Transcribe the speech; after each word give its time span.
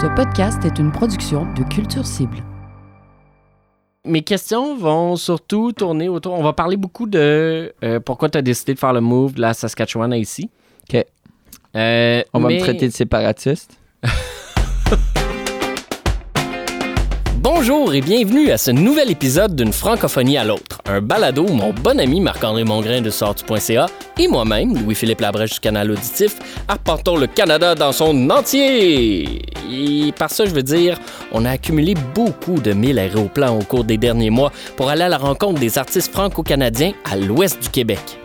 Ce 0.00 0.06
podcast 0.16 0.64
est 0.64 0.78
une 0.78 0.92
production 0.92 1.44
de 1.54 1.62
Culture 1.64 2.06
Cible. 2.06 2.42
Mes 4.06 4.22
questions 4.22 4.76
vont 4.76 5.16
surtout 5.16 5.72
tourner 5.72 6.08
autour. 6.08 6.32
On 6.32 6.42
va 6.42 6.52
parler 6.52 6.76
beaucoup 6.76 7.06
de 7.06 7.74
euh, 7.84 8.00
pourquoi 8.00 8.30
tu 8.30 8.38
as 8.38 8.42
décidé 8.42 8.74
de 8.74 8.78
faire 8.78 8.92
le 8.92 9.00
move 9.00 9.34
de 9.34 9.42
la 9.42 9.52
Saskatchewan 9.52 10.12
à 10.12 10.16
ici. 10.16 10.48
OK. 10.88 11.04
Euh, 11.76 12.22
On 12.32 12.40
va 12.40 12.48
mais- 12.48 12.56
me 12.56 12.60
traiter 12.60 12.88
de 12.88 12.92
séparatiste. 12.92 13.78
Bonjour 17.42 17.94
et 17.94 18.02
bienvenue 18.02 18.50
à 18.50 18.58
ce 18.58 18.70
nouvel 18.70 19.10
épisode 19.10 19.56
d'une 19.56 19.72
francophonie 19.72 20.36
à 20.36 20.44
l'autre, 20.44 20.82
un 20.84 21.00
balado 21.00 21.46
où 21.48 21.54
mon 21.54 21.72
bon 21.72 21.98
ami 21.98 22.20
Marc-André 22.20 22.64
Mongrain 22.64 23.00
de 23.00 23.08
sortu.ca 23.08 23.86
et 24.18 24.28
moi-même, 24.28 24.76
Louis-Philippe 24.76 25.22
Labrèche 25.22 25.54
du 25.54 25.60
canal 25.60 25.90
auditif, 25.90 26.36
arpentons 26.68 27.16
le 27.16 27.26
Canada 27.26 27.74
dans 27.74 27.92
son 27.92 28.28
entier. 28.28 29.40
Et 29.72 30.12
par 30.18 30.30
ça, 30.30 30.44
je 30.44 30.50
veux 30.50 30.62
dire, 30.62 30.98
on 31.32 31.46
a 31.46 31.52
accumulé 31.52 31.94
beaucoup 32.14 32.60
de 32.60 32.74
mille 32.74 32.98
aéroplans 32.98 33.58
au 33.58 33.62
cours 33.62 33.84
des 33.84 33.96
derniers 33.96 34.28
mois 34.28 34.52
pour 34.76 34.90
aller 34.90 35.04
à 35.04 35.08
la 35.08 35.16
rencontre 35.16 35.58
des 35.58 35.78
artistes 35.78 36.12
franco-canadiens 36.12 36.92
à 37.10 37.16
l'ouest 37.16 37.62
du 37.62 37.70
Québec. 37.70 38.19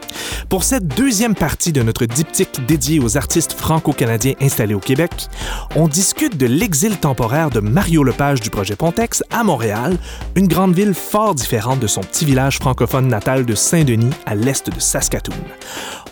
Pour 0.50 0.64
cette 0.64 0.88
deuxième 0.88 1.36
partie 1.36 1.72
de 1.72 1.82
notre 1.82 2.06
diptyque 2.06 2.66
dédié 2.66 3.00
aux 3.00 3.18
artistes 3.18 3.54
franco-canadiens 3.54 4.34
installés 4.42 4.74
au 4.74 4.80
Québec, 4.80 5.28
on 5.76 5.88
discute 5.88 6.38
de 6.38 6.46
l'exil 6.46 6.98
temporaire 6.98 7.50
de 7.50 7.60
Mario 7.60 8.04
Lepage 8.04 8.42
du 8.42 8.50
projet 8.50 8.76
Pontex 8.76 9.24
à 9.32 9.44
Montréal, 9.44 9.98
une 10.36 10.48
grande 10.48 10.74
ville 10.74 10.94
fort 10.94 11.36
différente 11.36 11.80
de 11.80 11.88
son 11.88 12.02
petit 12.02 12.26
village 12.26 12.58
francophone 12.58 13.08
natal 13.08 13.46
de 13.46 13.56
Saint-Denis 13.56 14.14
à 14.26 14.36
l'est 14.36 14.70
de 14.70 14.80
Saskatoon. 14.80 15.36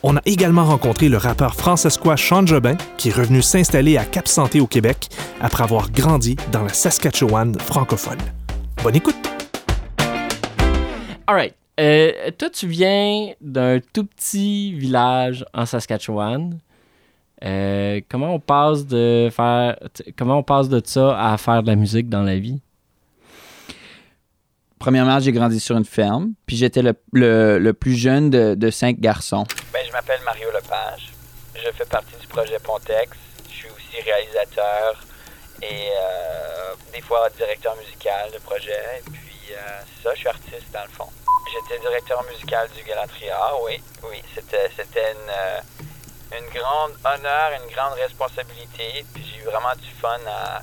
On 0.03 0.17
a 0.17 0.21
également 0.25 0.65
rencontré 0.65 1.09
le 1.09 1.17
rappeur 1.17 1.55
francescois 1.55 2.17
Sean 2.17 2.45
Jobin, 2.45 2.75
qui 2.97 3.09
est 3.09 3.13
revenu 3.13 3.41
s'installer 3.41 3.97
à 3.97 4.05
Cap-Santé 4.05 4.59
au 4.59 4.67
Québec 4.67 5.09
après 5.39 5.63
avoir 5.63 5.89
grandi 5.91 6.35
dans 6.51 6.63
la 6.63 6.73
Saskatchewan 6.73 7.57
francophone. 7.59 8.19
Bonne 8.83 8.95
écoute! 8.95 9.15
Euh, 11.79 12.29
toi, 12.37 12.49
tu 12.49 12.67
viens 12.67 13.33
d'un 13.41 13.79
tout 13.93 14.05
petit 14.05 14.73
village 14.73 15.43
en 15.53 15.65
Saskatchewan. 15.65 16.59
Euh, 17.43 17.99
comment 18.09 18.33
on 18.35 18.39
passe 18.39 18.85
de 18.85 19.29
faire 19.31 19.77
comment 20.17 20.37
on 20.37 20.43
passe 20.43 20.69
de 20.69 20.81
ça 20.85 21.19
à 21.33 21.37
faire 21.37 21.61
de 21.63 21.67
la 21.67 21.75
musique 21.75 22.09
dans 22.09 22.21
la 22.23 22.37
vie? 22.37 22.61
Premièrement, 24.79 25.19
j'ai 25.19 25.31
grandi 25.31 25.59
sur 25.59 25.75
une 25.77 25.85
ferme, 25.85 26.33
puis 26.45 26.57
j'étais 26.57 26.81
le, 26.81 26.93
le- 27.13 27.57
le 27.57 27.73
plus 27.73 27.95
jeune 27.95 28.29
de, 28.29 28.53
de 28.53 28.69
cinq 28.69 28.99
garçons. 28.99 29.45
Ben, 29.73 29.79
je 29.87 29.91
m'appelle 29.93 30.19
Mario 30.25 30.47
Lepage. 30.53 31.11
Je 31.55 31.71
fais 31.71 31.85
partie 31.85 32.15
du 32.19 32.27
projet 32.27 32.57
Pontex. 32.63 33.11
Je 33.49 33.53
suis 33.53 33.67
aussi 33.69 34.01
réalisateur 34.03 35.03
et 35.61 35.65
euh, 35.65 36.73
des 36.93 37.01
fois 37.01 37.29
directeur 37.37 37.75
musical 37.77 38.29
de 38.33 38.39
projet. 38.39 38.79
Et 38.99 39.09
puis, 39.09 39.53
euh, 39.53 39.81
ça, 40.03 40.11
je 40.13 40.19
suis 40.19 40.27
artiste 40.27 40.71
dans 40.73 40.83
le 40.83 40.89
fond. 40.89 41.09
J'étais 41.53 41.79
directeur 41.79 42.23
musical 42.31 42.67
du 42.75 42.83
Galatria, 42.83 43.37
oui. 43.63 43.81
Oui, 44.09 44.23
c'était, 44.33 44.69
c'était 44.75 45.11
une, 45.11 45.29
euh, 45.29 45.59
une 46.39 46.49
grande 46.49 46.93
honneur, 47.05 47.51
une 47.63 47.71
grande 47.71 47.93
responsabilité. 47.93 49.05
Puis 49.13 49.23
j'ai 49.23 49.41
eu 49.41 49.43
vraiment 49.43 49.75
du 49.75 49.89
fun 50.01 50.17
à 50.27 50.61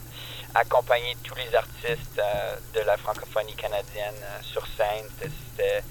accompagner 0.55 1.17
tous 1.23 1.37
les 1.37 1.55
artistes 1.55 2.19
euh, 2.19 2.57
de 2.75 2.81
la 2.81 2.97
francophonie 2.97 3.55
canadienne 3.55 4.17
euh, 4.21 4.43
sur 4.43 4.67
scène. 4.77 5.07
C'était, 5.21 5.83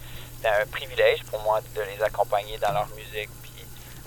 un 0.45 0.65
privilège 0.67 1.23
pour 1.25 1.41
moi 1.41 1.59
de 1.75 1.81
les 1.81 2.01
accompagner 2.01 2.57
dans 2.59 2.71
leur 2.71 2.87
musique 2.95 3.29
puis 3.41 3.51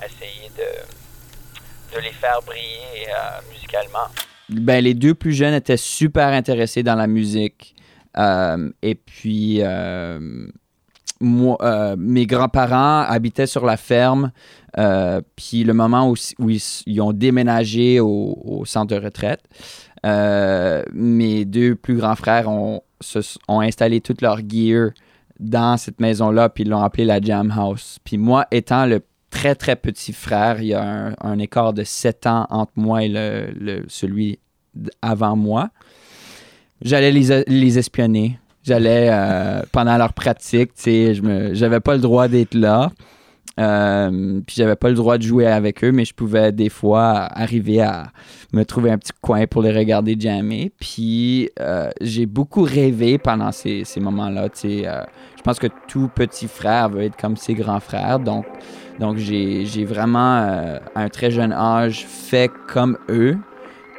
essayer 0.03 0.51
de, 0.57 1.95
de 1.95 2.01
les 2.01 2.13
faire 2.13 2.41
briller 2.43 3.07
euh, 3.09 3.53
musicalement. 3.53 4.09
Ben, 4.49 4.83
les 4.83 4.95
deux 4.95 5.15
plus 5.15 5.33
jeunes 5.33 5.55
étaient 5.55 5.77
super 5.77 6.29
intéressés 6.29 6.83
dans 6.83 6.95
la 6.95 7.07
musique. 7.07 7.75
Euh, 8.17 8.71
et 8.83 8.95
puis, 8.95 9.59
euh, 9.63 10.49
moi, 11.23 11.57
euh, 11.63 11.97
mes 11.99 12.27
grands-parents 12.27 13.03
habitaient 13.03 13.47
sur 13.47 13.65
la 13.65 13.77
ferme. 13.77 14.33
euh, 14.79 15.21
puis 15.37 15.65
le 15.65 15.73
moment 15.73 16.11
où, 16.11 16.17
ils, 16.49 17.01
ont 17.01 17.13
déménagé 17.13 18.01
au, 18.01 18.63
centre 18.67 18.95
de 18.95 19.01
retraite, 19.01 19.41
euh, 20.05 20.83
mes 20.93 21.45
deux 21.45 21.75
plus 21.75 21.97
grands 21.97 22.17
frères 22.17 22.49
ont, 22.49 22.83
ont 23.49 23.61
installé 23.61 24.01
toute 24.01 24.21
leur 24.21 24.39
gear 24.39 24.91
dans 25.39 25.77
cette 25.77 26.01
maison-là, 26.01 26.49
puis 26.49 26.65
ils 26.65 26.71
l'ont 26.71 26.83
appelée 26.83 27.05
la 27.05 27.21
Jam 27.21 27.53
House. 27.57 27.99
Puis 28.05 28.19
moi, 28.19 28.47
étant 28.51 28.87
le 28.87 29.03
très, 29.31 29.55
très 29.55 29.77
petit 29.77 30.13
frère, 30.13 30.61
il 30.61 30.69
y 30.69 30.75
a 30.75 31.15
un, 31.21 31.39
écart 31.39 31.73
de 31.73 31.85
7 31.85 32.27
ans 32.27 32.47
entre 32.51 32.73
moi 32.77 33.03
et 33.03 33.09
le, 33.09 33.53
le- 33.59 33.85
celui 33.89 34.39
avant 35.01 35.37
moi. 35.37 35.71
J'allais 36.83 37.13
les, 37.13 37.45
les 37.47 37.79
espionner. 37.79 38.39
J'allais, 38.65 39.09
euh, 39.11 39.63
pendant 39.73 39.97
leur 39.97 40.13
pratique, 40.13 40.75
tu 40.75 40.83
sais, 40.83 41.15
je 41.15 41.51
j'avais 41.53 41.81
pas 41.81 41.95
le 41.95 42.01
droit 42.01 42.29
d'être 42.29 42.55
là. 42.55 42.91
Euh, 43.61 44.41
puis 44.47 44.57
j'avais 44.57 44.77
pas 44.77 44.89
le 44.89 44.95
droit 44.95 45.19
de 45.19 45.23
jouer 45.23 45.47
avec 45.47 45.85
eux, 45.85 45.93
mais 45.93 46.05
je 46.05 46.15
pouvais 46.15 46.53
des 46.53 46.69
fois 46.69 47.29
arriver 47.33 47.83
à 47.83 48.11
me 48.53 48.65
trouver 48.65 48.91
un 48.91 48.99
petit 48.99 49.13
coin 49.21 49.47
pour 49.47 49.63
les 49.63 49.73
regarder 49.73 50.17
jammer. 50.19 50.73
Puis 50.81 51.51
euh, 51.61 51.91
j'ai 52.01 52.27
beaucoup 52.27 52.63
rêvé 52.63 53.19
pendant 53.19 53.53
ces, 53.53 53.85
ces 53.85 54.01
moments-là. 54.01 54.49
euh, 54.65 55.03
je 55.37 55.43
pense 55.43 55.59
que 55.59 55.67
tout 55.89 56.09
petit 56.15 56.49
frère 56.49 56.89
veut 56.89 57.03
être 57.03 57.17
comme 57.17 57.37
ses 57.37 57.55
grands 57.55 57.81
frères. 57.81 58.19
Donc, 58.21 58.47
donc 58.99 59.17
j'ai, 59.19 59.85
vraiment, 59.85 60.37
à 60.37 60.81
un 60.95 61.09
très 61.09 61.31
jeune 61.31 61.53
âge, 61.53 62.07
fait 62.07 62.51
comme 62.69 62.97
eux. 63.09 63.37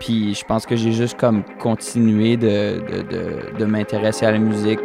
Puis 0.03 0.33
je 0.33 0.43
pense 0.43 0.65
que 0.65 0.75
j'ai 0.75 0.91
juste 0.91 1.17
comme 1.17 1.43
continué 1.61 2.35
de, 2.35 2.81
de, 2.91 3.01
de, 3.03 3.57
de 3.57 3.65
m'intéresser 3.65 4.25
à 4.25 4.31
la 4.31 4.37
musique. 4.37 4.79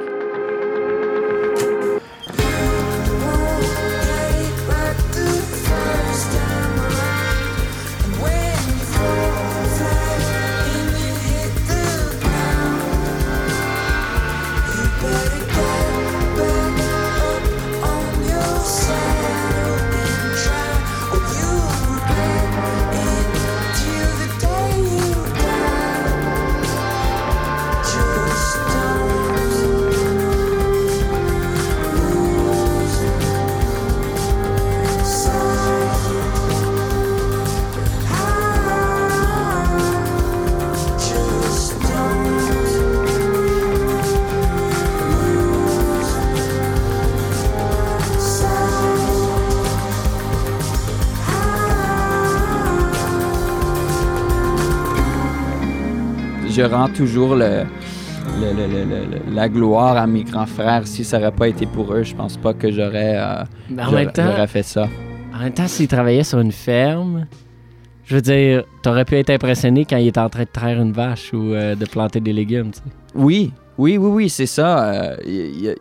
Je 56.58 56.62
rends 56.64 56.88
toujours 56.88 57.36
le, 57.36 57.62
le- 58.40 58.52
le- 58.52 58.66
le- 58.66 58.84
le- 58.84 59.34
la 59.34 59.48
gloire 59.48 59.96
à 59.96 60.06
mes 60.06 60.24
grands 60.24 60.46
frères. 60.46 60.86
Si 60.86 61.04
ça 61.04 61.18
n'aurait 61.18 61.30
pas 61.32 61.48
été 61.48 61.66
pour 61.66 61.92
eux, 61.94 62.02
je 62.02 62.14
pense 62.16 62.36
pas 62.36 62.52
que 62.52 62.70
j'aurais 62.72 63.16
euh, 63.16 63.44
Mais 63.70 63.82
en 63.82 63.90
j'aurais- 63.90 64.04
même 64.06 64.12
temps, 64.12 64.26
j'aurais 64.30 64.46
fait 64.48 64.62
ça. 64.64 64.88
en 65.34 65.38
même 65.38 65.52
temps, 65.52 65.68
s'il 65.68 65.86
travaillait 65.88 66.24
sur 66.24 66.40
une 66.40 66.50
ferme, 66.52 67.26
je 68.06 68.14
veux 68.16 68.22
dire, 68.22 68.64
t'aurais 68.82 69.04
pu 69.04 69.14
être 69.16 69.30
impressionné 69.30 69.84
quand 69.84 69.98
il 69.98 70.08
était 70.08 70.18
en 70.20 70.28
train 70.30 70.44
de 70.44 70.48
traire 70.52 70.80
une 70.82 70.92
vache 70.92 71.32
ou 71.32 71.52
euh, 71.52 71.74
de 71.76 71.84
planter 71.84 72.20
des 72.20 72.32
légumes, 72.32 72.70
tu 72.72 72.78
sais. 72.78 72.82
Oui, 73.14 73.52
oui, 73.76 73.96
oui, 73.98 74.10
oui, 74.10 74.28
c'est 74.28 74.46
ça. 74.46 74.84
euh, 74.84 75.16
y- 75.24 75.30
y- 75.30 75.68
y- 75.68 75.76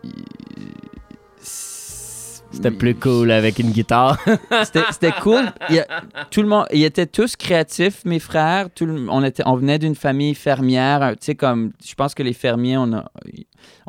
C'était 2.50 2.70
plus 2.70 2.94
cool 2.94 3.30
avec 3.30 3.58
une 3.58 3.70
guitare. 3.70 4.18
C'était 4.64 4.82
c'était 4.90 5.12
cool. 5.20 5.44
Il 5.70 5.84
tout 6.30 6.42
le 6.42 6.48
monde, 6.48 6.64
ils 6.72 6.82
étaient 6.84 7.06
tous 7.06 7.36
créatifs, 7.36 8.04
mes 8.04 8.18
frères. 8.18 8.68
Tout 8.74 8.86
le- 8.86 9.06
on, 9.10 9.22
était, 9.22 9.42
on 9.46 9.54
venait 9.56 9.78
d'une 9.78 9.94
famille 9.94 10.34
fermière. 10.34 11.12
Tu 11.20 11.26
sais, 11.26 11.34
comme, 11.34 11.72
je 11.84 11.94
pense 11.94 12.14
que 12.14 12.22
les 12.22 12.32
fermiers, 12.32 12.78
on, 12.78 12.92
a- 12.94 13.10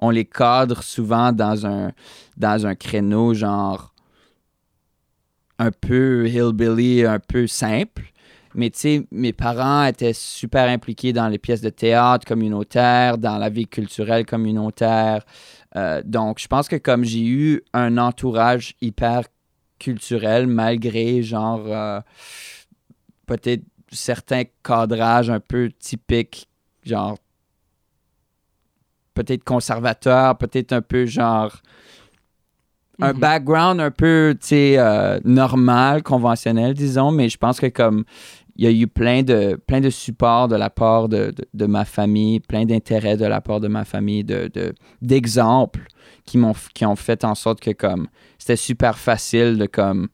on 0.01 0.09
les 0.09 0.25
cadre 0.25 0.83
souvent 0.83 1.31
dans 1.31 1.65
un, 1.65 1.91
dans 2.37 2.67
un 2.67 2.75
créneau 2.75 3.33
genre 3.33 3.93
un 5.57 5.71
peu 5.71 6.27
hillbilly, 6.27 7.05
un 7.05 7.19
peu 7.19 7.47
simple. 7.47 8.03
Mais 8.55 8.69
tu 8.71 8.79
sais, 8.79 9.07
mes 9.11 9.31
parents 9.33 9.85
étaient 9.85 10.13
super 10.13 10.67
impliqués 10.69 11.13
dans 11.13 11.27
les 11.27 11.37
pièces 11.37 11.61
de 11.61 11.69
théâtre 11.69 12.25
communautaires, 12.25 13.17
dans 13.17 13.37
la 13.37 13.49
vie 13.49 13.67
culturelle 13.67 14.25
communautaire. 14.25 15.23
Euh, 15.75 16.01
donc, 16.03 16.39
je 16.39 16.47
pense 16.47 16.67
que 16.67 16.75
comme 16.75 17.03
j'ai 17.03 17.23
eu 17.25 17.61
un 17.73 17.97
entourage 17.97 18.75
hyper 18.81 19.23
culturel, 19.77 20.47
malgré 20.47 21.21
genre 21.23 21.61
euh, 21.67 22.01
peut-être 23.25 23.63
certains 23.91 24.43
cadrages 24.63 25.29
un 25.29 25.39
peu 25.39 25.69
typiques, 25.79 26.47
genre 26.83 27.17
peut-être 29.13 29.43
conservateur, 29.43 30.37
peut-être 30.37 30.73
un 30.73 30.81
peu 30.81 31.05
genre 31.05 31.61
un 33.01 33.13
Mhm. 33.13 33.19
background 33.19 33.79
un 33.79 33.91
peu, 33.91 34.35
tu 34.41 34.47
sais, 34.47 34.75
euh, 34.77 35.19
normal, 35.23 36.03
conventionnel, 36.03 36.73
disons, 36.73 37.11
mais 37.11 37.29
je 37.29 37.37
pense 37.37 37.59
que 37.59 37.67
comme 37.67 38.03
il 38.59 38.63
y 38.63 38.67
a 38.67 38.71
eu 38.71 38.87
plein 38.87 39.23
de, 39.23 39.55
plein 39.55 39.79
de 39.79 39.89
supports 39.89 40.49
de 40.49 40.57
la 40.57 40.69
part 40.69 41.07
de, 41.07 41.33
de, 41.53 41.65
ma 41.65 41.85
famille, 41.85 42.41
plein 42.41 42.65
d'intérêts 42.65 43.15
de 43.15 43.23
la 43.25 43.39
part 43.39 43.61
de 43.61 43.69
ma 43.69 43.85
famille, 43.85 44.25
de, 44.25 44.51
de- 44.53 44.75
d'exemples 45.01 45.87
qui 46.25 46.37
m'ont 46.37 46.53
qui 46.73 46.85
ont 46.85 46.97
fait 46.97 47.23
en 47.23 47.35
sorte 47.35 47.61
que 47.61 47.71
comme 47.71 48.09
c'était 48.37 48.57
super 48.57 48.97
facile 48.97 49.57
de 49.57 49.65
comme 49.65 50.09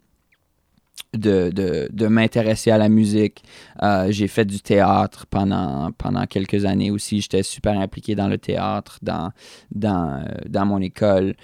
de, 1.15 1.50
de, 1.50 1.89
de 1.92 2.07
m'intéresser 2.07 2.69
à 2.69 2.77
la 2.77 2.88
musique. 2.88 3.44
Euh, 3.81 4.12
j'ai 4.12 4.27
fait 4.27 4.45
du 4.45 4.59
théâtre 4.59 5.25
pendant, 5.27 5.91
pendant 5.94 6.25
quelques 6.27 6.65
années 6.65 6.91
aussi. 6.91 7.21
J'étais 7.21 7.41
super 7.41 7.80
impliqué 7.80 8.15
dans 8.15 8.27
le 8.27 8.38
théâtre, 8.38 9.00
dans, 9.01 9.31
dans, 9.71 10.19
euh, 10.19 10.25
dans 10.48 10.65
mon 10.65 10.81
école. 10.81 11.36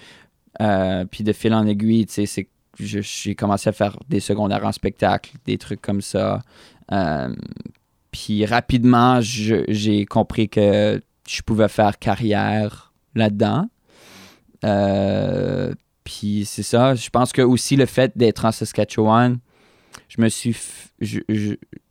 Euh, 0.60 1.04
puis 1.06 1.24
de 1.24 1.32
fil 1.32 1.54
en 1.54 1.66
aiguille, 1.66 2.04
tu 2.06 2.26
sais, 2.26 2.48
j'ai 2.78 3.34
commencé 3.34 3.68
à 3.68 3.72
faire 3.72 3.98
des 4.08 4.20
secondaires 4.20 4.64
en 4.64 4.72
spectacle, 4.72 5.32
des 5.44 5.58
trucs 5.58 5.82
comme 5.82 6.00
ça. 6.00 6.40
Euh, 6.90 7.34
puis 8.10 8.44
rapidement, 8.44 9.20
j'ai 9.20 10.04
compris 10.06 10.48
que 10.48 11.00
je 11.28 11.42
pouvais 11.42 11.68
faire 11.68 11.98
carrière 11.98 12.92
là-dedans. 13.14 13.68
Euh, 14.64 15.74
puis 16.04 16.44
c'est 16.46 16.62
ça. 16.62 16.94
Je 16.94 17.10
pense 17.10 17.32
que 17.32 17.42
aussi 17.42 17.76
le 17.76 17.86
fait 17.86 18.12
d'être 18.16 18.44
en 18.44 18.52
Saskatchewan, 18.52 19.38
je 20.08 20.20
me 20.20 20.28
suis. 20.28 20.56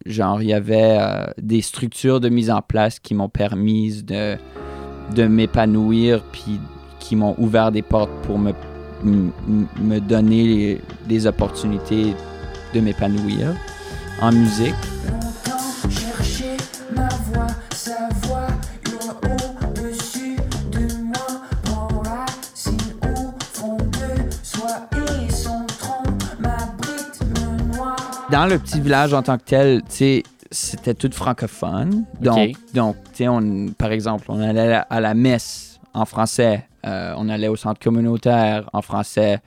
genre, 0.05 0.41
il 0.41 0.49
y 0.49 0.53
avait 0.53 0.97
euh, 0.99 1.25
des 1.37 1.61
structures 1.61 2.19
de 2.19 2.29
mise 2.29 2.51
en 2.51 2.61
place 2.61 2.99
qui 2.99 3.13
m'ont 3.13 3.29
permis 3.29 4.03
de, 4.03 4.37
m'épanouir, 5.17 6.23
puis 6.31 6.59
qui 6.99 7.15
m'ont 7.15 7.35
ouvert 7.39 7.71
des 7.71 7.81
portes 7.81 8.11
pour 8.23 8.37
me, 8.37 8.53
me 9.03 9.99
donner 9.99 10.43
les- 10.45 10.81
des 11.07 11.25
opportunités 11.25 12.13
de 12.73 12.79
m'épanouir 12.79 13.55
en 14.21 14.31
musique. 14.31 14.75
Dans 28.31 28.45
le 28.45 28.57
petit 28.59 28.79
village 28.79 29.13
en 29.13 29.21
tant 29.21 29.37
que 29.37 29.43
tel, 29.43 29.81
tu 29.81 29.87
sais, 29.89 30.23
c'était 30.49 30.93
tout 30.93 31.09
francophone. 31.11 32.05
Donc, 32.21 32.37
Ok. 32.37 32.55
donc 32.73 32.95
tu 33.11 33.23
sais, 33.23 33.27
on, 33.27 33.67
par 33.77 33.91
exemple, 33.91 34.25
on 34.29 34.39
allait 34.39 34.61
à 34.61 34.67
la, 34.67 34.79
à 34.81 34.99
la 35.01 35.13
messe 35.13 35.79
en 35.93 36.05
français, 36.05 36.65
euh, 36.85 37.13
on 37.17 37.29
allait 37.29 37.47
au 37.47 37.55
centre 37.55 37.79
communautaire 37.79 38.69
en 38.73 38.81
français, 38.81 39.39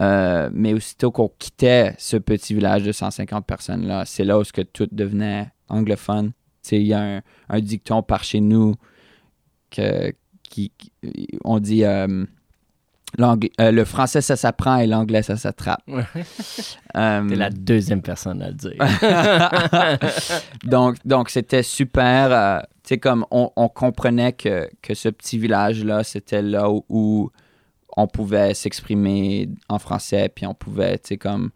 euh, 0.00 0.50
mais 0.52 0.72
aussitôt 0.72 1.10
qu'on 1.10 1.30
quittait 1.38 1.94
ce 1.98 2.16
petit 2.16 2.54
village 2.54 2.82
de 2.82 2.92
150 2.92 3.46
personnes-là, 3.46 4.04
c'est 4.06 4.24
là 4.24 4.38
où 4.38 4.44
ce 4.44 4.52
que 4.52 4.62
tout 4.62 4.88
devenait 4.90 5.52
anglophone. 5.68 6.32
Il 6.72 6.82
y 6.82 6.94
a 6.94 7.00
un, 7.00 7.20
un 7.48 7.60
dicton 7.60 8.02
par 8.02 8.22
chez 8.22 8.40
nous 8.40 8.74
que, 9.70 10.12
qui, 10.42 10.72
on 11.44 11.58
dit 11.58 11.84
euh, 11.84 12.24
le 13.72 13.84
français 13.84 14.20
ça 14.20 14.36
s'apprend 14.36 14.78
et 14.78 14.86
l'anglais 14.86 15.22
ça 15.22 15.36
s'attrape. 15.36 15.82
T'es 16.94 17.36
la 17.36 17.50
deuxième 17.50 18.02
personne 18.02 18.42
à 18.42 18.48
le 18.48 18.54
dire. 18.54 18.76
donc, 20.64 20.96
donc 21.04 21.30
c'était 21.30 21.62
super. 21.62 22.64
Sais, 22.94 22.98
comme 22.98 23.26
on, 23.30 23.68
comprenait 23.68 24.32
que, 24.32 24.68
que 24.82 24.94
ce 24.94 25.08
petit 25.08 25.38
village-là, 25.38 26.04
c'était 26.04 26.42
là 26.42 26.68
où, 26.88 27.30
on 27.96 28.06
pouvait 28.06 28.54
s'exprimer 28.54 29.48
en 29.68 29.78
français, 29.78 30.30
puis 30.32 30.46
on 30.46 30.54
pouvait, 30.54 30.98
tu 30.98 31.08
sais, 31.08 31.16
comme. 31.16 31.50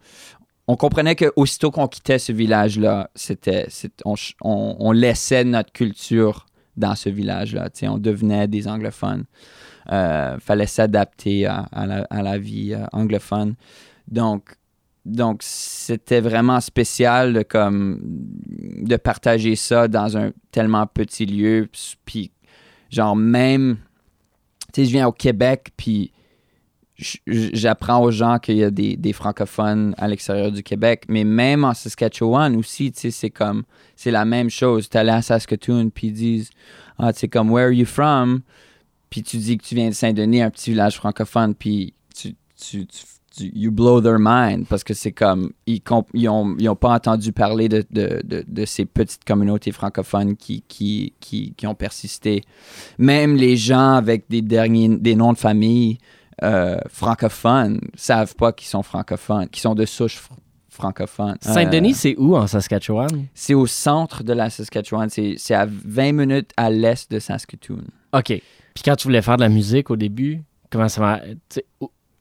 On 0.67 0.75
comprenait 0.75 1.15
que 1.15 1.31
aussitôt 1.35 1.69
qu'on 1.69 1.87
quittait 1.87 2.17
ce 2.17 2.31
village-là, 2.31 3.11
c'était, 3.13 3.67
on, 4.03 4.15
on, 4.41 4.91
laissait 4.91 5.43
notre 5.43 5.71
culture 5.71 6.47
dans 6.75 6.95
ce 6.95 7.09
village-là. 7.09 7.69
Tu 7.69 7.81
sais, 7.81 7.87
on 7.87 7.99
devenait 7.99 8.47
des 8.47 8.67
anglophones. 8.67 9.25
Euh, 9.91 10.39
fallait 10.39 10.65
s'adapter 10.65 11.45
à, 11.45 11.67
à 11.71 12.23
la 12.23 12.37
vie 12.39 12.73
euh, 12.73 12.83
anglophone. 12.93 13.53
Donc, 14.07 14.55
donc 15.05 15.41
c'était 15.41 16.19
vraiment 16.21 16.59
spécial 16.59 17.33
de, 17.33 17.43
comme, 17.43 17.99
de 18.01 18.95
partager 18.97 19.55
ça 19.55 19.87
dans 19.87 20.17
un 20.17 20.31
tellement 20.51 20.87
petit 20.87 21.25
lieu. 21.25 21.69
Puis, 22.05 22.31
genre, 22.89 23.15
même, 23.15 23.77
tu 24.73 24.81
sais, 24.81 24.85
je 24.85 24.91
viens 24.91 25.07
au 25.07 25.11
Québec, 25.11 25.69
puis 25.77 26.11
j'apprends 27.27 28.01
aux 28.01 28.11
gens 28.11 28.39
qu'il 28.39 28.55
y 28.55 28.63
a 28.63 28.71
des, 28.71 28.95
des 28.95 29.13
francophones 29.13 29.93
à 29.97 30.07
l'extérieur 30.07 30.51
du 30.51 30.63
Québec, 30.63 31.03
mais 31.09 31.23
même 31.23 31.65
en 31.65 31.73
Saskatchewan 31.73 32.55
aussi, 32.55 32.91
tu 32.91 33.01
sais, 33.01 33.11
c'est 33.11 33.29
comme, 33.29 33.63
c'est 33.95 34.11
la 34.11 34.25
même 34.25 34.49
chose. 34.49 34.89
Tu 34.89 34.97
allé 34.97 35.11
à 35.11 35.21
Saskatoon, 35.21 35.89
puis 35.89 36.07
ils 36.07 36.13
disent, 36.13 36.49
ah, 36.97 37.11
tu 37.11 37.19
sais, 37.19 37.27
comme, 37.27 37.51
where 37.51 37.67
are 37.67 37.73
you 37.73 37.85
from? 37.85 38.41
Puis 39.09 39.23
tu 39.23 39.37
dis 39.37 39.57
que 39.57 39.63
tu 39.65 39.75
viens 39.75 39.89
de 39.89 39.93
Saint-Denis, 39.93 40.41
un 40.41 40.49
petit 40.49 40.71
village 40.71 40.95
francophone, 40.95 41.53
puis 41.53 41.93
tu, 42.15 42.35
tu, 42.59 42.87
tu- 42.87 43.03
tu- 43.35 43.51
you 43.55 43.71
blow 43.71 44.01
their 44.01 44.17
mind 44.19 44.65
parce 44.67 44.83
que 44.83 44.93
c'est 44.93 45.11
comme, 45.11 45.51
ils, 45.65 45.81
comp- 45.81 46.07
ils, 46.13 46.29
ont, 46.29 46.55
ils 46.59 46.69
ont 46.69 46.75
pas 46.75 46.93
entendu 46.93 47.31
parler 47.31 47.67
de, 47.69 47.83
de, 47.91 48.21
de, 48.23 48.43
de 48.47 48.65
ces 48.65 48.85
petites 48.85 49.23
communautés 49.25 49.71
francophones 49.71 50.35
qui, 50.35 50.63
qui, 50.67 51.13
qui, 51.19 51.53
qui 51.55 51.67
ont 51.67 51.75
persisté. 51.75 52.43
Même 52.97 53.35
les 53.35 53.57
gens 53.57 53.93
avec 53.95 54.25
des, 54.29 54.41
derniers, 54.41 54.89
des 54.89 55.15
noms 55.15 55.33
de 55.33 55.37
famille 55.37 55.97
euh, 56.43 56.77
francophones 56.89 57.79
savent 57.95 58.35
pas 58.35 58.51
qu'ils 58.51 58.67
sont 58.67 58.83
francophones, 58.83 59.47
qu'ils 59.49 59.61
sont 59.61 59.75
de 59.75 59.85
souche 59.85 60.17
fr- 60.17 60.35
francophone. 60.69 61.37
Saint-Denis, 61.39 61.91
Euh, 61.91 61.95
c'est 61.95 62.15
où 62.17 62.35
en 62.35 62.47
Saskatchewan? 62.47 63.27
c'est 63.33 63.53
au 63.53 63.65
centre 63.67 64.23
de 64.23 64.33
la 64.33 64.49
Saskatchewan. 64.49 65.09
C'est 65.09 65.53
à 65.53 65.65
20 65.65 66.11
minutes 66.11 66.51
à 66.57 66.69
l'est 66.69 67.09
de 67.09 67.19
Saskatoon. 67.19 67.83
OK. 68.13 68.27
Puis 68.27 68.83
quand 68.83 68.95
tu 68.97 69.07
voulais 69.07 69.21
faire 69.21 69.37
de 69.37 69.41
la 69.43 69.49
musique 69.49 69.89
au 69.89 69.95
début, 69.95 70.43
comment 70.69 70.89
ça 70.89 70.99
va? 70.99 71.21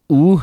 où, 0.08 0.40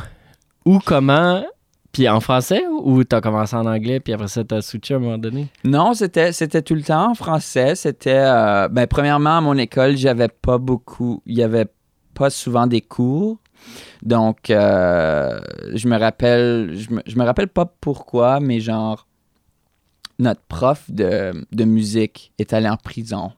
où, 0.64 0.78
comment? 0.78 1.44
Puis 1.92 2.08
en 2.08 2.20
français 2.20 2.64
ou 2.70 3.04
t'as 3.04 3.20
commencé 3.20 3.54
en 3.54 3.66
anglais 3.66 4.00
puis 4.00 4.14
après 4.14 4.28
ça 4.28 4.42
t'as 4.42 4.62
switché 4.62 4.94
à 4.94 4.96
un 4.96 5.00
moment 5.00 5.18
donné? 5.18 5.48
Non, 5.62 5.92
c'était 5.92 6.32
c'était 6.32 6.62
tout 6.62 6.74
le 6.74 6.82
temps 6.82 7.10
en 7.10 7.14
français. 7.14 7.74
C'était 7.74 8.16
euh, 8.16 8.68
ben 8.68 8.86
premièrement 8.86 9.36
à 9.36 9.40
mon 9.42 9.58
école, 9.58 9.98
j'avais 9.98 10.28
pas 10.28 10.56
beaucoup, 10.56 11.22
il 11.26 11.36
y 11.36 11.42
avait 11.42 11.66
pas 12.14 12.30
souvent 12.30 12.66
des 12.66 12.80
cours. 12.80 13.36
Donc 14.00 14.48
euh, 14.48 15.38
je 15.74 15.86
me 15.86 15.98
rappelle 15.98 16.72
je 16.76 16.94
me, 16.94 17.02
je 17.06 17.16
me 17.16 17.24
rappelle 17.24 17.48
pas 17.48 17.66
pourquoi, 17.66 18.40
mais 18.40 18.60
genre 18.60 19.06
notre 20.18 20.40
prof 20.48 20.90
de, 20.90 21.44
de 21.52 21.64
musique 21.64 22.32
est 22.38 22.54
allé 22.54 22.70
en 22.70 22.78
prison. 22.78 23.32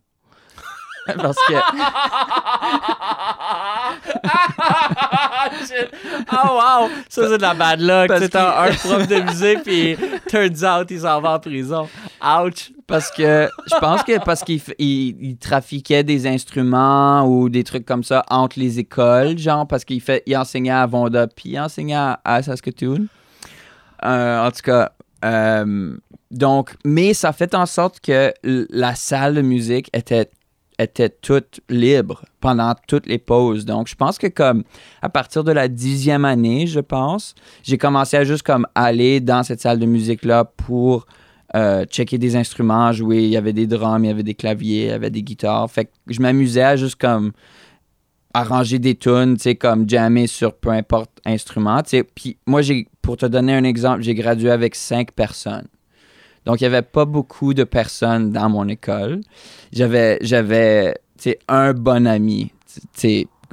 Parce 1.06 1.36
que 1.48 1.54
oh 6.32 6.48
wow! 6.48 6.90
Ça 7.08 7.28
c'est 7.28 7.38
de 7.38 7.42
la 7.42 7.54
bad 7.54 7.80
luck. 7.80 8.10
C'est 8.18 8.36
un 8.36 8.72
prof 8.72 9.06
de 9.06 9.20
musique 9.20 9.62
puis 9.62 9.96
turns 10.28 10.64
out 10.64 10.90
il 10.90 11.00
s'en 11.00 11.20
va 11.20 11.32
en 11.34 11.38
prison. 11.38 11.88
Ouch! 12.22 12.72
Parce 12.86 13.10
que 13.10 13.48
je 13.66 13.78
pense 13.78 14.02
que 14.02 14.22
parce 14.22 14.42
qu'il 14.42 14.60
il, 14.78 15.16
il 15.20 15.36
trafiquait 15.38 16.04
des 16.04 16.26
instruments 16.26 17.26
ou 17.26 17.48
des 17.48 17.64
trucs 17.64 17.86
comme 17.86 18.04
ça 18.04 18.24
entre 18.28 18.58
les 18.58 18.78
écoles, 18.78 19.38
genre 19.38 19.66
parce 19.66 19.84
qu'il 19.84 20.00
fait 20.00 20.22
il 20.26 20.36
enseignait 20.36 20.70
à 20.70 20.86
Vonda 20.86 21.26
puis 21.26 21.50
il 21.50 21.58
enseignait 21.58 21.96
à, 22.24 22.42
Saskatoon. 22.42 23.06
Euh, 24.04 24.46
en 24.46 24.50
tout 24.50 24.60
cas, 24.62 24.92
euh, 25.24 25.96
donc, 26.30 26.74
mais 26.84 27.14
ça 27.14 27.32
fait 27.32 27.54
en 27.54 27.66
sorte 27.66 28.00
que 28.00 28.32
la 28.42 28.94
salle 28.94 29.34
de 29.34 29.42
musique 29.42 29.88
était 29.92 30.30
était 30.78 31.08
toute 31.08 31.60
libre 31.68 32.24
pendant 32.40 32.74
toutes 32.86 33.06
les 33.06 33.18
pauses. 33.18 33.64
Donc, 33.64 33.88
je 33.88 33.94
pense 33.94 34.18
que 34.18 34.26
comme 34.26 34.64
à 35.02 35.08
partir 35.08 35.44
de 35.44 35.52
la 35.52 35.68
dixième 35.68 36.24
année, 36.24 36.66
je 36.66 36.80
pense, 36.80 37.34
j'ai 37.62 37.78
commencé 37.78 38.16
à 38.16 38.24
juste 38.24 38.42
comme 38.42 38.66
aller 38.74 39.20
dans 39.20 39.42
cette 39.42 39.60
salle 39.60 39.78
de 39.78 39.86
musique-là 39.86 40.44
pour 40.44 41.06
euh, 41.54 41.84
checker 41.84 42.18
des 42.18 42.36
instruments, 42.36 42.92
jouer. 42.92 43.22
Il 43.22 43.30
y 43.30 43.36
avait 43.36 43.52
des 43.52 43.66
drums, 43.66 44.02
il 44.04 44.08
y 44.08 44.10
avait 44.10 44.22
des 44.22 44.34
claviers, 44.34 44.84
il 44.84 44.88
y 44.88 44.92
avait 44.92 45.10
des 45.10 45.22
guitares. 45.22 45.70
Fait 45.70 45.84
que 45.84 45.90
je 46.08 46.20
m'amusais 46.20 46.62
à 46.62 46.76
juste 46.76 46.96
comme 46.96 47.32
arranger 48.34 48.80
des 48.80 48.96
tunes, 48.96 49.36
tu 49.36 49.42
sais, 49.42 49.54
comme 49.54 49.88
jammer 49.88 50.26
sur 50.26 50.54
peu 50.54 50.70
importe 50.70 51.12
instrument, 51.24 51.82
tu. 51.82 52.02
Puis 52.02 52.36
moi, 52.46 52.62
j'ai, 52.62 52.88
pour 53.00 53.16
te 53.16 53.26
donner 53.26 53.54
un 53.54 53.62
exemple, 53.62 54.02
j'ai 54.02 54.14
gradué 54.14 54.50
avec 54.50 54.74
cinq 54.74 55.12
personnes. 55.12 55.68
Donc, 56.46 56.60
il 56.60 56.64
n'y 56.64 56.66
avait 56.66 56.82
pas 56.82 57.04
beaucoup 57.04 57.54
de 57.54 57.64
personnes 57.64 58.30
dans 58.30 58.48
mon 58.48 58.68
école. 58.68 59.20
J'avais, 59.72 60.18
j'avais 60.20 60.94
un 61.48 61.72
bon 61.72 62.06
ami, 62.06 62.52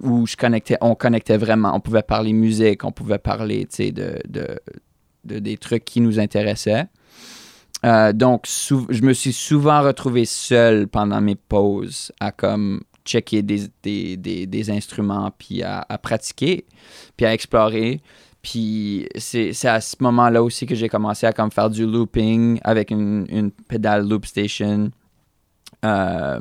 où 0.01 0.25
je 0.27 0.35
connectais, 0.35 0.77
on 0.81 0.95
connectait 0.95 1.37
vraiment. 1.37 1.75
On 1.75 1.79
pouvait 1.79 2.01
parler 2.01 2.33
musique, 2.33 2.83
on 2.83 2.91
pouvait 2.91 3.19
parler, 3.19 3.67
de, 3.77 4.19
de, 4.27 4.59
de 5.25 5.39
des 5.39 5.57
trucs 5.57 5.85
qui 5.85 6.01
nous 6.01 6.19
intéressaient. 6.19 6.87
Euh, 7.85 8.13
donc, 8.13 8.45
je 8.47 9.01
me 9.01 9.13
suis 9.13 9.33
souvent 9.33 9.81
retrouvé 9.81 10.25
seul 10.25 10.87
pendant 10.87 11.21
mes 11.21 11.35
pauses 11.35 12.11
à 12.19 12.31
comme 12.31 12.81
checker 13.05 13.41
des, 13.41 13.63
des, 13.81 14.45
des, 14.45 14.69
instruments, 14.69 15.31
puis 15.35 15.63
à 15.63 15.83
pratiquer, 16.01 16.65
puis 17.17 17.25
à 17.25 17.33
explorer. 17.33 18.01
Puis 18.41 19.07
c'est 19.17 19.65
à 19.65 19.81
ce 19.81 19.95
moment-là 19.99 20.41
aussi 20.41 20.65
que 20.65 20.73
j'ai 20.73 20.89
commencé 20.89 21.27
à 21.27 21.33
comme 21.33 21.51
faire 21.51 21.69
du 21.69 21.85
looping 21.85 22.59
avec 22.63 22.89
une, 22.89 23.27
une 23.29 23.51
pédale 23.51 24.07
loop 24.07 24.25
station. 24.25 24.89
Euh, 25.85 26.39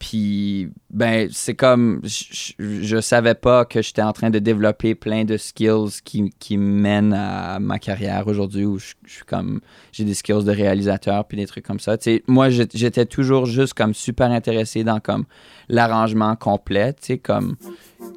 puis, 0.00 0.70
ben, 0.88 1.28
c'est 1.30 1.54
comme, 1.54 2.00
je, 2.04 2.54
je, 2.58 2.82
je 2.82 3.00
savais 3.02 3.34
pas 3.34 3.66
que 3.66 3.82
j'étais 3.82 4.00
en 4.00 4.14
train 4.14 4.30
de 4.30 4.38
développer 4.38 4.94
plein 4.94 5.26
de 5.26 5.36
skills 5.36 6.00
qui, 6.02 6.32
qui 6.38 6.56
mènent 6.56 7.12
à 7.12 7.58
ma 7.60 7.78
carrière 7.78 8.26
aujourd'hui 8.26 8.64
où 8.64 8.78
je, 8.78 8.94
suis 9.06 9.24
comme, 9.26 9.60
j'ai 9.92 10.04
des 10.04 10.14
skills 10.14 10.44
de 10.44 10.52
réalisateur 10.52 11.26
puis 11.26 11.36
des 11.36 11.46
trucs 11.46 11.66
comme 11.66 11.80
ça. 11.80 11.98
Moi, 12.26 12.48
j'étais 12.48 13.04
toujours 13.04 13.44
juste 13.44 13.74
comme 13.74 13.92
super 13.92 14.30
intéressé 14.30 14.84
dans 14.84 15.00
comme 15.00 15.26
l'arrangement 15.68 16.34
complet, 16.34 16.94
tu 16.94 16.98
sais, 17.02 17.18
comme 17.18 17.56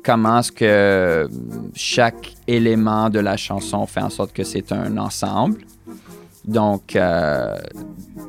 comment 0.06 0.40
est-ce 0.40 0.54
que 0.54 1.28
chaque 1.76 2.34
élément 2.48 3.10
de 3.10 3.20
la 3.20 3.36
chanson 3.36 3.86
fait 3.88 4.02
en 4.02 4.10
sorte 4.10 4.32
que 4.32 4.46
c'est 4.46 4.72
un 4.72 4.98
ensemble. 4.98 5.66
Donc, 6.46 6.96
euh, 6.96 7.58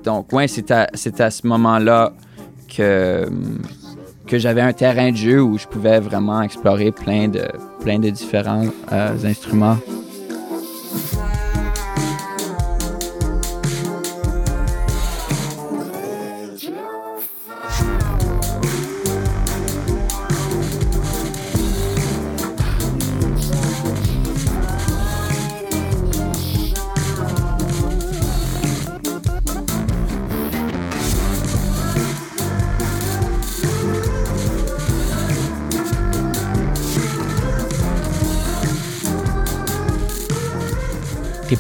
donc 0.03 0.33
ouais, 0.33 0.49
c'est 0.49 0.73
à, 0.73 0.89
c'est 0.95 1.21
à 1.21 1.31
ce 1.31 1.47
moment-là 1.47 2.13
que, 2.69 3.29
que 4.27 4.39
j'avais 4.39 4.61
un 4.61 4.73
terrain 4.73 5.11
de 5.11 5.17
jeu 5.17 5.43
où 5.43 5.59
je 5.59 5.67
pouvais 5.67 6.01
vraiment 6.01 6.43
explorer 6.43 6.93
plein 6.93 7.29
de, 7.29 7.47
plein 7.81 7.99
de 7.99 8.11
différents 8.11 8.67
euh, 8.93 9.17
instruments. 9.25 9.79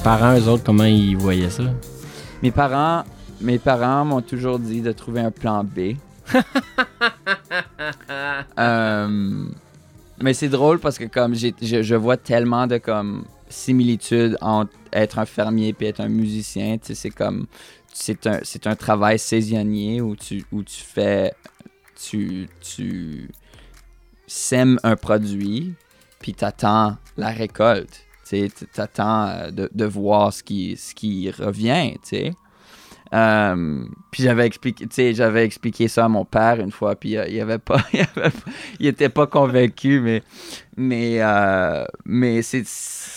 Parents, 0.04 0.38
eux 0.38 0.49
autres, 0.49 0.62
comment 0.62 0.84
ils 0.84 1.16
voyaient 1.16 1.49
ça? 1.50 1.64
Mes 2.42 2.50
parents, 2.50 3.04
mes 3.40 3.58
parents 3.58 4.04
m'ont 4.04 4.20
toujours 4.20 4.58
dit 4.58 4.82
de 4.82 4.92
trouver 4.92 5.20
un 5.23 5.30
plan 5.30 5.64
B. 5.64 5.94
Euh, 8.58 9.44
mais 10.20 10.32
c'est 10.34 10.49
drôle 10.49 10.78
parce 10.78 10.96
que 10.99 11.04
comme 11.04 11.34
j'ai- 11.34 11.54
je, 11.61 11.82
je 11.82 11.94
vois 11.94 12.16
tellement 12.16 12.66
de 12.66 12.78
comme 12.78 13.25
similitudes 13.49 14.37
entre 14.40 14.70
être 14.92 15.18
un 15.18 15.26
fermier 15.26 15.75
et 15.78 15.87
être 15.87 16.00
un 16.00 16.08
musicien, 16.08 16.76
c'est 16.82 17.11
comme 17.11 17.46
c'est 17.92 18.26
un 18.26 18.38
c'est 18.42 18.66
un 18.66 18.76
travail 18.76 19.18
saisonnier 19.18 20.00
où 20.00 20.14
tu 20.16 20.44
où 20.52 20.62
tu 20.62 20.80
fais 20.82 21.32
tu 22.08 22.49
tu 22.61 23.28
sèmes 24.26 24.78
un 24.82 24.96
produit 24.96 25.75
puis 26.20 26.32
t'attends 26.34 26.96
la 27.16 27.28
récolte. 27.30 28.03
Tu 28.28 28.48
sais, 28.48 28.66
t'attends 28.72 29.28
euh, 29.28 29.50
de, 29.50 29.70
de 29.72 29.84
voir 29.84 30.32
ce 30.32 30.42
qui, 30.42 30.76
ce 30.76 30.94
qui 30.94 31.30
revient, 31.30 31.94
tu. 32.08 32.32
Euh, 33.12 33.84
puis 34.10 34.24
j'avais 34.24 34.44
expliqué, 34.46 35.14
j'avais 35.14 35.44
expliqué 35.44 35.86
ça 35.86 36.06
à 36.06 36.08
mon 36.08 36.24
père 36.24 36.58
une 36.58 36.72
fois, 36.72 36.96
puis 36.96 37.16
euh, 37.16 37.28
il 37.28 37.40
avait 37.40 37.58
pas, 37.58 37.76
il, 38.80 38.86
était 38.86 39.08
pas 39.10 39.26
convaincu, 39.28 40.00
mais, 40.00 40.22
mais, 40.76 41.18
euh, 41.20 41.84
mais 42.04 42.42
c'est 42.42 42.64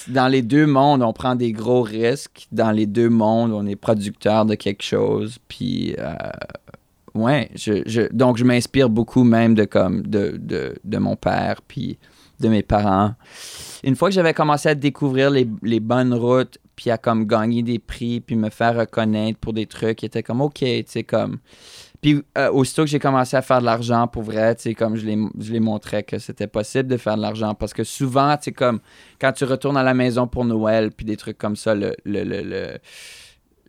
dans 0.09 0.27
les 0.27 0.43
deux 0.43 0.67
mondes, 0.67 1.01
on 1.01 1.13
prend 1.13 1.33
des 1.35 1.51
gros 1.51 1.81
risques. 1.81 2.47
Dans 2.51 2.71
les 2.71 2.85
deux 2.85 3.09
mondes, 3.09 3.51
on 3.53 3.65
est 3.65 3.75
producteur 3.75 4.45
de 4.45 4.53
quelque 4.55 4.83
chose, 4.83 5.39
puis 5.47 5.95
ouais, 7.15 7.49
je, 7.55 7.81
je- 7.85 8.11
donc 8.13 8.37
je 8.37 8.43
m'inspire 8.43 8.89
beaucoup 8.89 9.23
même 9.23 9.55
de 9.55 9.65
comme 9.65 10.03
de, 10.03 10.37
de, 10.39 10.75
de 10.83 10.97
mon 10.97 11.15
père, 11.15 11.61
puis 11.67 11.97
de 12.39 12.47
mes 12.49 12.63
parents. 12.63 13.13
Une 13.83 13.95
fois 13.95 14.09
que 14.09 14.15
j'avais 14.15 14.33
commencé 14.33 14.69
à 14.69 14.75
découvrir 14.75 15.29
les, 15.29 15.47
les 15.63 15.79
bonnes 15.79 16.13
routes, 16.13 16.57
puis 16.75 16.91
à 16.91 16.97
comme 16.97 17.25
gagner 17.25 17.63
des 17.63 17.79
prix, 17.79 18.19
puis 18.21 18.35
me 18.35 18.49
faire 18.49 18.75
reconnaître 18.77 19.39
pour 19.39 19.53
des 19.53 19.65
trucs 19.65 19.97
qui 19.99 20.05
étaient 20.05 20.23
comme 20.23 20.41
OK, 20.41 20.59
tu 20.59 20.83
sais, 20.87 21.03
comme. 21.03 21.39
Puis 22.01 22.21
euh, 22.37 22.51
aussitôt 22.51 22.83
que 22.83 22.89
j'ai 22.89 22.99
commencé 22.99 23.35
à 23.35 23.41
faire 23.41 23.59
de 23.59 23.65
l'argent 23.65 24.07
pour 24.07 24.21
vrai, 24.21 24.53
tu 24.55 24.61
sais, 24.63 24.73
comme 24.75 24.95
je 24.95 25.05
les, 25.05 25.17
je 25.39 25.51
les 25.51 25.59
montrais 25.59 26.03
que 26.03 26.19
c'était 26.19 26.45
possible 26.45 26.87
de 26.87 26.97
faire 26.97 27.17
de 27.17 27.21
l'argent. 27.23 27.55
Parce 27.55 27.73
que 27.73 27.83
souvent, 27.83 28.37
tu 28.37 28.43
sais, 28.45 28.51
comme 28.51 28.79
quand 29.19 29.31
tu 29.31 29.45
retournes 29.45 29.77
à 29.77 29.83
la 29.83 29.95
maison 29.95 30.27
pour 30.27 30.45
Noël, 30.45 30.91
puis 30.91 31.05
des 31.07 31.17
trucs 31.17 31.39
comme 31.39 31.55
ça, 31.55 31.73
le, 31.73 31.95
le, 32.05 32.23
le- 32.23 32.43
le- 32.43 32.77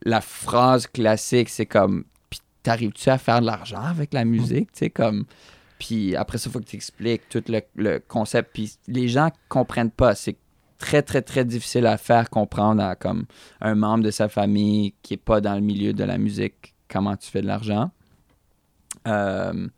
la 0.04 0.20
phrase 0.20 0.86
classique, 0.86 1.48
c'est 1.48 1.66
comme 1.66 2.04
Puis 2.28 2.40
t'arrives-tu 2.62 3.08
à 3.08 3.16
faire 3.16 3.40
de 3.40 3.46
l'argent 3.46 3.80
avec 3.82 4.12
la 4.12 4.26
musique, 4.26 4.72
tu 4.72 4.80
sais, 4.80 4.90
comme. 4.90 5.24
Puis 5.78 6.16
après 6.16 6.38
ça, 6.38 6.48
il 6.48 6.52
faut 6.52 6.60
que 6.60 6.64
tu 6.64 6.76
expliques 6.76 7.28
tout 7.28 7.42
le, 7.48 7.60
le 7.76 7.98
concept. 8.00 8.50
Puis 8.52 8.76
les 8.86 9.08
gens 9.08 9.30
comprennent 9.48 9.90
pas. 9.90 10.14
C'est 10.14 10.36
très, 10.78 11.02
très, 11.02 11.22
très 11.22 11.44
difficile 11.44 11.86
à 11.86 11.96
faire 11.98 12.30
comprendre 12.30 12.82
à 12.82 12.96
comme 12.96 13.26
un 13.60 13.74
membre 13.74 14.04
de 14.04 14.10
sa 14.10 14.28
famille 14.28 14.94
qui 15.02 15.14
est 15.14 15.18
pas 15.18 15.40
dans 15.40 15.54
le 15.54 15.60
milieu 15.60 15.92
de 15.92 16.04
la 16.04 16.18
musique 16.18 16.74
comment 16.88 17.16
tu 17.16 17.30
fais 17.30 17.42
de 17.42 17.46
l'argent. 17.46 17.90
Euh, 19.06 19.68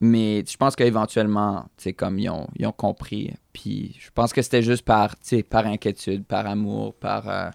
mais 0.00 0.44
je 0.48 0.56
pense 0.56 0.76
qu'éventuellement, 0.76 1.66
tu 1.76 1.92
comme 1.92 2.18
ils 2.18 2.30
ont, 2.30 2.46
ils 2.56 2.66
ont 2.66 2.72
compris. 2.72 3.34
Puis 3.52 3.96
je 3.98 4.10
pense 4.14 4.32
que 4.32 4.42
c'était 4.42 4.62
juste 4.62 4.84
par, 4.84 5.16
par 5.50 5.66
inquiétude, 5.66 6.24
par 6.24 6.46
amour, 6.46 6.94
par. 6.94 7.28
euh, 7.28 7.50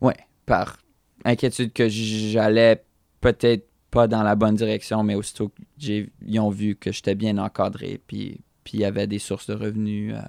ouais, 0.00 0.16
par 0.46 0.78
inquiétude 1.24 1.72
que 1.72 1.88
j'allais 1.88 2.84
peut-être 3.20 3.69
pas 3.90 4.06
dans 4.06 4.22
la 4.22 4.34
bonne 4.36 4.54
direction, 4.54 5.02
mais 5.02 5.14
aussitôt 5.14 5.48
que 5.48 5.62
j'ai- 5.78 6.10
ils 6.26 6.38
ont 6.40 6.50
vu 6.50 6.76
que 6.76 6.92
j'étais 6.92 7.14
bien 7.14 7.38
encadré, 7.38 8.00
puis 8.06 8.40
puis 8.62 8.78
il 8.78 8.80
y 8.82 8.84
avait 8.84 9.06
des 9.06 9.18
sources 9.18 9.48
de 9.48 9.54
revenus, 9.54 10.14
euh, 10.14 10.20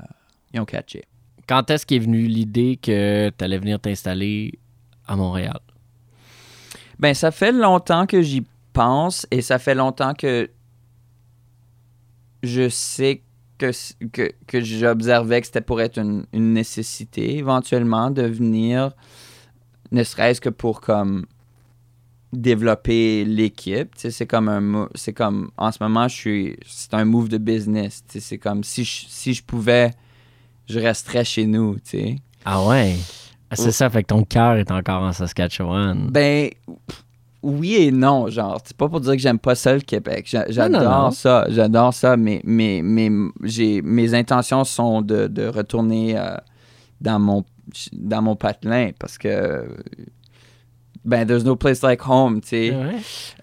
ils 0.54 0.60
ont 0.62 0.66
catché. 0.66 1.04
Quand 1.48 1.70
est-ce 1.70 1.86
qu'est 1.86 2.00
venue 2.00 2.28
l'idée 2.28 2.80
que 2.82 3.30
tu 3.30 3.44
allais 3.44 3.58
venir 3.58 3.80
t'installer 3.80 4.58
à 5.06 5.16
Montréal? 5.18 5.60
Ben, 6.98 7.14
ça 7.14 7.32
fait 7.32 7.52
longtemps 7.52 8.06
que 8.06 8.22
j'y 8.22 8.44
pense 8.74 9.28
et 9.32 9.42
ça 9.42 9.60
fait 9.60 9.76
longtemps 9.76 10.14
que 10.14 10.50
je 12.42 12.70
sais 12.70 13.22
que, 13.58 13.72
que, 14.12 14.32
que 14.48 14.62
j'observais 14.62 15.42
que 15.42 15.48
c'était 15.48 15.62
pour 15.62 15.82
être 15.82 16.00
une, 16.00 16.26
une 16.34 16.54
nécessité 16.54 17.38
éventuellement 17.38 18.10
de 18.12 18.24
venir, 18.24 18.94
ne 19.92 20.04
serait-ce 20.04 20.42
que 20.42 20.50
pour 20.50 20.82
comme 20.82 21.26
développer 22.34 23.26
l'équipe. 23.26 23.94
Tu 23.96 24.02
sais, 24.02 24.12
c'est 24.12 24.28
comme 24.28 24.50
un 24.50 24.88
c'est 24.96 25.14
comme 25.14 25.52
en 25.58 25.72
ce 25.72 25.78
moment 25.82 26.08
je 26.08 26.16
suis 26.16 26.56
c'est 26.66 26.94
un 26.94 27.06
move 27.06 27.30
de 27.30 27.38
business. 27.38 28.04
Tu 28.08 28.14
sais, 28.14 28.20
c'est 28.20 28.38
comme 28.38 28.64
si 28.64 28.84
je, 28.84 29.06
si 29.08 29.34
je 29.34 29.44
pouvais 29.44 29.92
je 30.68 30.80
resterais 30.80 31.26
chez 31.26 31.46
nous, 31.46 31.76
tu 31.76 31.82
sais. 31.98 32.16
Ah 32.46 32.66
ouais? 32.66 32.96
Ah, 33.50 33.56
c'est 33.56 33.72
ça, 33.72 33.90
fait 33.90 34.04
que 34.04 34.08
ton 34.08 34.24
cœur 34.24 34.56
est 34.56 34.72
encore 34.72 35.04
en 35.04 35.12
Saskatchewan. 35.12 36.08
Ben, 36.10 36.50
oui 37.44 37.76
et 37.76 37.92
non, 37.92 38.30
genre. 38.30 38.62
C'est 38.64 38.78
pas 38.78 38.88
pour 38.88 39.02
dire 39.02 39.12
que 39.12 39.20
j'aime 39.20 39.40
pas 39.40 39.56
ça 39.56 39.74
le 39.74 39.82
Québec. 39.82 40.26
J'adore 40.50 41.12
ça, 41.12 41.46
j'adore 41.50 41.94
ça, 41.94 42.16
mais, 42.16 42.42
mais, 42.46 42.82
mais 42.82 43.10
j'ai, 43.44 43.82
mes 43.82 44.14
intentions 44.14 44.64
sont 44.64 45.02
de, 45.02 45.28
de 45.28 45.48
retourner 45.48 46.18
euh, 46.18 46.38
dans, 47.02 47.20
mon, 47.20 47.44
dans 47.92 48.22
mon 48.22 48.36
patelin 48.38 48.92
parce 48.98 49.18
que, 49.18 49.68
ben, 51.04 51.26
there's 51.26 51.44
no 51.44 51.56
place 51.56 51.82
like 51.82 52.02
home, 52.08 52.42
tu 52.42 52.48
sais. 52.50 52.72
Ouais. 52.72 52.96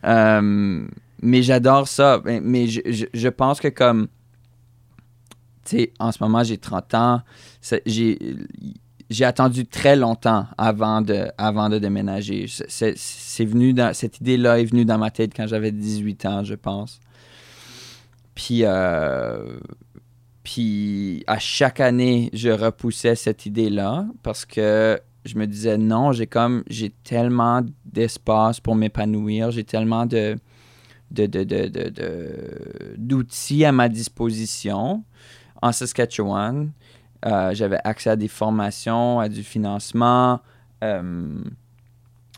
Euh, 0.05 0.87
mais 1.23 1.43
j'adore 1.43 1.88
ça. 1.88 2.21
Mais, 2.25 2.41
mais 2.41 2.67
je, 2.67 2.81
je, 2.87 3.07
je 3.12 3.29
pense 3.29 3.61
que 3.61 3.69
comme, 3.69 4.09
tu 5.65 5.77
sais, 5.77 5.93
en 5.99 6.12
ce 6.12 6.23
moment, 6.23 6.43
j'ai 6.45 6.59
30 6.59 6.95
ans. 6.95 7.23
J'ai, 7.85 8.19
j'ai 9.11 9.25
attendu 9.25 9.67
très 9.67 9.97
longtemps 9.97 10.47
avant 10.57 11.00
de, 11.00 11.29
avant 11.38 11.69
de 11.69 11.79
déménager. 11.79 12.47
C'est 12.69 13.45
venu 13.45 13.73
dans, 13.73 13.95
cette 13.95 14.21
idée-là 14.21 14.61
est 14.61 14.65
venue 14.65 14.85
dans 14.85 14.99
ma 14.99 15.11
tête 15.11 15.33
quand 15.35 15.47
j'avais 15.47 15.73
18 15.73 16.27
ans, 16.27 16.45
je 16.45 16.55
pense. 16.55 17.00
Puis, 18.35 18.61
euh, 18.62 19.59
puis 20.45 21.25
à 21.27 21.38
chaque 21.38 21.81
année, 21.81 22.31
je 22.33 22.50
repoussais 22.50 23.17
cette 23.17 23.47
idée-là 23.47 24.07
parce 24.23 24.45
que 24.45 25.00
je 25.25 25.37
me 25.39 25.47
disais 25.47 25.77
non, 25.79 26.13
j'ai 26.13 26.27
comme 26.27 26.63
j'ai 26.69 26.91
tellement 26.91 27.63
d'espace 27.85 28.61
pour 28.61 28.75
m'épanouir, 28.75 29.51
j'ai 29.51 29.65
tellement 29.65 30.07
de 30.07 30.37
de- 31.11 31.27
de- 31.27 31.45
de- 31.45 31.69
de- 31.69 32.95
d'outils 32.99 33.65
à 33.65 33.73
ma 33.73 33.89
disposition 33.89 35.03
en 35.63 35.73
Saskatchewan. 35.73 36.71
Euh, 37.25 37.55
J'avais 37.55 37.79
accès 37.83 38.11
à 38.11 38.17
des 38.17 38.29
formations, 38.29 39.19
à 39.19 39.29
du 39.29 39.43
financement, 39.43 40.41
euh, 40.85 41.43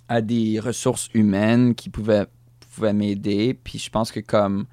à 0.08 0.20
des 0.22 0.60
ressources 0.60 1.08
humaines 1.14 1.74
qui 1.74 1.90
pouvaient, 1.90 2.26
pouvaient 2.74 2.92
m'aider. 2.92 3.54
Puis 3.54 3.78
je 3.78 3.90
pense 3.90 4.10
que 4.12 4.20
comme, 4.20 4.66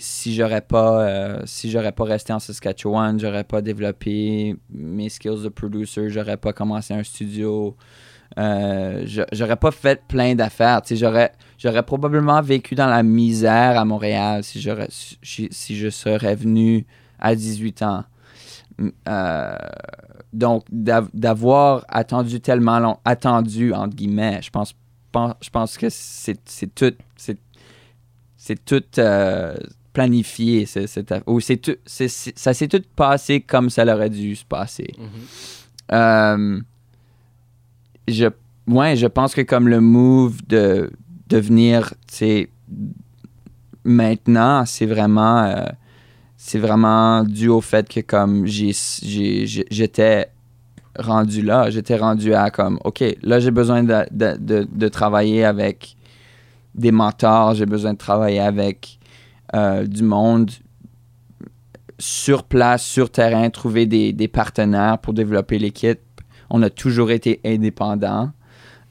si 0.00 0.34
j'aurais 0.34 0.60
pas, 0.60 1.02
euh, 1.02 1.42
si 1.44 1.70
j'aurais 1.70 1.92
pas 1.92 2.04
resté 2.04 2.32
en 2.32 2.38
Saskatchewan, 2.38 3.18
j'aurais 3.18 3.44
pas 3.44 3.60
développé 3.62 4.56
mes 4.70 5.08
skills 5.08 5.42
de 5.42 5.48
producer, 5.48 6.08
j'aurais 6.10 6.36
pas 6.36 6.52
commencé 6.52 6.94
un 6.94 7.02
studio, 7.02 7.76
euh, 8.38 9.04
j'aurais 9.32 9.56
pas 9.56 9.70
fait 9.70 10.02
plein 10.06 10.34
d'affaires. 10.34 10.82
J'aurais, 10.90 11.32
probablement 11.82 12.40
vécu 12.40 12.74
dans 12.74 12.86
la 12.88 13.02
misère 13.02 13.78
à 13.78 13.84
Montréal 13.84 14.44
si 14.44 14.60
j'aurais, 14.60 14.88
si, 14.90 15.48
je 15.76 15.88
serais 15.90 16.34
venu 16.36 16.86
à 17.18 17.34
18 17.34 17.82
ans. 17.82 18.04
Euh, 19.08 19.56
donc, 20.32 20.64
d'av- 20.70 21.08
d'avoir 21.14 21.84
attendu 21.88 22.40
tellement 22.40 22.78
long, 22.78 22.98
attendu, 23.04 23.72
entre 23.72 23.96
guillemets, 23.96 24.40
je 24.42 24.50
pense, 24.50 24.74
pen- 25.10 25.34
je 25.40 25.50
pense 25.50 25.76
que 25.76 25.88
c'est 25.90 26.74
tout, 26.74 26.92
c'est 28.48 28.64
tout 28.64 28.82
euh, 28.96 29.54
planifié. 29.92 30.66
ou 31.26 31.40
c'est 31.40 31.58
tout, 31.58 31.76
ça 31.84 32.54
s'est 32.54 32.68
tout 32.68 32.82
passé 32.96 33.42
comme 33.42 33.68
ça 33.68 33.84
aurait 33.94 34.08
dû 34.08 34.34
se 34.36 34.44
passer. 34.46 34.88
Euh, 35.92 36.58
je, 38.06 38.26
ouais, 38.66 38.96
je 38.96 39.06
pense 39.06 39.34
que 39.34 39.42
comme 39.42 39.68
le 39.68 39.82
move 39.82 40.38
de 40.46 40.90
devenir, 41.28 41.92
tu 42.06 42.48
maintenant, 43.84 44.64
c'est 44.64 44.86
vraiment, 44.86 45.42
euh, 45.44 45.66
c'est 46.38 46.58
vraiment 46.58 47.22
dû 47.24 47.48
au 47.48 47.60
fait 47.60 47.86
que 47.86 48.00
comme 48.00 48.46
j'étais 48.46 50.30
rendu 50.98 51.42
là, 51.42 51.68
j'étais 51.68 51.96
rendu 51.96 52.32
à 52.32 52.48
comme, 52.50 52.78
ok, 52.82 53.04
là 53.22 53.40
j'ai 53.40 53.50
besoin 53.50 53.82
de, 53.82 54.06
de, 54.10 54.36
de, 54.38 54.66
de 54.72 54.88
travailler 54.88 55.44
avec 55.44 55.97
des 56.78 56.92
mentors, 56.92 57.54
j'ai 57.54 57.66
besoin 57.66 57.92
de 57.92 57.98
travailler 57.98 58.40
avec 58.40 58.98
euh, 59.54 59.84
du 59.86 60.02
monde 60.02 60.50
sur 61.98 62.44
place, 62.44 62.84
sur 62.84 63.10
terrain, 63.10 63.50
trouver 63.50 63.86
des, 63.86 64.12
des 64.12 64.28
partenaires 64.28 64.98
pour 64.98 65.12
développer 65.12 65.58
l'équipe. 65.58 66.00
On 66.48 66.62
a 66.62 66.70
toujours 66.70 67.10
été 67.10 67.40
indépendants. 67.44 68.30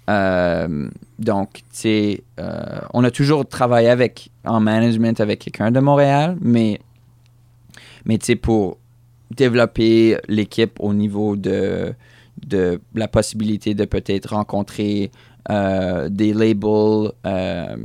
Euh, 0.09 0.89
donc, 1.17 1.53
tu 1.53 1.63
sais, 1.71 2.23
euh, 2.39 2.79
on 2.93 3.03
a 3.03 3.11
toujours 3.11 3.47
travaillé 3.47 3.89
avec, 3.89 4.29
en 4.45 4.59
management 4.59 5.19
avec 5.19 5.39
quelqu'un 5.39 5.71
de 5.71 5.79
Montréal, 5.79 6.37
mais, 6.41 6.79
mais 8.05 8.17
tu 8.17 8.25
sais, 8.27 8.35
pour 8.35 8.77
développer 9.31 10.17
l'équipe 10.27 10.77
au 10.79 10.93
niveau 10.93 11.35
de, 11.35 11.93
de 12.45 12.79
la 12.93 13.07
possibilité 13.07 13.73
de 13.73 13.85
peut-être 13.85 14.33
rencontrer 14.33 15.11
euh, 15.49 16.09
des 16.09 16.33
labels, 16.33 17.11
euh, 17.25 17.75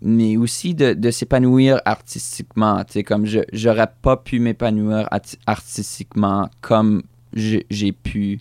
mais 0.00 0.36
aussi 0.36 0.74
de, 0.74 0.92
de 0.94 1.10
s'épanouir 1.10 1.80
artistiquement. 1.84 2.84
Tu 2.84 2.92
sais, 2.94 3.02
comme 3.02 3.26
je 3.26 3.40
j'aurais 3.52 3.90
pas 4.02 4.16
pu 4.16 4.38
m'épanouir 4.38 5.08
artistiquement 5.46 6.48
comme 6.60 7.02
j'ai 7.32 7.92
pu 7.92 8.40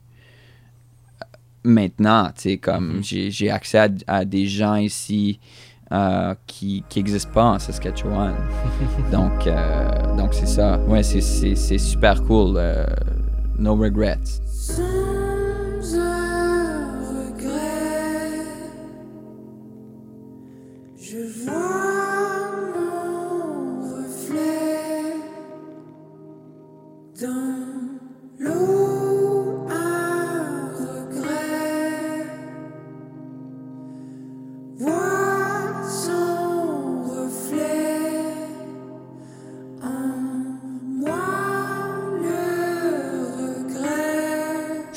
maintenant. 1.63 2.27
Tu 2.35 2.41
sais, 2.41 2.57
comme 2.57 2.99
j'ai 3.01 3.31
j'ai 3.31 3.49
accès 3.49 3.77
à, 3.79 3.88
à 4.07 4.25
des 4.25 4.45
gens 4.47 4.75
ici 4.75 5.39
euh, 5.91 6.35
qui 6.47 6.83
n'existent 6.95 7.31
pas 7.33 7.45
en 7.45 7.59
Saskatchewan. 7.59 8.33
donc, 9.11 9.47
euh, 9.47 10.15
donc 10.17 10.33
c'est 10.33 10.45
ça. 10.47 10.79
Ouais, 10.88 11.03
c'est- 11.03 11.77
super 11.77 12.23
cool. 12.23 12.53
euh, 12.57 12.85
no 13.57 13.75
regrets. 13.75 14.19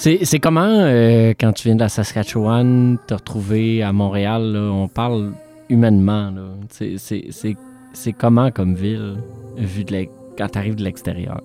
C'est 0.05 0.41
comment, 0.41 0.67
euh, 0.67 1.33
quand 1.39 1.53
tu 1.53 1.69
viens 1.69 1.77
de 1.77 1.81
la 1.81 1.89
Saskatchewan, 1.89 2.99
te 3.07 3.15
retrouver 3.15 3.85
à 3.85 3.93
Montréal? 3.93 4.57
on 4.57 4.89
parle 4.89 5.33
humainement. 5.73 6.31
là. 6.31 6.45
C'est- 6.71 6.99
C'est 6.99 7.27
c'est- 7.31 7.57
c'est 7.93 8.13
comment 8.13 8.51
comme 8.51 8.75
ville, 8.75 9.17
vu 9.57 9.85
de 9.85 9.93
l'ex- 9.93 10.13
quand 10.39 10.49
tu 10.49 10.59
arrives 10.59 10.75
de 10.77 10.85
l'extérieur? 10.85 11.41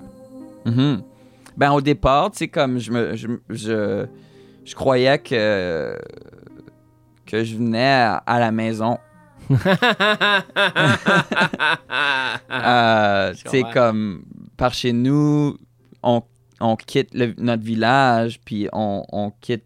Mhm. 0.66 1.02
Ben, 1.58 1.72
au 1.72 1.82
départ, 1.82 2.32
tu 2.32 2.38
sais, 2.40 2.48
comme 2.48 2.78
je 2.80 2.92
me. 2.92 3.16
Je, 3.16 3.28
je, 3.50 4.06
je 4.66 4.76
croyais 4.76 5.18
que. 5.20 5.98
que 7.26 7.44
je 7.44 7.56
venais 7.58 7.94
à, 8.04 8.16
à 8.18 8.40
la 8.40 8.52
maison. 8.52 8.98
Euh, 12.52 13.34
tu 13.34 13.50
sais, 13.50 13.64
comme. 13.74 14.24
Par 14.56 14.74
chez 14.74 14.94
nous, 14.94 15.56
on, 16.04 16.22
on 16.60 16.76
quitte 16.76 17.14
le- 17.14 17.34
notre 17.38 17.64
village, 17.64 18.40
puis 18.44 18.68
on, 18.74 19.04
on 19.12 19.32
quitte. 19.42 19.64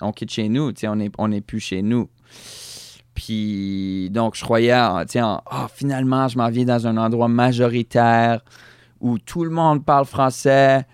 On 0.00 0.12
quitte 0.12 0.30
chez 0.30 0.48
nous, 0.48 0.72
tu 0.72 0.80
sais, 0.80 0.88
on 0.88 0.96
n'est 0.96 1.10
on 1.18 1.30
est 1.32 1.40
plus 1.40 1.60
chez 1.60 1.82
nous. 1.82 2.08
Puis, 3.14 4.08
donc, 4.10 4.34
je 4.36 4.42
croyais, 4.42 4.74
en- 4.74 5.00
tu 5.02 5.12
sais, 5.12 5.22
en, 5.22 5.42
Ah, 5.50 5.68
finalement, 5.74 6.28
je 6.28 6.38
m'en 6.38 6.48
viens 6.48 6.64
dans 6.64 6.86
un 6.86 6.96
endroit 6.96 7.28
majoritaire 7.28 8.40
où 9.00 9.18
tout 9.18 9.44
le 9.44 9.50
monde 9.50 9.84
parle 9.84 10.06
français. 10.06 10.86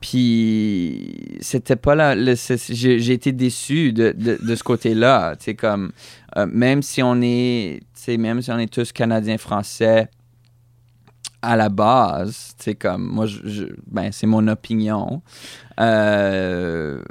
Puis 0.00 1.38
c'était 1.40 1.76
pas 1.76 1.94
là. 1.96 2.36
c'est- 2.36 2.72
J'ai 2.72 3.12
été 3.12 3.32
déçu 3.32 3.92
de, 3.92 4.14
de, 4.16 4.38
de 4.40 4.54
ce 4.54 4.62
côté-là. 4.62 5.34
Sais, 5.40 5.54
comme 5.54 5.90
euh, 6.36 6.46
même 6.46 6.82
si 6.82 7.02
on 7.02 7.20
est, 7.20 7.80
même 8.06 8.40
si 8.40 8.50
on 8.52 8.58
est 8.58 8.72
tous 8.72 8.92
canadiens 8.92 9.38
français 9.38 10.08
à 11.42 11.56
la 11.56 11.68
base, 11.68 12.54
sais, 12.58 12.74
comme 12.76 13.06
moi, 13.06 13.26
ben 13.88 14.10
c'est 14.12 14.26
mon 14.26 14.46
opinion. 14.48 15.20
Euh, 15.80 17.02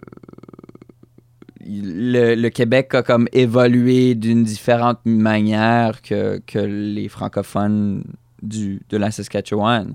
le, 1.68 2.36
le 2.36 2.50
Québec 2.50 2.94
a 2.96 3.04
comme 3.04 3.28
évolué 3.34 4.16
d'une 4.16 4.44
différente 4.44 5.00
manière 5.06 6.02
que, 6.02 6.40
que 6.46 6.60
les 6.60 7.10
francophones 7.10 8.04
du, 8.42 8.82
de 8.90 8.98
la 8.98 9.12
Saskatchewan. 9.12 9.94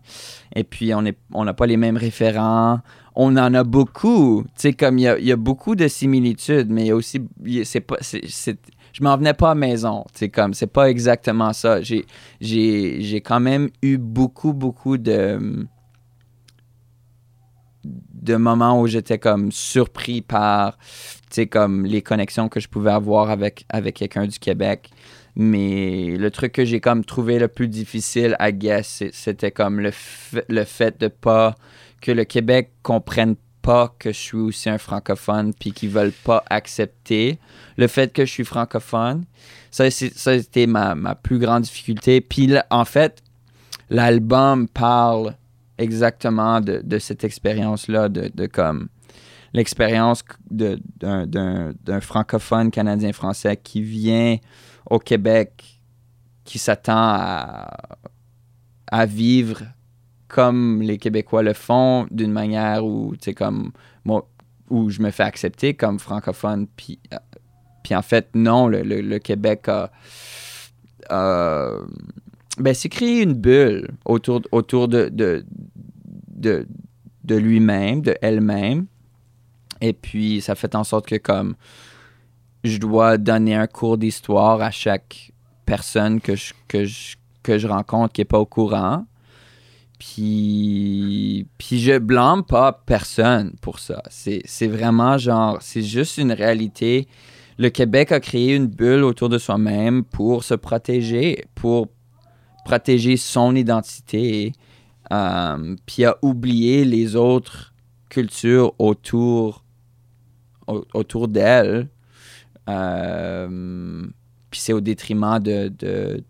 Et 0.55 0.65
puis, 0.65 0.93
on 0.95 1.05
est- 1.05 1.19
on 1.33 1.45
n'a 1.45 1.55
pas 1.55 1.67
les 1.67 1.77
mêmes 1.77 1.97
référents. 1.97 2.81
On 3.15 3.37
en 3.37 3.55
a 3.55 3.65
beaucoup. 3.65 4.43
Tu 4.45 4.51
sais, 4.57 4.73
comme 4.73 4.99
il 4.99 5.03
y 5.03 5.09
a, 5.09 5.19
y 5.19 5.33
a 5.33 5.37
beaucoup 5.37 5.75
de 5.77 5.87
similitudes, 5.89 6.69
mais 6.71 6.83
il 6.83 6.87
y 6.89 6.91
a 6.91 6.97
aussi. 6.97 7.21
C'est 7.65 7.81
pas, 7.81 7.97
c'est- 8.01 8.59
je 8.93 9.03
m'en 9.03 9.17
venais 9.17 9.33
pas 9.35 9.53
à 9.53 9.55
maison. 9.55 10.05
Tu 10.13 10.19
sais, 10.21 10.29
comme, 10.29 10.53
c'est 10.55 10.67
pas 10.67 10.91
exactement 10.91 11.53
ça. 11.53 11.81
J'ai, 11.81 12.05
j'ai, 12.41 13.01
j'ai 13.01 13.21
quand 13.21 13.41
même 13.41 13.71
eu 13.83 13.97
beaucoup, 13.97 14.53
beaucoup 14.53 14.99
de 14.99 15.67
de 17.85 18.37
moments 18.37 18.81
où 18.81 18.87
j'étais 18.87 19.19
comme 19.19 19.51
surpris 19.51 20.21
par 20.23 20.79
sais 21.35 21.47
comme 21.47 21.85
les 21.85 22.03
connexions 22.03 22.49
que 22.49 22.61
je 22.61 22.69
pouvais 22.69 22.91
avoir 22.91 23.31
avec 23.31 23.65
avec 23.69 23.97
quelqu'un 23.97 24.27
du 24.27 24.39
Québec. 24.39 24.91
Mais 25.35 26.15
le 26.19 26.31
truc 26.31 26.53
que 26.53 26.65
j'ai 26.65 26.81
comme 26.81 27.05
trouvé 27.05 27.39
le 27.39 27.49
plus 27.49 27.69
difficile 27.69 28.37
à 28.39 28.53
guess 28.53 29.03
c'était 29.13 29.51
comme 29.51 29.81
le, 29.81 29.91
le 30.49 30.65
fait 30.65 31.01
de 31.01 31.09
pas 31.09 31.55
que 32.01 32.13
le 32.13 32.25
Québec 32.25 32.73
comprenne 32.83 33.37
pas 33.63 33.95
que 33.99 34.13
je 34.13 34.19
suis 34.19 34.37
aussi 34.37 34.69
un 34.69 34.79
francophone 34.79 35.55
puis 35.55 35.73
qu'ils 35.73 35.89
veulent 35.89 36.13
pas 36.13 36.45
accepter 36.51 37.39
le 37.77 37.87
fait 37.87 38.13
que 38.13 38.25
je 38.25 38.31
suis 38.31 38.45
francophone. 38.45 39.25
Ça 39.71 39.91
c'était 39.91 40.67
ma, 40.67 40.95
ma 40.95 41.15
plus 41.15 41.39
grande 41.39 41.63
difficulté. 41.63 42.21
Puis 42.21 42.53
en 42.71 42.85
fait 42.85 43.23
l'album 43.89 44.69
parle 44.69 45.37
exactement 45.79 46.61
de, 46.61 46.81
de 46.85 46.99
cette 46.99 47.25
expérience-là, 47.25 48.09
de, 48.09 48.31
de 48.35 48.47
comme 48.47 48.89
l'expérience 49.53 50.25
d'un- 50.51 52.01
francophone 52.01 52.71
canadien-français 52.71 53.57
qui 53.57 53.83
vient 53.83 54.39
au 54.91 54.99
Québec, 54.99 55.81
qui 56.45 56.59
s'attend 56.59 56.93
à, 56.97 57.71
à 58.91 59.07
vivre 59.07 59.63
comme 60.29 60.81
les 60.81 60.97
Québécois 60.99 61.43
le 61.43 61.53
font, 61.53 62.07
d'une 62.11 62.33
manière 62.33 62.85
où, 62.87 63.15
comme 63.37 63.73
moi, 64.05 64.27
où 64.71 64.89
je 64.89 65.03
me 65.03 65.11
fais 65.11 65.25
accepter 65.25 65.75
comme 65.75 65.99
francophone, 65.99 66.67
puis, 66.75 66.99
euh, 67.13 67.19
puis 67.85 67.95
en 67.95 68.01
fait, 68.03 68.31
non, 68.35 68.69
le, 68.69 68.83
le- 68.83 69.19
Québec 69.19 69.69
a, 69.69 69.91
ben, 72.59 72.75
c'est 72.75 72.89
créer 72.89 73.23
une 73.23 73.35
bulle 73.35 73.91
autour, 74.07 74.41
autour 74.53 74.89
de, 74.89 75.11
de, 75.11 76.67
de 77.25 77.37
lui-même, 77.37 78.01
de 78.01 78.17
elle-même. 78.23 78.87
Et 79.83 79.93
puis, 79.93 80.41
ça 80.41 80.55
fait 80.55 80.75
en 80.75 80.85
sorte 80.85 81.07
que 81.07 81.17
comme 81.17 81.57
je 82.65 82.79
dois 82.79 83.19
donner 83.19 83.57
un 83.57 83.67
cours 83.67 83.99
d'histoire 83.99 84.63
à 84.63 84.71
chaque 84.71 85.33
personne 85.67 86.21
que 86.21 86.37
je, 86.37 86.55
que 86.69 86.85
je, 86.85 87.17
que 87.43 87.59
je 87.59 87.67
rencontre 87.67 88.13
qui 88.13 88.21
n'est 88.21 88.27
pas 88.27 88.39
au 88.39 88.47
courant. 88.47 89.05
Puis, 89.99 91.47
puis 91.59 91.81
je 91.81 91.99
blâme 91.99 92.45
pas 92.45 92.73
personne 92.87 93.55
pour 93.61 93.81
ça. 93.81 94.03
C'est 94.09 94.67
vraiment 94.69 95.19
genre, 95.19 95.59
c'est 95.61 95.83
juste 95.83 96.17
une 96.19 96.33
réalité. 96.33 97.09
Le 97.59 97.69
Québec 97.69 98.13
a 98.13 98.21
créé 98.21 98.55
une 98.55 98.69
bulle 98.69 99.03
autour 99.03 99.29
de 99.29 99.39
soi-même 99.39 100.05
pour 100.05 100.45
se 100.45 100.55
protéger, 100.55 101.45
pour 101.57 101.89
protéger 102.65 103.17
son 103.17 103.57
identité, 103.57 104.53
euh, 105.13 105.77
puis 105.87 106.05
a 106.05 106.17
oublié 106.23 106.85
les 106.85 107.17
autres 107.17 107.73
cultures 108.13 108.75
autour, 108.79 109.62
au- 110.67 110.85
autour 110.95 111.29
d'elle. 111.29 111.89
Euh, 112.69 114.07
puis 114.51 114.61
c'est 114.61 114.73
au 114.73 114.81
détriment 114.81 115.39
de, 115.39 115.69
de, 115.69 116.23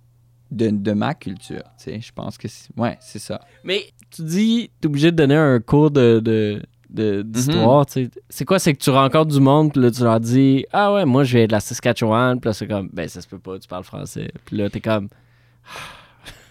de, 0.51 0.71
de 0.71 0.93
ma 0.93 1.15
culture. 1.15 1.63
tu 1.79 1.85
sais. 1.85 2.01
Je 2.01 2.13
pense 2.13 2.39
que 2.39 2.49
c'est, 2.49 2.69
ouais, 2.77 2.97
c'est 3.01 3.19
ça. 3.19 3.41
Mais 3.65 3.85
tu 4.11 4.23
dis, 4.23 4.71
t'es 4.81 4.87
obligé 4.87 5.11
de 5.11 5.17
donner 5.17 5.37
un 5.37 5.61
cours 5.61 5.91
de, 5.91 6.21
de- 6.21 6.63
de- 6.91 7.23
d'histoire, 7.23 7.87
tu 7.87 8.05
sais. 8.05 8.11
C'est 8.29 8.45
quoi? 8.45 8.59
C'est 8.59 8.75
que 8.75 8.79
tu 8.83 8.91
rencontres 8.91 9.33
du 9.33 9.41
monde, 9.41 9.73
puis 9.73 9.83
là, 9.83 9.91
tu 9.91 10.03
leur 10.03 10.21
dis, 10.21 10.65
ah 10.73 10.93
ouais, 10.93 11.05
moi, 11.07 11.25
je 11.25 11.39
viens 11.39 11.47
de 11.47 11.53
la 11.53 11.61
Saskatchewan, 11.61 12.39
puis 12.39 12.49
là, 12.49 12.53
c'est 12.53 12.67
comme, 12.67 12.91
ben, 12.93 13.09
ça 13.09 13.21
se 13.23 13.27
peut 13.29 13.39
pas, 13.39 13.59
tu 13.59 13.67
parles 13.67 13.85
français. 13.85 14.31
Puis 14.45 14.57
là, 14.59 14.69
t'es 14.71 14.81
comme, 14.81 15.09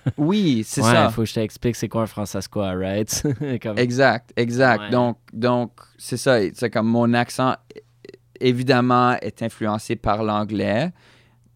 Oui, 0.18 0.64
c'est 0.66 0.82
ouais, 0.82 0.92
ça. 0.92 1.10
faut 1.10 1.22
que 1.22 1.28
je 1.28 1.34
t'explique 1.36 1.76
c'est 1.76 1.88
quoi 1.90 2.04
un 2.04 2.08
francescois, 2.08 2.72
right? 2.76 3.24
Comme- 3.62 3.78
Exact, 3.78 4.32
exact. 4.36 4.84
Ouais. 4.84 4.90
Donc, 4.90 5.18
donc 5.34 5.72
c'est 5.98 6.18
ça. 6.18 6.38
C'est 6.54 6.70
comme 6.70 6.88
mon 6.88 7.14
accent, 7.14 7.56
évidemment, 8.40 9.16
est 9.22 9.42
influencé 9.44 9.96
par 9.96 10.24
l'anglais. 10.24 10.92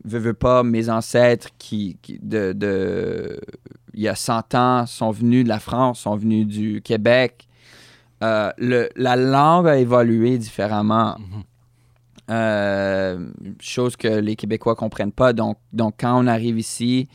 Veux, 0.03 0.19
veux 0.19 0.33
pas, 0.35 0.61
mes 0.63 0.89
ancêtres 0.89 1.49
qui, 1.57 1.97
qui- 2.01 2.19
de, 2.21 2.53
de- 2.53 3.39
il 3.93 4.01
y 4.01 4.07
a 4.07 4.15
100 4.15 4.53
ans 4.55 4.85
sont 4.85 5.09
venus 5.11 5.43
de 5.45 5.49
la 5.49 5.59
France, 5.59 6.01
sont 6.01 6.15
venus 6.15 6.45
du 6.45 6.81
Québec. 6.83 7.47
Euh, 8.23 8.51
le, 8.57 8.89
la 8.95 9.15
langue 9.15 9.67
a 9.67 9.77
évolué 9.77 10.37
différemment. 10.37 11.15
Mhm. 11.17 11.43
Euh, 12.31 13.27
chose 13.59 13.95
que 13.95 14.07
les 14.07 14.35
Québécois 14.35 14.75
comprennent 14.75 15.11
pas. 15.11 15.33
Donc, 15.33 15.57
donc 15.73 15.95
quand 15.99 16.19
on 16.23 16.27
arrive 16.27 16.57
ici, 16.57 17.07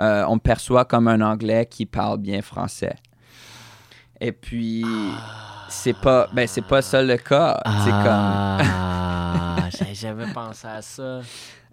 euh, 0.00 0.24
on 0.28 0.34
me 0.36 0.40
perçoit 0.40 0.84
comme 0.84 1.08
un 1.08 1.20
Anglais 1.20 1.66
qui 1.70 1.86
parle 1.86 2.18
bien 2.18 2.42
français. 2.42 2.96
Et 4.20 4.32
puis, 4.32 4.84
c'est 5.68 5.92
pas, 5.98 6.28
ben, 6.32 6.46
c'est 6.48 6.64
pas 6.66 6.82
ça 6.82 7.02
le 7.02 7.16
cas. 7.16 7.60
C'est 7.84 7.90
comme. 7.90 8.58
Ah, 9.60 9.68
j'avais 9.76 9.94
jamais 9.94 10.32
pensé 10.32 10.66
à 10.66 10.80
ça. 10.80 11.02
euh, 11.02 11.22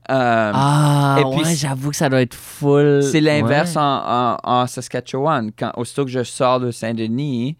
Ah, 0.09 1.15
et 1.19 1.23
puis 1.23 1.43
ouais, 1.45 1.55
j'avoue 1.55 1.91
que 1.91 1.95
ça 1.95 2.09
doit 2.09 2.21
être 2.21 2.33
full. 2.35 3.01
c'est 3.01 3.21
l'inverse 3.21 3.75
Ouais. 3.75 3.81
en, 3.81 4.37
en- 4.43 4.61
en 4.61 4.67
Saskatchewan. 4.67 5.51
Quand, 5.57 5.71
aussitôt 5.77 6.03
que 6.03 6.11
je 6.11 6.23
sors 6.23 6.59
de 6.59 6.71
Saint-Denis, 6.71 7.57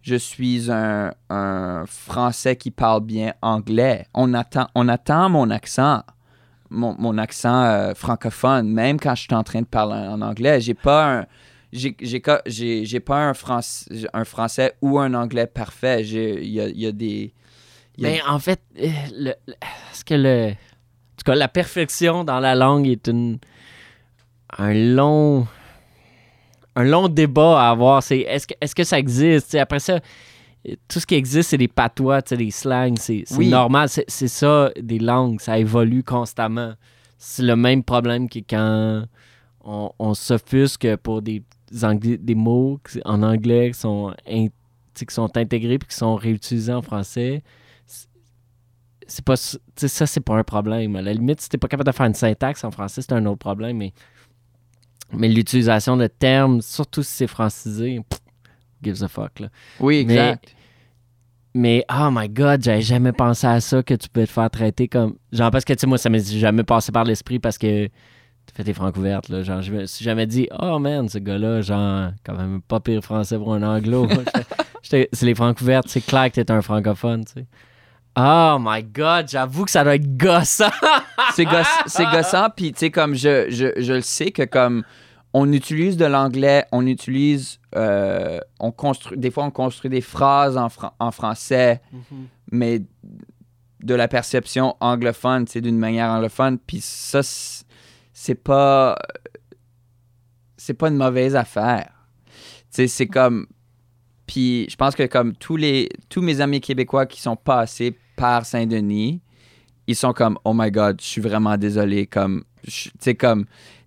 je 0.00 0.14
suis 0.14 0.70
un, 0.72 1.12
un 1.28 1.84
Français 1.86 2.56
qui 2.56 2.70
parle 2.70 3.02
bien 3.02 3.34
anglais. 3.42 4.06
On 4.14 4.32
attend, 4.32 4.68
on 4.74 4.88
attend 4.88 5.28
mon 5.28 5.50
accent, 5.50 6.02
mon, 6.70 6.94
mon 6.98 7.18
accent 7.18 7.64
euh, 7.64 7.94
francophone, 7.94 8.68
même 8.68 8.98
quand 8.98 9.14
je 9.14 9.22
suis 9.22 9.34
en 9.34 9.42
train 9.42 9.60
de 9.60 9.66
parler 9.66 10.08
en 10.08 10.20
anglais. 10.20 10.60
J'ai 10.60 10.74
pas 10.74 11.20
un. 11.20 11.26
J'ai, 11.72 13.00
pas 13.00 13.30
un, 13.30 13.32
un 14.12 14.24
français 14.24 14.74
ou 14.80 14.98
un 15.00 15.12
anglais 15.12 15.48
parfait. 15.48 16.02
Il 16.04 16.46
y 16.46 16.60
a, 16.60 16.68
y 16.68 16.92
des. 16.92 17.32
Mais 17.98 18.20
en 18.28 18.38
fait, 18.38 18.60
euh, 18.78 18.88
le, 19.12 19.30
est-ce 19.90 20.04
que 20.04 20.14
le. 20.14 20.50
En 20.50 21.16
tout 21.16 21.24
cas, 21.24 21.34
la 21.34 21.48
perfection 21.48 22.22
dans 22.24 22.40
la 22.40 22.54
langue 22.54 22.86
est 22.86 23.08
une. 23.08 23.38
Un 24.56 24.72
long. 24.72 25.46
Un 26.76 26.84
long 26.84 27.08
débat 27.08 27.60
à 27.60 27.70
avoir. 27.70 28.02
C'est 28.02 28.20
est-ce 28.20 28.46
que, 28.46 28.54
est-ce 28.60 28.74
que 28.74 28.84
ça 28.84 28.98
existe? 28.98 29.54
Après 29.56 29.80
ça, 29.80 30.00
tout 30.88 30.98
ce 31.00 31.06
qui 31.06 31.14
existe, 31.14 31.50
c'est 31.50 31.58
des 31.58 31.68
patois, 31.68 32.22
des 32.22 32.50
slangs. 32.50 32.94
C'est, 32.96 33.24
Oui. 33.36 33.48
normal. 33.48 33.88
C'est, 33.88 34.28
ça, 34.28 34.70
des 34.80 34.98
langues. 34.98 35.40
Ça 35.40 35.58
évolue 35.58 36.02
constamment. 36.02 36.74
C'est 37.18 37.42
le 37.42 37.56
même 37.56 37.82
problème 37.82 38.28
que 38.28 38.38
quand 38.40 39.04
on, 39.62 39.90
on 39.98 40.14
s'offusque 40.14 40.96
pour 40.96 41.22
des, 41.22 41.42
des 41.70 42.34
mots 42.34 42.78
en 43.04 43.22
anglais 43.22 43.70
qui 43.72 43.78
sont, 43.80 44.14
in- 44.28 44.48
qui 44.94 45.04
sont 45.14 45.36
intégrés 45.36 45.78
puis 45.78 45.88
qui 45.88 45.96
sont 45.96 46.16
réutilisés 46.16 46.72
en 46.72 46.82
français 46.82 47.42
c'est 49.06 49.24
pas 49.24 49.36
ça 49.36 49.58
c'est 50.06 50.20
pas 50.20 50.36
un 50.36 50.44
problème 50.44 50.96
à 50.96 51.02
la 51.02 51.12
limite 51.12 51.40
si 51.40 51.48
t'es 51.50 51.58
pas 51.58 51.68
capable 51.68 51.90
de 51.90 51.94
faire 51.94 52.06
une 52.06 52.14
syntaxe 52.14 52.64
en 52.64 52.70
français 52.70 53.02
c'est 53.02 53.12
un 53.12 53.26
autre 53.26 53.38
problème 53.38 53.76
mais 53.76 53.92
mais 55.12 55.28
l'utilisation 55.28 55.96
de 55.98 56.06
termes 56.06 56.62
surtout 56.62 57.02
si 57.02 57.12
c'est 57.12 57.26
francisé 57.26 58.00
pff, 58.08 58.20
gives 58.84 59.02
a 59.02 59.08
fuck 59.08 59.40
là 59.40 59.48
oui, 59.80 59.96
exact. 59.98 60.54
mais 61.54 61.84
oh 61.92 62.08
my 62.12 62.28
god 62.28 62.62
j'avais 62.62 62.82
jamais 62.82 63.12
pensé 63.12 63.46
à 63.46 63.60
ça 63.60 63.82
que 63.82 63.94
tu 63.94 64.08
peux 64.08 64.26
te 64.26 64.30
faire 64.30 64.50
traiter 64.50 64.88
comme 64.88 65.16
genre 65.32 65.50
parce 65.50 65.64
que 65.64 65.72
tu 65.72 65.80
sais 65.80 65.86
moi 65.86 65.98
ça 65.98 66.10
m'est 66.10 66.24
jamais 66.38 66.64
passé 66.64 66.92
par 66.92 67.04
l'esprit 67.04 67.38
parce 67.38 67.58
que 67.58 67.86
tu 67.86 68.52
fais 68.54 68.64
tes 68.64 68.74
francs 68.74 68.96
ouvertes 68.96 69.28
là 69.28 69.42
genre 69.42 69.62
je 69.62 69.72
me 69.72 69.86
suis 69.86 70.04
jamais 70.04 70.26
dit 70.26 70.48
oh 70.60 70.78
man 70.78 71.08
ce 71.08 71.18
gars 71.18 71.38
là 71.38 71.60
genre 71.62 72.10
quand 72.24 72.34
même 72.36 72.60
pas 72.60 72.80
pire 72.80 73.02
français 73.02 73.38
pour 73.38 73.54
un 73.54 73.62
anglo 73.62 74.08
c'est 74.82 75.08
les 75.22 75.34
francs 75.34 75.60
ouvertes 75.60 75.88
c'est 75.88 76.04
clair 76.04 76.30
que 76.30 76.40
t'es 76.40 76.50
un 76.50 76.62
francophone 76.62 77.24
tu 77.24 77.32
sais 77.34 77.46
Oh 78.16 78.58
my 78.60 78.80
god, 78.84 79.26
j'avoue 79.28 79.64
que 79.64 79.72
ça 79.72 79.82
doit 79.82 79.96
être 79.96 80.16
gossant. 80.16 80.70
c'est 81.34 81.44
goss- 81.46 81.66
c'est 81.86 82.04
gossant 82.04 82.46
puis 82.56 82.72
tu 82.72 82.78
sais 82.78 82.90
comme 82.92 83.16
je, 83.16 83.46
je, 83.50 83.72
je 83.82 83.92
le 83.94 84.02
sais 84.02 84.30
que 84.30 84.44
comme 84.44 84.84
on 85.36 85.52
utilise 85.52 85.96
de 85.96 86.04
l'anglais 86.06 86.64
on 86.72 86.86
utilise 86.86 87.58
euh, 87.76 88.38
on 88.60 88.70
construit 88.70 89.18
des 89.18 89.30
fois 89.30 89.44
on 89.44 89.50
construit 89.50 89.90
des 89.90 90.00
phrases 90.00 90.56
en, 90.56 90.68
fran- 90.68 90.94
en 91.00 91.10
français 91.10 91.80
mais 92.52 92.80
de 93.82 93.94
la 93.94 94.08
perception 94.08 94.76
anglophone 94.80 95.46
c'est 95.48 95.60
d'une 95.60 95.78
manière 95.78 96.08
anglophone 96.10 96.58
puis 96.58 96.80
ça 96.80 97.20
c'est- 97.22 98.34
pas 98.42 98.96
c'est 100.56 100.74
pas 100.74 100.88
une 100.88 100.96
mauvaise 100.96 101.36
affaire. 101.36 101.90
C'est 102.70 103.06
comme 103.06 103.46
puis 104.26 104.66
je 104.70 104.76
pense 104.76 104.94
que 104.94 105.02
comme 105.06 105.34
tous 105.36 105.56
les 105.56 105.88
tous 106.08 106.22
mes 106.22 106.40
amis 106.40 106.60
québécois 106.60 107.04
qui 107.06 107.20
sont 107.20 107.36
passés 107.36 107.94
par 108.16 108.46
Saint-Denis 108.46 109.20
ils 109.86 109.94
sont 109.96 110.12
comme 110.14 110.38
oh 110.44 110.54
my 110.54 110.70
god 110.70 110.98
je 111.00 111.06
suis 111.06 111.20
vraiment 111.20 111.56
désolé 111.58 112.06
comme 112.06 112.44
tu 112.66 112.90
sais 112.98 113.14
comme 113.14 113.44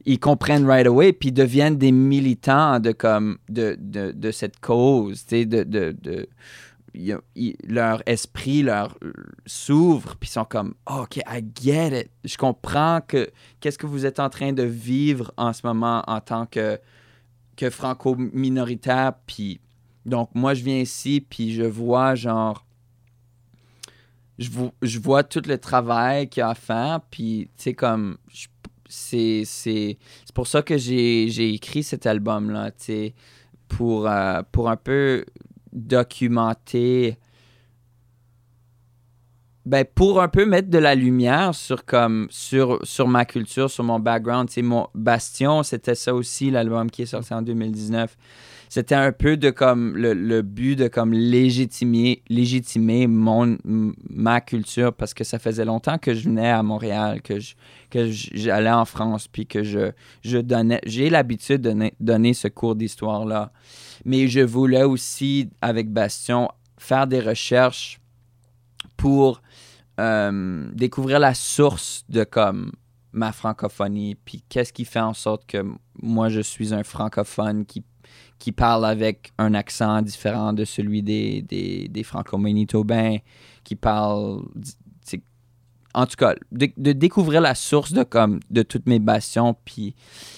ils 0.07 0.19
comprennent 0.19 0.65
right 0.65 0.87
away 0.87 1.11
puis 1.11 1.31
deviennent 1.33 1.77
des 1.77 1.91
militants 1.91 2.79
de 2.79 2.93
comme 2.93 3.37
de, 3.49 3.75
de, 3.77 4.11
de 4.13 4.31
cette 4.31 4.59
cause 4.59 5.25
de, 5.27 5.43
de, 5.43 5.91
de- 5.91 6.29
leur 7.67 8.01
esprit 8.07 8.63
leur 8.63 8.97
s'ouvre 9.45 10.15
puis 10.15 10.29
sont 10.29 10.45
comme 10.45 10.73
oh, 10.89 11.03
ok 11.03 11.17
I 11.17 11.43
get 11.61 11.99
it. 11.99 12.09
Je 12.23 12.37
comprends 12.37 13.01
que 13.05 13.29
qu'est-ce 13.59 13.77
que 13.77 13.85
vous 13.85 14.05
êtes 14.05 14.19
en 14.19 14.29
train 14.29 14.53
de 14.53 14.63
vivre 14.63 15.31
en 15.37 15.51
ce 15.53 15.67
moment 15.67 16.03
en 16.07 16.21
tant 16.21 16.45
que 16.45 16.79
que 17.57 17.69
franco 17.69 18.15
minoritaire 18.15 19.13
puis 19.27 19.59
donc 20.05 20.29
moi 20.33 20.53
je 20.53 20.63
viens 20.63 20.79
ici 20.79 21.19
puis 21.19 21.53
je 21.53 21.63
vois 21.63 22.15
genre 22.15 22.65
je, 24.39 24.49
je 24.81 24.99
vois 24.99 25.23
tout 25.23 25.41
le 25.45 25.57
travail 25.57 26.29
qu'il 26.29 26.41
y 26.41 26.43
a 26.43 26.49
à 26.49 26.55
faire, 26.55 27.01
puis 27.09 27.49
tu 27.57 27.63
sais, 27.63 27.73
comme, 27.73 28.17
c'est 28.89 29.43
c'est 29.45 29.97
c'est 30.25 30.35
pour 30.35 30.47
ça 30.47 30.61
que 30.61 30.77
j'ai 30.77 31.27
j'ai 31.29 31.53
écrit 31.53 31.83
cet 31.83 32.05
album-là, 32.05 32.71
pour, 33.67 34.07
euh, 34.07 34.41
pour 34.51 34.69
un 34.69 34.77
peu 34.77 35.25
documenter, 35.73 37.17
ben, 39.65 39.85
pour 39.95 40.21
un 40.21 40.29
peu 40.29 40.45
mettre 40.45 40.69
de 40.69 40.77
la 40.77 40.95
lumière 40.95 41.53
sur, 41.53 41.85
comme, 41.85 42.27
sur, 42.29 42.79
sur 42.83 43.07
ma 43.07 43.25
culture, 43.25 43.69
sur 43.69 43.83
mon 43.83 43.99
background, 43.99 44.47
tu 44.47 44.55
sais, 44.55 44.61
mon 44.61 44.87
Bastion, 44.95 45.63
c'était 45.63 45.95
ça 45.95 46.13
aussi, 46.13 46.49
l'album 46.49 46.89
qui 46.89 47.01
est 47.01 47.07
sorti 47.07 47.33
en 47.33 47.41
2019 47.41 48.17
c'était 48.69 48.95
un 48.95 49.11
peu 49.11 49.37
de 49.37 49.49
comme 49.49 49.95
le, 49.95 50.13
le 50.13 50.41
but 50.41 50.75
de 50.75 50.87
comme 50.87 51.13
légitimer 51.13 52.21
mon 53.07 53.57
ma 53.63 54.41
culture 54.41 54.93
parce 54.93 55.13
que 55.13 55.23
ça 55.23 55.39
faisait 55.39 55.65
longtemps 55.65 55.97
que 55.97 56.13
je 56.13 56.25
venais 56.25 56.49
à 56.49 56.63
Montréal 56.63 57.21
que 57.21 57.39
je 57.39 57.55
que 57.89 58.09
j'allais 58.09 58.71
en 58.71 58.85
France 58.85 59.27
puis 59.27 59.45
que 59.45 59.63
je 59.63 59.91
je 60.23 60.37
donnais 60.37 60.81
j'ai 60.85 61.09
l'habitude 61.09 61.61
de 61.61 61.91
donner, 61.99 62.33
ce 62.33 62.47
cours 62.47 62.75
d'histoire 62.75 63.25
là 63.25 63.51
mais 64.05 64.27
je 64.27 64.41
voulais 64.41 64.83
aussi 64.83 65.49
avec 65.61 65.91
Bastion 65.91 66.49
faire 66.77 67.07
des 67.07 67.21
recherches 67.21 67.99
pour 68.97 69.41
euh, 69.99 70.69
découvrir 70.73 71.19
la 71.19 71.33
source 71.33 72.05
de 72.09 72.23
comme 72.23 72.71
ma 73.13 73.31
francophonie 73.31 74.15
puis 74.15 74.43
qu'est-ce 74.49 74.73
qui 74.73 74.85
fait 74.85 74.99
en 74.99 75.13
sorte 75.13 75.45
que 75.45 75.63
moi 76.01 76.29
je 76.29 76.41
suis 76.41 76.73
un 76.73 76.83
francophone 76.83 77.65
qui 77.65 77.83
qui 78.39 78.51
parle 78.51 78.85
avec 78.85 79.31
un 79.37 79.53
accent 79.53 80.01
différent 80.01 80.53
de 80.53 80.63
celui 80.65 81.01
des, 81.01 81.41
des, 81.41 81.87
des 81.87 82.03
franco-manitobains, 82.03 83.17
qui 83.63 83.75
parle 83.75 84.43
di- 84.55 84.71
tu 84.73 84.77
sais, 85.01 85.21
en 85.93 86.05
tout 86.05 86.15
cas, 86.17 86.35
de, 86.51 86.69
de 86.77 86.91
découvrir 86.91 87.41
la 87.41 87.55
source 87.55 87.93
de, 87.93 88.03
comme, 88.03 88.39
de 88.49 88.61
toutes 88.61 88.87
mes 88.87 88.99
passions, 88.99 89.55
puis, 89.65 89.95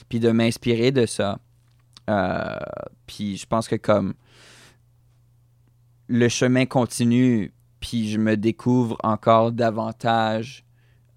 puis 0.08 0.20
de 0.20 0.32
m'inspirer 0.32 0.92
de 0.92 1.06
ça. 1.06 1.40
Euh, 2.10 2.56
puis 3.06 3.38
je 3.38 3.46
pense 3.46 3.68
que 3.68 3.76
comme 3.76 4.14
le 6.08 6.28
chemin 6.28 6.66
continue, 6.66 7.54
puis 7.80 8.10
je 8.10 8.18
me 8.18 8.36
découvre 8.36 8.98
encore 9.04 9.52
davantage 9.52 10.66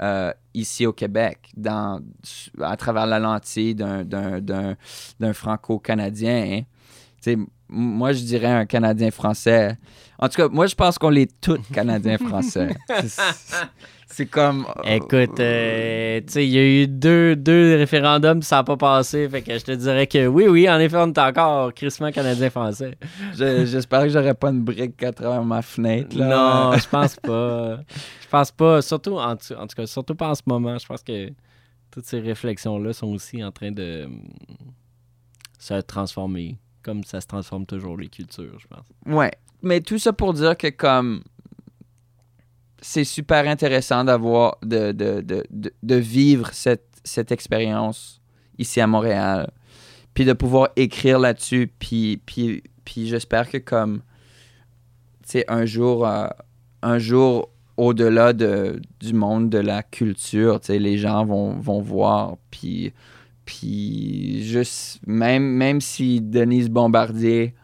euh, 0.02 0.32
ici 0.52 0.84
au 0.84 0.92
Québec, 0.92 1.50
dans, 1.56 2.00
à 2.60 2.76
travers 2.76 3.06
la 3.06 3.18
lentille 3.18 3.74
d'un- 3.74 4.76
franco-canadien. 5.32 6.64
Tu 7.22 7.30
sais, 7.30 7.32
m- 7.32 7.46
moi, 7.68 8.12
je 8.12 8.22
dirais 8.24 8.48
un 8.50 8.66
Canadien-français. 8.66 9.78
En 10.18 10.28
tout 10.28 10.36
cas, 10.36 10.48
moi, 10.48 10.66
je 10.66 10.74
pense 10.74 10.98
qu'on 10.98 11.14
est 11.14 11.30
tous 11.40 11.58
Canadiens-français. 11.72 12.68
C'est- 13.06 13.22
C'est 14.14 14.26
comme... 14.26 14.66
Écoute, 14.84 15.40
euh, 15.40 16.20
tu 16.26 16.32
sais, 16.34 16.46
il 16.46 16.50
y 16.50 16.58
a 16.58 16.82
eu 16.82 16.86
deux, 16.86 17.34
deux 17.34 17.76
référendums, 17.78 18.42
ça 18.42 18.56
n'a 18.56 18.64
pas 18.64 18.76
passé. 18.76 19.26
Fait 19.26 19.40
que 19.40 19.58
je 19.58 19.64
te 19.64 19.72
dirais 19.72 20.06
que 20.06 20.26
oui, 20.26 20.48
oui, 20.48 20.68
en 20.68 20.78
effet, 20.80 20.98
on 20.98 21.06
est 21.10 21.18
encore 21.18 21.72
crissement 21.72 22.12
canadien-français. 22.12 22.98
Je- 23.34 23.64
J'espère 23.64 24.02
que 24.02 24.08
j'aurai 24.10 24.34
pas 24.34 24.50
une 24.50 24.60
brique 24.64 25.02
à 25.02 25.12
travers 25.12 25.42
ma 25.42 25.62
fenêtre. 25.62 26.14
Là. 26.18 26.26
Non, 26.72 26.76
je 26.76 26.86
pense 26.90 27.16
pas. 27.16 27.76
Je 28.20 28.28
pense 28.30 28.50
pas. 28.50 28.82
Surtout, 28.82 29.16
en, 29.16 29.30
en 29.32 29.36
tout 29.36 29.74
cas, 29.74 29.86
surtout 29.86 30.14
pas 30.14 30.28
en 30.28 30.34
ce 30.34 30.42
moment. 30.44 30.76
Je 30.76 30.84
pense 30.86 31.02
que 31.02 31.30
toutes 31.90 32.04
ces 32.04 32.20
réflexions-là 32.20 32.92
sont 32.92 33.06
aussi 33.14 33.42
en 33.42 33.50
train 33.50 33.70
de 33.72 34.02
hum, 34.04 34.20
se 35.58 35.80
transformer. 35.80 36.58
Comme 36.82 37.04
ça 37.04 37.20
se 37.20 37.26
transforme 37.26 37.66
toujours 37.66 37.96
les 37.96 38.08
cultures, 38.08 38.58
je 38.58 38.66
pense. 38.66 38.86
Ouais. 39.06 39.30
Mais 39.62 39.80
tout 39.80 39.98
ça 39.98 40.12
pour 40.12 40.34
dire 40.34 40.56
que 40.56 40.68
comme 40.68 41.22
c'est 42.80 43.04
super 43.04 43.48
intéressant 43.48 44.04
d'avoir 44.04 44.58
de, 44.62 44.90
de, 44.92 45.20
de, 45.20 45.44
de, 45.82 45.94
vivre 45.94 46.50
cette, 46.52 47.00
cette 47.04 47.30
expérience 47.30 48.20
ici 48.58 48.80
à 48.80 48.88
Montréal. 48.88 49.50
Puis 50.14 50.24
de 50.24 50.32
pouvoir 50.32 50.70
écrire 50.76 51.20
là-dessus. 51.20 51.72
Puis, 51.78 52.20
puis, 52.26 52.62
puis 52.84 53.06
j'espère 53.06 53.48
que 53.48 53.58
comme 53.58 54.02
tu 55.26 55.44
un 55.46 55.64
jour, 55.64 56.06
euh, 56.06 56.26
un 56.82 56.98
jour 56.98 57.50
au-delà 57.76 58.32
de, 58.32 58.82
du 59.00 59.14
monde 59.14 59.48
de 59.48 59.58
la 59.58 59.82
culture, 59.82 60.60
tu 60.60 60.76
les 60.78 60.98
gens 60.98 61.24
vont, 61.24 61.52
vont 61.54 61.80
voir. 61.80 62.36
Puis, 62.50 62.92
puis 63.44 64.44
juste, 64.44 65.00
même, 65.06 65.42
même 65.42 65.80
si 65.80 66.20
Denise 66.20 66.68
Bombardier 66.68 67.54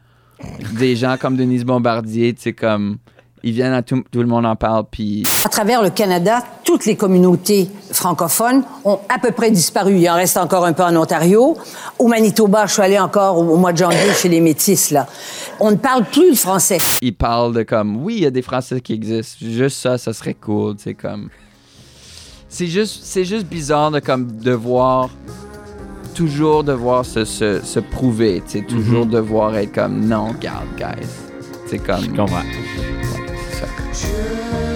des 0.79 0.97
gens 0.97 1.17
comme 1.19 1.37
Denise 1.37 1.65
Bombardier, 1.65 2.35
tu 2.35 2.43
sais, 2.43 2.53
comme. 2.53 2.99
Ils 3.45 3.53
viennent 3.53 3.73
à 3.73 3.83
tout, 3.83 4.03
tout 4.11 4.21
le 4.21 4.27
monde 4.27 4.47
en 4.47 4.57
parle, 4.57 4.85
puis. 4.91 5.25
À 5.45 5.49
travers 5.49 5.81
le 5.81 5.91
Canada, 5.91 6.43
toutes 6.65 6.87
les 6.87 6.97
communautés 6.97 7.69
francophones 7.93 8.65
ont 8.85 8.99
à 9.09 9.21
peu 9.21 9.31
près 9.31 9.53
disparu. 9.53 9.97
Il 9.97 10.11
en 10.11 10.17
reste 10.17 10.37
encore 10.37 10.65
un 10.65 10.73
peu 10.73 10.83
en 10.83 10.97
Ontario. 10.97 11.57
Au 12.01 12.09
Manitoba, 12.09 12.67
je 12.67 12.73
suis 12.73 12.83
allée 12.83 12.99
encore 12.99 13.39
au, 13.39 13.53
au 13.53 13.57
mois 13.57 13.73
de 13.73 13.79
janvier 13.79 14.13
chez 14.21 14.29
les 14.29 14.41
Métis, 14.41 14.91
là. 14.91 15.07
On 15.61 15.71
ne 15.71 15.77
parle 15.77 16.05
plus 16.05 16.31
le 16.31 16.37
français. 16.37 16.79
Ils 17.01 17.15
parlent 17.15 17.55
de 17.55 17.63
comme. 17.63 18.03
Oui, 18.03 18.17
il 18.17 18.23
y 18.25 18.27
a 18.27 18.31
des 18.31 18.43
Français 18.43 18.81
qui 18.81 18.93
existent. 18.93 19.39
Juste 19.41 19.79
ça, 19.79 19.99
ça 19.99 20.13
serait 20.13 20.35
cool, 20.35 20.75
tu 20.77 20.83
sais, 20.83 20.95
comme. 20.95 21.29
C'est 22.49 22.67
juste, 22.67 23.01
c'est 23.05 23.25
juste 23.25 23.47
bizarre 23.47 23.93
de, 23.93 24.01
comme, 24.01 24.33
de 24.33 24.53
voir. 24.53 25.11
Toujours 26.19 26.65
devoir 26.65 27.05
se, 27.07 27.25
se, 27.25 27.61
se 27.63 27.79
prouver, 27.79 28.43
tu 28.45 28.59
sais, 28.59 28.65
toujours 28.65 29.07
devoir 29.07 29.57
être 29.57 29.73
comme. 29.73 30.01
Non, 30.05 30.35
garde, 30.41 30.67
guys. 30.77 31.07
C'est 31.67 31.79
comme. 31.79 32.03
Je 32.03 32.11
comprends. 32.11 32.43
c'est 33.53 33.61
ça. 33.61 34.68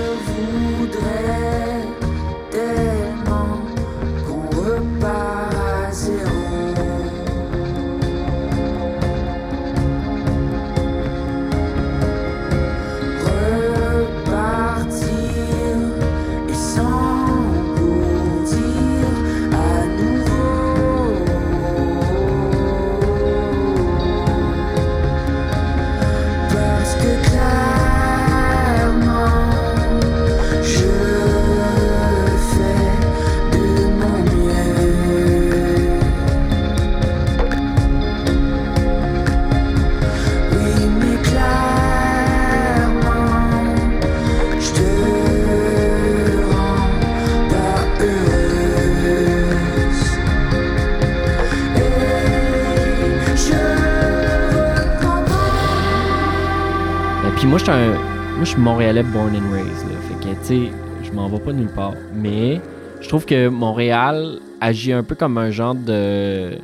Moi, 58.42 58.46
je 58.48 58.54
suis 58.54 58.60
Montréalais 58.60 59.04
born 59.04 59.36
and 59.36 59.52
raised. 59.52 59.88
Là. 59.88 59.96
Fait 60.08 60.14
que, 60.14 60.40
tu 60.40 60.44
sais, 60.66 60.72
je 61.04 61.12
m'en 61.12 61.28
vais 61.28 61.38
pas 61.38 61.52
nulle 61.52 61.72
part. 61.72 61.94
Mais 62.12 62.60
je 63.00 63.06
trouve 63.08 63.24
que 63.24 63.46
Montréal 63.46 64.40
agit 64.60 64.92
un 64.92 65.04
peu 65.04 65.14
comme 65.14 65.38
un 65.38 65.52
genre 65.52 65.76
de. 65.76 65.84
euh, 65.92 66.56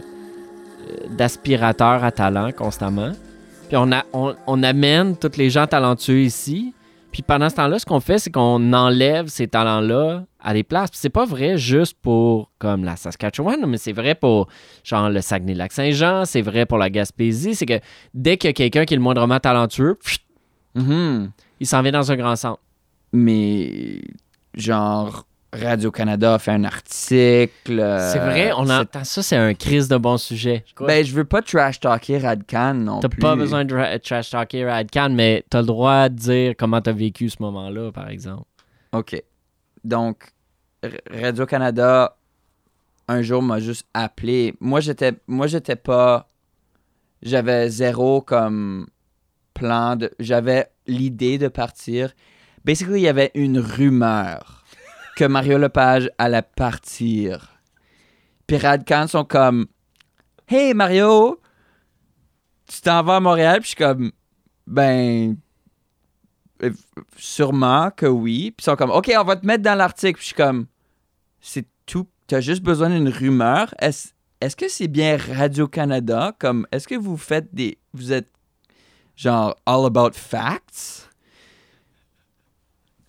d'aspirateur 1.11 2.03
à 2.03 2.11
talent 2.11 2.51
constamment. 2.51 3.13
Puis 3.69 3.77
on, 3.77 3.93
a, 3.93 4.03
on, 4.13 4.63
amène 4.65 5.17
tous 5.17 5.39
les 5.39 5.51
gens 5.51 5.69
talentueux 5.69 6.23
ici. 6.23 6.75
Puis 7.13 7.23
pendant 7.23 7.49
ce 7.49 7.55
temps-là, 7.55 7.79
ce 7.79 7.87
qu'on 7.87 8.01
fait, 8.01 8.19
c'est 8.19 8.33
qu'on 8.33 8.73
enlève 8.73 9.29
ces 9.29 9.47
talents-là 9.47 10.25
à 10.41 10.55
des 10.55 10.65
places. 10.65 10.91
Puis 10.91 10.99
c'est 11.01 11.11
pas 11.11 11.27
vrai 11.27 11.59
juste 11.59 11.97
pour 12.03 12.51
comme 12.59 12.83
la 12.83 12.97
Saskatchewan, 12.97 13.65
mais 13.69 13.79
c'est 13.79 13.93
vrai 13.93 14.17
pour 14.17 14.49
genre 14.83 15.11
le 15.11 15.21
Saguenay-Lac-Saint-Jean, 15.21 16.25
c'est 16.25 16.43
vrai 16.43 16.67
pour 16.67 16.79
la 16.79 16.91
Gaspésie. 16.91 17.55
C'est 17.55 17.67
que 17.67 17.79
dès 18.15 18.37
qu'il 18.37 18.49
y 18.49 18.51
a 18.51 18.55
quelqu'un 18.55 18.85
qui 18.85 18.95
est 18.95 18.97
le 18.97 19.03
moindrement 19.05 19.39
talentueux, 19.39 19.95
pfft, 19.95 20.23
Mhm. 20.75 21.31
Il 21.61 21.67
s'en 21.67 21.83
vient 21.83 21.93
dans 21.93 22.11
un 22.13 22.17
grand 22.17 22.37
centre. 22.37 22.61
Mais. 23.13 24.01
Genre. 24.55 25.25
Radio-Canada 25.51 26.35
a 26.35 26.39
fait 26.39 26.51
un 26.51 26.65
article. 26.65 27.81
euh, 27.81 28.13
c'est 28.13 28.19
vrai, 28.19 28.53
on 28.55 28.69
entend 28.69 29.03
ça, 29.03 29.23
c'est 29.23 29.35
un 29.35 29.55
crise 29.55 29.89
de 29.89 29.97
bon 29.97 30.19
sujet. 30.19 30.63
Ben, 30.79 31.03
je 31.03 31.15
veux 31.15 31.25
pas 31.25 31.41
trash 31.41 31.81
talker 31.81 32.19
Radcan 32.19 32.75
non 32.75 33.01
T'as 33.01 33.09
plus. 33.09 33.19
pas 33.19 33.35
besoin 33.35 33.65
de 33.65 33.75
ra- 33.75 33.99
trash 33.99 34.29
talker 34.29 34.67
Radcan, 34.67 35.09
mais 35.09 35.43
t'as 35.49 35.61
le 35.63 35.67
droit 35.67 36.11
de 36.11 36.15
dire 36.17 36.55
comment 36.59 36.83
t'as 36.83 36.93
vécu 36.93 37.31
ce 37.31 37.37
moment-là, 37.41 37.91
par 37.93 38.11
exemple. 38.11 38.45
OK. 38.93 39.23
Donc, 39.85 40.25
Radio-Canada, 41.11 42.17
un 43.09 43.23
jour, 43.23 43.43
m'a 43.43 43.59
juste 43.59 43.87
appelé. 43.95 44.55
Moi, 44.61 44.81
j'étais 44.81 45.15
moi 45.27 45.47
j'étais 45.47 45.77
pas... 45.77 46.29
J'avais 47.23 47.71
zéro 47.71 48.21
comme 48.21 48.87
plan 49.55 49.97
de... 49.97 50.11
J'avais 50.19 50.67
l'idée 50.89 51.39
de 51.39 51.49
partir. 51.49 52.13
Basically, 52.65 53.01
il 53.01 53.05
y 53.05 53.09
avait 53.09 53.31
une 53.35 53.59
rumeur 53.59 54.65
que 55.17 55.25
Mario 55.25 55.59
Lepage 55.59 56.11
allait 56.19 56.43
partir. 56.43 57.61
Puis 58.47 58.57
Radcan 58.57 59.07
sont 59.07 59.25
comme... 59.25 59.67
Hey, 60.49 60.75
Mario! 60.75 61.41
Tu 62.67 62.81
t'en 62.81 63.03
vas 63.03 63.17
à 63.17 63.21
Montréal? 63.21 63.61
Puis 63.61 63.71
je 63.71 63.77
suis 63.77 63.77
comme... 63.77 64.11
Ben... 64.67 65.37
Sûrement 67.17 67.91
que 67.91 68.07
oui. 68.07 68.51
Puis 68.51 68.63
ils 68.63 68.65
sont 68.65 68.77
comme, 68.77 68.91
OK, 68.91 69.13
on 69.17 69.25
va 69.25 69.37
te 69.37 69.47
mettre 69.47 69.63
dans 69.63 69.77
l'article. 69.77 70.15
Puis 70.15 70.23
je 70.23 70.27
suis 70.27 70.35
comme, 70.35 70.67
c'est 71.41 71.67
tout. 71.87 72.09
T'as 72.27 72.41
juste 72.41 72.63
besoin 72.63 72.91
d'une 72.91 73.09
rumeur. 73.09 73.73
Est-ce 73.79 74.09
est-ce 74.41 74.55
que 74.55 74.69
c'est 74.69 74.89
bien 74.89 75.17
Radio-Canada? 75.17 76.35
Comme, 76.39 76.67
est-ce 76.71 76.87
que 76.87 76.95
vous 76.95 77.17
faites 77.17 77.53
des. 77.53 77.79
Vous 77.93 78.13
êtes 78.13 78.31
genre 79.19 79.57
all 79.67 79.87
about 79.87 80.13
facts? 80.15 81.09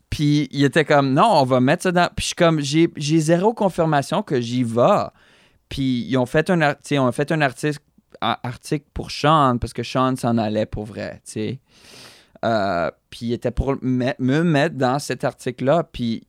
Puis 0.09 0.49
il 0.51 0.63
était 0.63 0.83
comme, 0.83 1.13
non, 1.13 1.29
on 1.41 1.45
va 1.45 1.59
mettre 1.59 1.83
ça 1.83 1.91
dans. 1.91 2.09
Puis 2.13 2.23
je 2.23 2.25
suis 2.27 2.35
comme, 2.35 2.59
j'ai 2.59 2.91
j'ai 2.97 3.19
zéro 3.19 3.53
confirmation 3.53 4.23
que 4.23 4.41
j'y 4.41 4.63
vais. 4.63 5.07
Puis 5.69 6.05
ils 6.09 6.17
ont 6.17 6.25
fait 6.25 6.49
un, 6.49 6.75
ils 6.89 6.99
ont 6.99 7.11
fait 7.11 7.31
un 7.31 7.41
article, 7.41 7.79
article 8.19 8.85
pour 8.93 9.11
Sean, 9.11 9.57
parce 9.59 9.71
que 9.71 9.83
Sean 9.83 10.15
s'en 10.15 10.37
allait 10.37 10.65
pour 10.65 10.85
vrai, 10.85 11.21
tu. 11.31 11.59
Euh, 12.43 12.89
puis 13.09 13.27
il 13.27 13.33
était 13.33 13.51
pour 13.51 13.75
me, 13.81 14.13
me 14.17 14.43
mettre 14.43 14.75
dans 14.75 14.97
cet 14.97 15.23
article-là. 15.23 15.83
Puis 15.83 16.25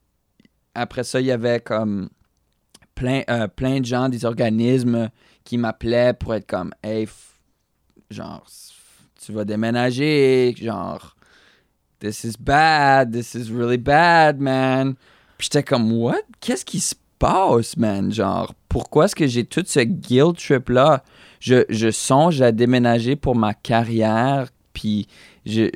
après 0.74 1.04
ça, 1.04 1.20
il 1.20 1.26
y 1.26 1.32
avait 1.32 1.60
comme 1.60 2.10
plein, 2.94 3.22
euh, 3.30 3.48
plein 3.48 3.80
de 3.80 3.84
gens, 3.84 4.08
des 4.08 4.24
organismes 4.24 5.10
qui 5.44 5.56
m'appelaient 5.56 6.12
pour 6.12 6.34
être 6.34 6.46
comme, 6.46 6.72
hey, 6.82 7.08
genre, 8.10 8.44
tu 9.24 9.32
vas 9.32 9.44
déménager, 9.44 10.54
genre, 10.56 11.14
this 12.00 12.24
is 12.24 12.34
bad, 12.38 13.12
this 13.12 13.34
is 13.34 13.52
really 13.52 13.76
bad, 13.76 14.40
man. 14.40 14.94
Puis 15.36 15.48
j'étais 15.52 15.62
comme, 15.62 15.92
what? 15.92 16.22
Qu'est-ce 16.40 16.64
qui 16.64 16.80
se 16.80 16.94
passe, 17.18 17.76
man? 17.76 18.12
Genre, 18.12 18.54
pourquoi 18.68 19.04
est-ce 19.04 19.14
que 19.14 19.26
j'ai 19.26 19.44
tout 19.44 19.64
ce 19.66 19.80
guilt 19.80 20.36
trip-là? 20.38 21.04
Je, 21.38 21.64
je 21.68 21.90
songe 21.90 22.42
à 22.42 22.52
déménager 22.52 23.16
pour 23.16 23.36
ma 23.36 23.54
carrière, 23.54 24.48
puis 24.72 25.06
je, 25.46 25.70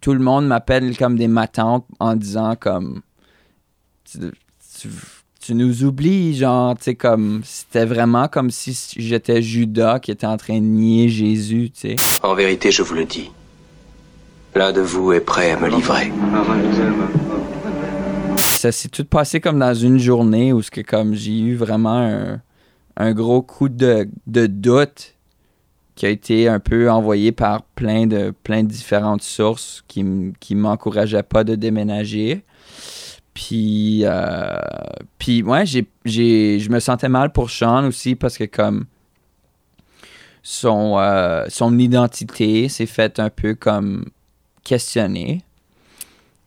tout 0.00 0.12
le 0.12 0.20
monde 0.20 0.46
m'appelle 0.46 0.96
comme 0.96 1.16
des 1.16 1.28
matantes 1.28 1.86
en 1.98 2.16
disant 2.16 2.56
comme, 2.56 3.02
tu, 4.04 4.88
tu 5.40 5.54
nous 5.54 5.84
oublies, 5.84 6.36
genre, 6.36 6.76
tu 6.76 6.84
sais, 6.84 6.94
comme, 6.94 7.40
c'était 7.44 7.86
vraiment 7.86 8.28
comme 8.28 8.50
si 8.50 8.78
j'étais 8.96 9.40
Judas 9.40 9.98
qui 9.98 10.10
était 10.10 10.26
en 10.26 10.36
train 10.36 10.58
de 10.58 10.64
nier 10.64 11.08
Jésus, 11.08 11.70
tu 11.70 11.80
sais. 11.80 11.96
En 12.22 12.34
vérité, 12.34 12.70
je 12.70 12.82
vous 12.82 12.94
le 12.94 13.06
dis. 13.06 13.30
L'un 14.54 14.72
de 14.72 14.80
vous 14.80 15.12
est 15.12 15.20
prêt 15.20 15.52
à 15.52 15.58
me 15.58 15.68
livrer. 15.68 16.12
ça 18.60 18.72
s'est 18.72 18.88
tout 18.88 19.06
passé 19.06 19.40
comme 19.40 19.58
dans 19.58 19.74
une 19.74 19.98
journée 19.98 20.52
où 20.52 20.60
ce 20.60 20.70
que 20.70 20.82
comme 20.82 21.14
j'ai 21.14 21.38
eu 21.38 21.54
vraiment 21.54 21.96
un, 21.96 22.40
un 22.98 23.12
gros 23.12 23.40
coup 23.40 23.70
de, 23.70 24.06
de 24.26 24.46
doute 24.46 25.14
qui 25.94 26.04
a 26.04 26.10
été 26.10 26.46
un 26.46 26.60
peu 26.60 26.90
envoyé 26.90 27.32
par 27.32 27.62
plein 27.62 28.06
de 28.06 28.32
plein 28.42 28.62
de 28.62 28.68
différentes 28.68 29.22
sources 29.22 29.82
qui 29.88 30.04
qui 30.40 30.54
m'encourageaient 30.54 31.22
pas 31.22 31.42
de 31.42 31.54
déménager. 31.54 32.44
Puis 33.34 34.00
euh, 34.04 34.58
ouais, 35.28 35.64
j'ai 35.66 36.58
je 36.58 36.70
me 36.70 36.80
sentais 36.80 37.08
mal 37.08 37.32
pour 37.32 37.50
Sean 37.50 37.84
aussi 37.86 38.14
parce 38.16 38.36
que 38.36 38.44
comme 38.44 38.86
son 40.42 40.98
euh, 40.98 41.44
son 41.48 41.78
identité 41.78 42.68
s'est 42.68 42.86
faite 42.86 43.20
un 43.20 43.30
peu 43.30 43.54
comme 43.54 44.06
questionner 44.64 45.42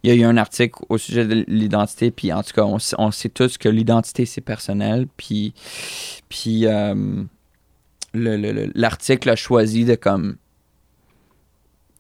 il 0.06 0.10
y 0.10 0.12
a 0.12 0.16
eu 0.16 0.24
un 0.26 0.36
article 0.36 0.80
au 0.90 0.98
sujet 0.98 1.26
de 1.26 1.46
l'identité, 1.48 2.12
puis 2.12 2.34
en 2.34 2.44
tout 2.44 2.52
cas, 2.52 2.64
on, 2.66 2.76
on 2.98 3.12
sait 3.12 3.30
tous 3.30 3.58
que 3.58 3.70
l'identité, 3.70 4.26
c'est 4.26 4.42
personnel, 4.42 5.08
puis, 5.16 5.54
puis 6.28 6.66
euh, 6.68 6.94
le- 8.14 8.36
le- 8.36 8.52
le- 8.52 8.72
l'article 8.76 9.30
a 9.30 9.38
choisi 9.38 9.86
de 9.86 9.96
comme 9.96 10.36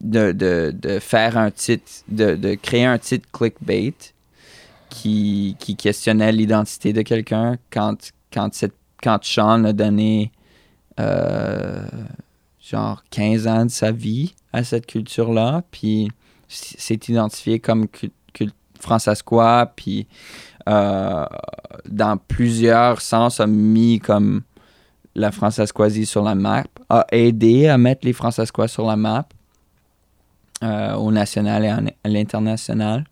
de 0.02 1.00
faire 1.00 1.38
un 1.38 1.50
titre, 1.50 1.90
de, 2.10 2.36
de 2.36 2.56
créer 2.56 2.84
un 2.84 2.98
titre 2.98 3.26
clickbait 3.32 3.94
qui, 4.94 5.76
questionnait 5.78 6.32
l'identité 6.32 6.94
de 6.94 7.02
quelqu'un 7.02 7.58
quand, 7.72 8.12
quand, 8.32 8.50
quand 9.02 9.24
Sean 9.24 9.64
a 9.64 9.74
donné 9.74 10.32
euh, 11.00 11.88
genre 12.60 13.04
15 13.10 13.48
ans 13.48 13.66
de 13.66 13.72
sa 13.72 13.92
vie 13.92 14.36
à 14.54 14.64
cette 14.64 14.86
culture-là, 14.86 15.64
puis 15.72 16.10
s'est 16.48 17.00
identifié 17.08 17.60
comme 17.60 17.88
Francescois, 18.80 19.72
puis 19.76 20.08
euh, 20.70 21.26
dans 21.90 22.18
plusieurs 22.18 23.02
sens 23.02 23.40
a 23.40 23.48
mis 23.48 24.00
comme 24.00 24.44
la 25.16 25.32
Francescoisie 25.32 26.06
sur 26.06 26.24
la 26.24 26.36
map, 26.36 26.64
a 26.90 27.06
aidé 27.12 27.68
à 27.68 27.78
mettre 27.78 28.06
les 28.06 28.14
Francescois 28.14 28.68
sur 28.68 28.86
la 28.86 28.96
map 28.96 29.26
euh, 30.64 30.94
au 30.96 31.12
national 31.12 31.66
et 31.66 31.70
à 31.70 32.10
l'international. 32.10 33.06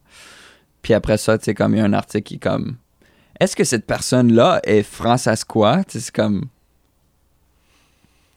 Puis 0.82 0.94
après 0.94 1.18
ça, 1.18 1.38
tu 1.38 1.46
sais, 1.46 1.54
comme 1.54 1.76
il 1.76 1.80
y 1.80 1.82
a 1.82 1.86
un 1.86 1.94
article 1.94 2.24
qui 2.24 2.36
est 2.36 2.40
comme 2.40 2.78
Est-ce 3.40 3.56
que 3.56 3.64
cette 3.64 3.86
personne-là 3.86 4.62
est 4.64 4.84
Francescois? 4.84 5.84
Tu 5.84 5.94
sais, 5.94 6.00
C'est 6.06 6.16
comme 6.16 6.46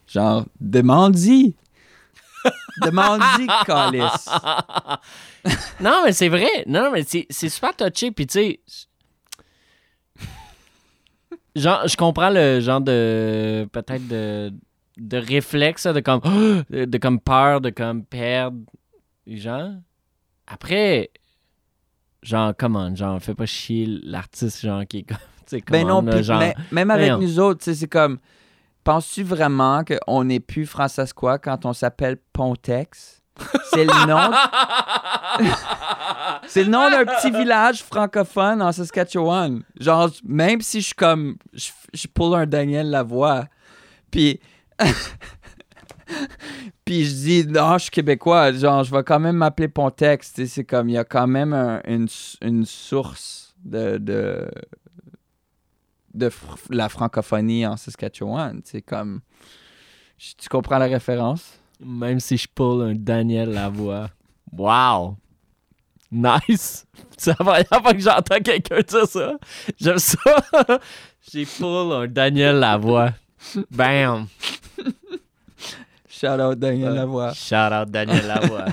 genre 0.07 0.45
demande-y. 0.59 1.55
demande-y, 2.83 3.47
non, 5.81 6.03
mais 6.05 6.13
c'est 6.13 6.29
vrai. 6.29 6.63
Non, 6.67 6.91
mais 6.91 7.03
c'est 7.03 7.25
c'est 7.29 7.49
super 7.49 7.75
touché. 7.75 8.11
Puis, 8.11 8.27
tu 8.27 8.33
sais, 8.33 8.59
genre, 11.55 11.87
je 11.87 11.97
comprends 11.97 12.29
le 12.29 12.59
genre 12.59 12.81
de. 12.81 13.67
Peut-être 13.71 14.07
de. 14.07 14.53
De 14.97 15.17
réflexe, 15.17 15.87
de 15.87 15.99
comme. 15.99 16.21
de, 16.69 16.85
de 16.85 16.97
comme 16.97 17.19
peur, 17.19 17.61
de 17.61 17.69
comme 17.69 18.05
perdre 18.05 18.59
les 19.25 19.37
gens. 19.37 19.75
Après, 20.47 21.09
genre, 22.25 22.53
comment? 22.57 22.93
Genre, 22.95 23.21
fais 23.21 23.35
pas 23.35 23.45
chier 23.45 23.85
l'artiste, 24.03 24.61
genre, 24.61 24.83
qui 24.87 24.99
est 24.99 25.03
comme. 25.03 25.17
tu 25.47 25.57
sais, 25.57 25.63
Ben 25.69 25.87
non, 25.87 26.01
là, 26.01 26.13
puis 26.13 26.23
genre. 26.23 26.39
mais- 26.39 26.55
même 26.71 26.91
avec 26.91 27.11
nous 27.13 27.39
autres, 27.39 27.71
c'est 27.71 27.87
comme. 27.87 28.17
Penses-tu 28.83 29.23
vraiment 29.23 29.83
qu'on 29.83 30.23
n'est 30.25 30.39
plus 30.39 30.65
Francescois 30.67 31.39
quand 31.39 31.65
on 31.65 31.73
s'appelle 31.73 32.17
Pontex? 32.33 33.21
C'est 33.73 33.83
le 33.83 34.07
nom. 34.07 34.31
c'est 36.47 36.63
le 36.63 36.69
nom 36.69 36.89
d'un 36.89 37.03
petit 37.05 37.31
village 37.31 37.83
francophone 37.83 38.61
en 38.61 38.71
Saskatchewan. 38.71 39.63
Genre, 39.79 40.09
même 40.23 40.61
si 40.61 40.81
je 40.81 40.85
suis 40.87 40.95
comme. 40.95 41.37
Je, 41.53 41.69
je 41.93 42.07
pull 42.07 42.33
un 42.35 42.45
Daniel 42.45 42.89
Lavoie. 42.89 43.45
Puis. 44.11 44.39
Puis 46.85 47.05
je 47.05 47.13
dis, 47.13 47.47
non, 47.47 47.77
je 47.77 47.83
suis 47.83 47.91
québécois. 47.91 48.51
Genre, 48.51 48.83
je 48.83 48.91
vais 48.91 49.03
quand 49.03 49.19
même 49.19 49.37
m'appeler 49.37 49.67
Pontex. 49.67 50.33
C'est 50.45 50.63
comme, 50.63 50.89
il 50.89 50.93
y 50.93 50.97
a 50.97 51.03
quand 51.03 51.27
même 51.27 51.53
un- 51.53 51.81
une, 51.87 52.65
source 52.65 53.55
de, 53.63 54.49
la 56.69 56.89
francophonie 56.89 57.65
en 57.65 57.77
Saskatchewan. 57.77 58.61
Comme. 58.85 59.21
Tu 60.17 60.47
comprends 60.49 60.77
la 60.77 60.85
référence? 60.85 61.59
Même 61.83 62.19
si 62.19 62.37
je 62.37 62.47
pull 62.47 62.81
un 62.83 62.95
Daniel 62.95 63.49
Lavoie. 63.49 64.09
Wow! 64.53 65.17
Nice! 66.11 66.85
C'est 67.17 67.31
la 67.31 67.35
première 67.35 67.81
fois 67.81 67.93
que 67.93 67.99
j'entends 67.99 68.39
quelqu'un 68.39 68.79
dire 68.79 69.07
ça. 69.07 69.37
J'aime 69.77 69.97
ça. 69.97 70.19
J'ai 71.31 71.45
pull 71.45 71.91
un 71.91 72.07
Daniel 72.07 72.57
Lavoie. 72.57 73.11
Bam! 73.71 74.27
Shout 76.17 76.39
out 76.39 76.57
Daniel 76.57 76.93
Lavoie. 76.93 77.33
Shout 77.33 77.73
out 77.73 77.89
Daniel 77.91 78.25
Lavoie. 78.25 78.65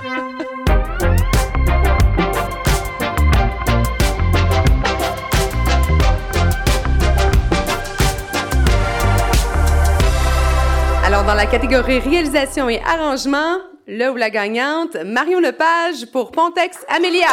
Alors, 11.05 11.25
dans 11.25 11.33
la 11.33 11.45
catégorie 11.45 11.99
réalisation 11.99 12.69
et 12.69 12.81
arrangement, 12.81 13.57
là 13.87 14.13
où 14.13 14.15
la 14.15 14.29
gagnante, 14.29 14.95
Marion 15.05 15.41
Lepage 15.41 16.05
pour 16.13 16.31
Pontex 16.31 16.77
Amélia. 16.87 17.27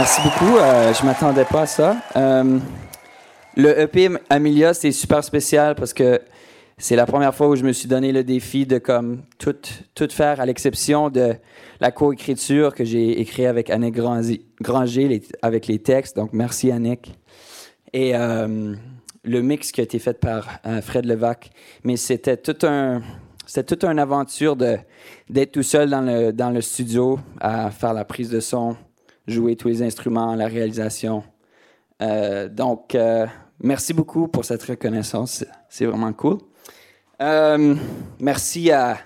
Merci 0.00 0.22
beaucoup. 0.22 0.56
euh, 0.56 0.94
je 0.94 1.04
m'attendais 1.04 1.44
pas 1.44 1.60
à 1.60 1.66
ça. 1.66 1.94
Euh, 2.16 2.58
le 3.54 3.80
EP 3.80 4.08
Amelia, 4.30 4.72
c'est 4.72 4.92
super 4.92 5.22
spécial 5.22 5.74
parce 5.74 5.92
que 5.92 6.22
c'est 6.78 6.96
la 6.96 7.04
première 7.04 7.34
fois 7.34 7.48
où 7.48 7.54
je 7.54 7.64
me 7.64 7.72
suis 7.72 7.86
donné 7.86 8.10
le 8.10 8.24
défi 8.24 8.64
de 8.64 8.78
comme 8.78 9.20
tout, 9.36 9.54
tout 9.94 10.08
faire 10.10 10.40
à 10.40 10.46
l'exception 10.46 11.10
de 11.10 11.34
la 11.80 11.90
coécriture 11.90 12.74
que 12.74 12.82
j'ai 12.82 13.20
écrit 13.20 13.44
avec 13.44 13.68
Annick 13.68 13.94
Granger 14.62 15.22
avec 15.42 15.66
les 15.66 15.78
textes. 15.80 16.16
Donc 16.16 16.30
merci 16.32 16.72
Annick. 16.72 17.12
Et 17.92 18.16
euh, 18.16 18.74
le 19.22 19.42
mix 19.42 19.70
qui 19.70 19.82
a 19.82 19.84
été 19.84 19.98
fait 19.98 20.18
par 20.18 20.48
euh, 20.64 20.80
Fred 20.80 21.04
Levac. 21.04 21.50
Mais 21.84 21.98
c'était 21.98 22.38
tout 22.38 22.66
un 22.66 23.02
c'était 23.44 23.76
toute 23.76 23.84
une 23.84 23.98
aventure 23.98 24.56
d'être 24.56 25.52
tout 25.52 25.62
seul 25.62 25.90
dans 25.90 26.00
le 26.00 26.32
dans 26.32 26.48
le 26.48 26.62
studio 26.62 27.18
à 27.38 27.70
faire 27.70 27.92
la 27.92 28.06
prise 28.06 28.30
de 28.30 28.40
son, 28.40 28.76
jouer 29.30 29.56
tous 29.56 29.68
les 29.68 29.82
instruments, 29.82 30.34
la 30.34 30.46
réalisation. 30.46 31.22
Euh, 32.02 32.48
donc, 32.48 32.94
euh, 32.94 33.26
merci 33.60 33.92
beaucoup 33.92 34.28
pour 34.28 34.44
cette 34.44 34.62
reconnaissance. 34.62 35.44
C'est 35.68 35.86
vraiment 35.86 36.12
cool. 36.12 36.38
Euh, 37.20 37.74
merci 38.18 38.70
à 38.70 38.98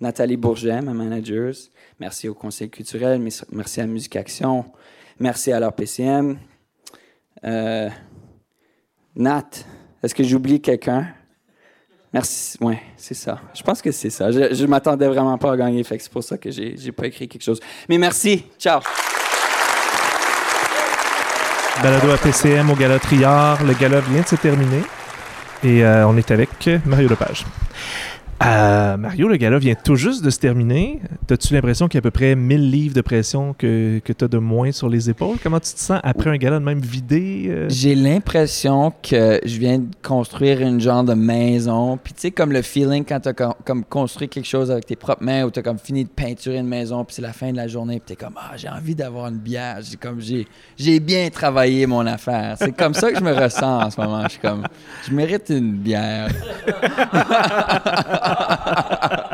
Nathalie 0.00 0.36
Bourget, 0.36 0.80
ma 0.82 0.92
manager. 0.92 1.52
Merci 1.98 2.28
au 2.28 2.34
Conseil 2.34 2.70
culturel. 2.70 3.20
Merci 3.52 3.80
à 3.80 3.86
Musique 3.86 4.16
Action. 4.16 4.64
Merci 5.18 5.52
à 5.52 5.60
leur 5.60 5.72
PCM. 5.72 6.38
Nat, 7.42 7.90
est-ce 10.02 10.14
que 10.14 10.22
j'oublie 10.22 10.60
quelqu'un? 10.60 11.08
Merci. 12.12 12.58
Ouais, 12.60 12.80
c'est 12.96 13.14
ça. 13.14 13.40
Je 13.54 13.62
pense 13.62 13.80
que 13.80 13.92
c'est 13.92 14.10
ça. 14.10 14.32
Je, 14.32 14.52
je 14.52 14.66
m'attendais 14.66 15.06
vraiment 15.06 15.38
pas 15.38 15.52
à 15.52 15.56
gagner, 15.56 15.84
c'est 15.84 16.08
pour 16.08 16.24
ça 16.24 16.38
que 16.38 16.50
j'ai 16.50 16.76
j'ai 16.76 16.92
pas 16.92 17.06
écrit 17.06 17.28
quelque 17.28 17.42
chose. 17.42 17.60
Mais 17.88 17.98
merci. 17.98 18.44
Ciao. 18.58 18.80
Balado 21.82 22.10
à 22.10 22.18
PCM 22.18 22.70
au 22.70 22.74
Gala 22.74 22.98
Triard. 22.98 23.64
Le 23.64 23.72
gala 23.72 24.00
vient 24.00 24.20
de 24.20 24.26
se 24.26 24.36
terminer 24.36 24.82
et 25.64 25.84
euh, 25.84 26.06
on 26.06 26.16
est 26.16 26.30
avec 26.30 26.68
Mario 26.84 27.08
Lepage. 27.08 27.44
Euh, 28.42 28.96
Mario, 28.96 29.28
le 29.28 29.36
gala 29.36 29.58
vient 29.58 29.74
tout 29.74 29.96
juste 29.96 30.24
de 30.24 30.30
se 30.30 30.38
terminer. 30.38 31.00
T'as-tu 31.26 31.52
l'impression 31.52 31.88
qu'il 31.88 31.96
y 31.96 31.98
a 31.98 32.00
à 32.00 32.02
peu 32.02 32.10
près 32.10 32.34
1000 32.34 32.70
livres 32.70 32.94
de 32.94 33.02
pression 33.02 33.52
que, 33.52 34.00
que 34.02 34.14
t'as 34.14 34.28
de 34.28 34.38
moins 34.38 34.72
sur 34.72 34.88
les 34.88 35.10
épaules? 35.10 35.36
Comment 35.42 35.60
tu 35.60 35.74
te 35.74 35.78
sens 35.78 36.00
après 36.02 36.30
un 36.30 36.36
gala 36.38 36.58
de 36.58 36.64
même 36.64 36.80
vidé? 36.80 37.48
euh? 37.50 37.66
J'ai 37.68 37.94
l'impression 37.94 38.94
que 39.02 39.40
je 39.44 39.58
viens 39.58 39.80
de 39.80 39.88
construire 40.02 40.62
une 40.62 40.80
genre 40.80 41.04
de 41.04 41.12
maison. 41.12 41.98
Puis 42.02 42.14
tu 42.14 42.20
sais, 42.22 42.30
comme 42.30 42.52
le 42.52 42.62
feeling 42.62 43.04
quand 43.06 43.20
t'as 43.20 43.34
com- 43.34 43.52
comme 43.66 43.84
construit 43.84 44.30
quelque 44.30 44.48
chose 44.48 44.70
avec 44.70 44.86
tes 44.86 44.96
propres 44.96 45.22
mains 45.22 45.44
ou 45.44 45.50
t'as 45.50 45.60
comme 45.60 45.78
fini 45.78 46.04
de 46.04 46.08
peinturer 46.10 46.56
une 46.60 46.66
maison, 46.66 47.04
puis 47.04 47.16
c'est 47.16 47.22
la 47.22 47.34
fin 47.34 47.52
de 47.52 47.56
la 47.58 47.68
journée, 47.68 48.00
puis 48.04 48.16
t'es 48.16 48.24
comme, 48.24 48.36
ah, 48.38 48.52
j'ai 48.56 48.70
envie 48.70 48.94
d'avoir 48.94 49.26
une 49.28 49.36
bière. 49.36 49.80
J'ai 49.82 49.98
comme, 49.98 50.18
j'ai, 50.20 50.48
j'ai 50.78 50.98
bien 50.98 51.28
travaillé 51.28 51.86
mon 51.86 52.06
affaire. 52.06 52.56
C'est 52.58 52.72
comme 52.74 52.94
ça 52.94 53.12
que 53.12 53.18
je 53.18 53.22
me 53.24 53.34
ressens 53.34 53.82
en 53.82 53.90
ce 53.90 54.00
moment. 54.00 54.22
Je 54.24 54.30
suis 54.30 54.40
comme, 54.40 54.62
je 55.06 55.14
mérite 55.14 55.50
une 55.50 55.72
bière. 55.74 56.28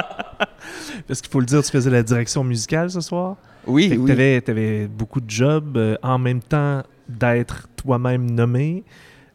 Parce 1.07 1.21
qu'il 1.21 1.31
faut 1.31 1.41
le 1.41 1.47
dire, 1.47 1.63
tu 1.63 1.71
faisais 1.71 1.91
la 1.91 2.03
direction 2.03 2.45
musicale 2.45 2.91
ce 2.91 3.01
soir. 3.01 3.37
Oui, 3.67 3.97
oui. 3.99 4.07
t'avais, 4.07 4.41
t'avais 4.41 4.87
beaucoup 4.87 5.21
de 5.21 5.29
jobs 5.31 5.77
euh, 5.77 5.97
en 6.03 6.19
même 6.19 6.41
temps 6.41 6.83
d'être 7.09 7.69
toi-même 7.77 8.31
nommé. 8.31 8.85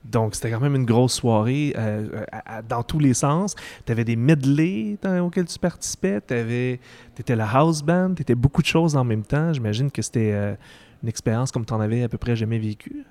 Donc, 0.03 0.35
c'était 0.35 0.51
quand 0.51 0.59
même 0.59 0.75
une 0.75 0.85
grosse 0.85 1.13
soirée 1.13 1.73
euh, 1.77 2.23
à- 2.31 2.57
à- 2.57 2.61
dans 2.61 2.83
tous 2.83 2.99
les 2.99 3.13
sens. 3.13 3.55
Tu 3.85 3.91
avais 3.91 4.03
des 4.03 4.15
medley 4.15 4.97
dans, 5.01 5.25
auxquels 5.25 5.45
tu 5.45 5.59
participais. 5.59 6.19
Tu 6.27 6.79
étais 7.19 7.35
la 7.35 7.47
house 7.47 7.83
band. 7.83 8.13
Tu 8.15 8.23
étais 8.23 8.35
beaucoup 8.35 8.61
de 8.61 8.67
choses 8.67 8.95
en 8.95 9.03
même 9.03 9.23
temps. 9.23 9.53
J'imagine 9.53 9.91
que 9.91 10.01
c'était 10.01 10.31
euh, 10.33 10.55
une 11.03 11.09
expérience 11.09 11.51
comme 11.51 11.65
tu 11.65 11.73
en 11.73 11.79
avais 11.79 12.03
à 12.03 12.09
peu 12.09 12.17
près 12.17 12.35
jamais 12.35 12.57
vécu. 12.57 13.05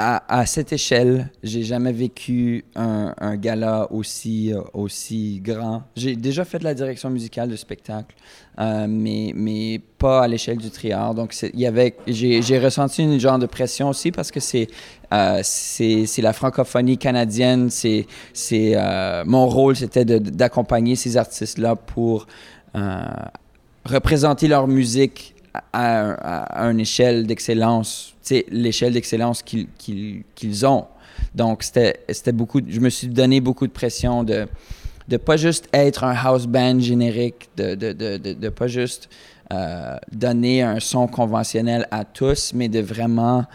À, 0.00 0.46
cette 0.46 0.72
échelle, 0.72 1.28
j'ai 1.42 1.64
jamais 1.64 1.90
vécu 1.92 2.64
un, 2.76 3.36
gala 3.36 3.90
aussi, 3.90 4.52
euh, 4.52 4.60
aussi 4.72 5.40
grand. 5.42 5.82
J'ai 5.96 6.14
déjà 6.14 6.44
fait 6.44 6.60
de 6.60 6.64
la 6.64 6.74
direction 6.74 7.10
musicale 7.10 7.48
de 7.48 7.56
spectacle, 7.56 8.14
euh, 8.60 8.86
mais, 8.88 9.32
mais 9.34 9.80
pas 9.98 10.22
à 10.22 10.28
l'échelle 10.28 10.58
du 10.58 10.70
triard. 10.70 11.14
Donc, 11.14 11.34
y 11.52 11.66
avait, 11.66 11.96
j'ai, 12.06 12.58
ressenti 12.60 13.02
une 13.02 13.18
genre 13.18 13.40
de 13.40 13.46
pression 13.46 13.88
aussi 13.88 14.12
parce 14.12 14.30
que 14.30 14.38
c'est, 14.38 14.68
euh, 15.12 15.40
c'est, 15.42 16.06
la 16.22 16.32
francophonie 16.32 16.96
canadienne. 16.96 17.68
C'est, 17.68 18.06
c'est, 18.32 18.74
euh, 18.76 19.24
mon 19.26 19.48
rôle, 19.48 19.74
c'était 19.74 20.04
d'accompagner 20.04 20.94
ces 20.94 21.16
artistes-là 21.16 21.74
pour 21.74 22.28
représenter 23.84 24.46
leur 24.46 24.68
musique 24.68 25.34
à, 25.54 26.42
à- 26.62 26.70
une 26.70 26.80
échelle 26.80 27.26
d'excellence, 27.26 28.14
l'échelle 28.50 28.92
d'excellence 28.92 29.42
qu'ils 29.42 29.66
qu'ils- 29.78 30.22
qu'ils 30.34 30.66
ont. 30.66 30.86
Donc, 31.34 31.62
c'était 31.62 32.32
beaucoup, 32.32 32.60
je 32.66 32.80
me 32.80 32.90
suis 32.90 33.08
donné 33.08 33.40
beaucoup 33.40 33.66
de 33.66 33.72
pression 33.72 34.22
de 34.24 34.46
de 35.08 35.16
pas 35.16 35.38
juste 35.38 35.68
être 35.72 36.04
un 36.04 36.14
house 36.14 36.46
band 36.46 36.78
générique, 36.80 37.48
de 37.56 37.74
de, 37.74 37.92
de, 37.92 38.18
de, 38.18 38.48
pas 38.50 38.66
juste 38.66 39.08
euh, 39.52 39.96
donner 40.12 40.62
un 40.62 40.80
son 40.80 41.06
conventionnel 41.06 41.88
à 41.90 42.04
tous, 42.04 42.52
mais 42.54 42.68
de 42.68 42.80
vraiment 42.80 43.46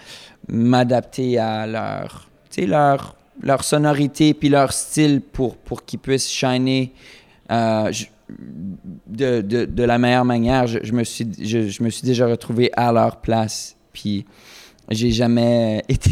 m'adapter 0.48 1.38
à 1.38 1.68
leur, 1.68 2.28
leur, 2.58 3.16
leur 3.42 3.64
sonorité 3.64 4.34
puis 4.34 4.50
leur 4.50 4.74
style 4.74 5.22
pour, 5.22 5.56
pour 5.58 5.86
qu'ils 5.86 6.00
puissent 6.00 6.30
shiner 6.30 6.92
euh, 7.52 7.92
de, 8.30 9.42
de, 9.42 9.66
de 9.66 9.84
la 9.84 9.98
meilleure 9.98 10.26
manière. 10.26 10.68
Je, 10.68 10.80
je 10.84 10.94
me 10.94 11.04
suis, 11.04 11.28
je, 11.40 11.68
je 11.68 11.84
me 11.84 11.90
suis 11.90 12.06
déjà 12.06 12.28
retrouvé 12.28 12.72
à 12.74 12.92
leur 12.92 13.22
place. 13.22 13.76
Puis 13.92 14.26
j'ai 14.90 15.12
jamais 15.12 15.84
été. 15.88 16.12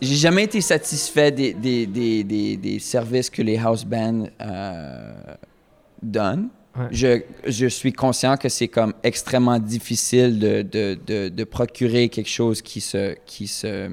J'ai 0.00 0.16
jamais 0.16 0.44
été 0.44 0.60
satisfait 0.60 1.30
des, 1.30 1.54
des, 1.54 1.86
des, 1.86 2.22
des, 2.22 2.56
des 2.58 2.78
services 2.78 3.30
que 3.30 3.40
les 3.40 3.56
house 3.56 3.84
bands 3.84 4.26
euh, 4.42 5.14
donnent. 6.02 6.48
Ouais. 6.76 6.88
Je, 6.90 7.20
je 7.46 7.66
suis 7.66 7.94
conscient 7.94 8.36
que 8.36 8.50
c'est 8.50 8.68
comme 8.68 8.92
extrêmement 9.02 9.58
difficile 9.58 10.38
de, 10.38 10.60
de, 10.60 10.98
de, 11.06 11.30
de 11.30 11.44
procurer 11.44 12.10
quelque 12.10 12.28
chose 12.28 12.60
qui 12.60 12.82
se, 12.82 13.14
qui 13.24 13.46
se, 13.46 13.88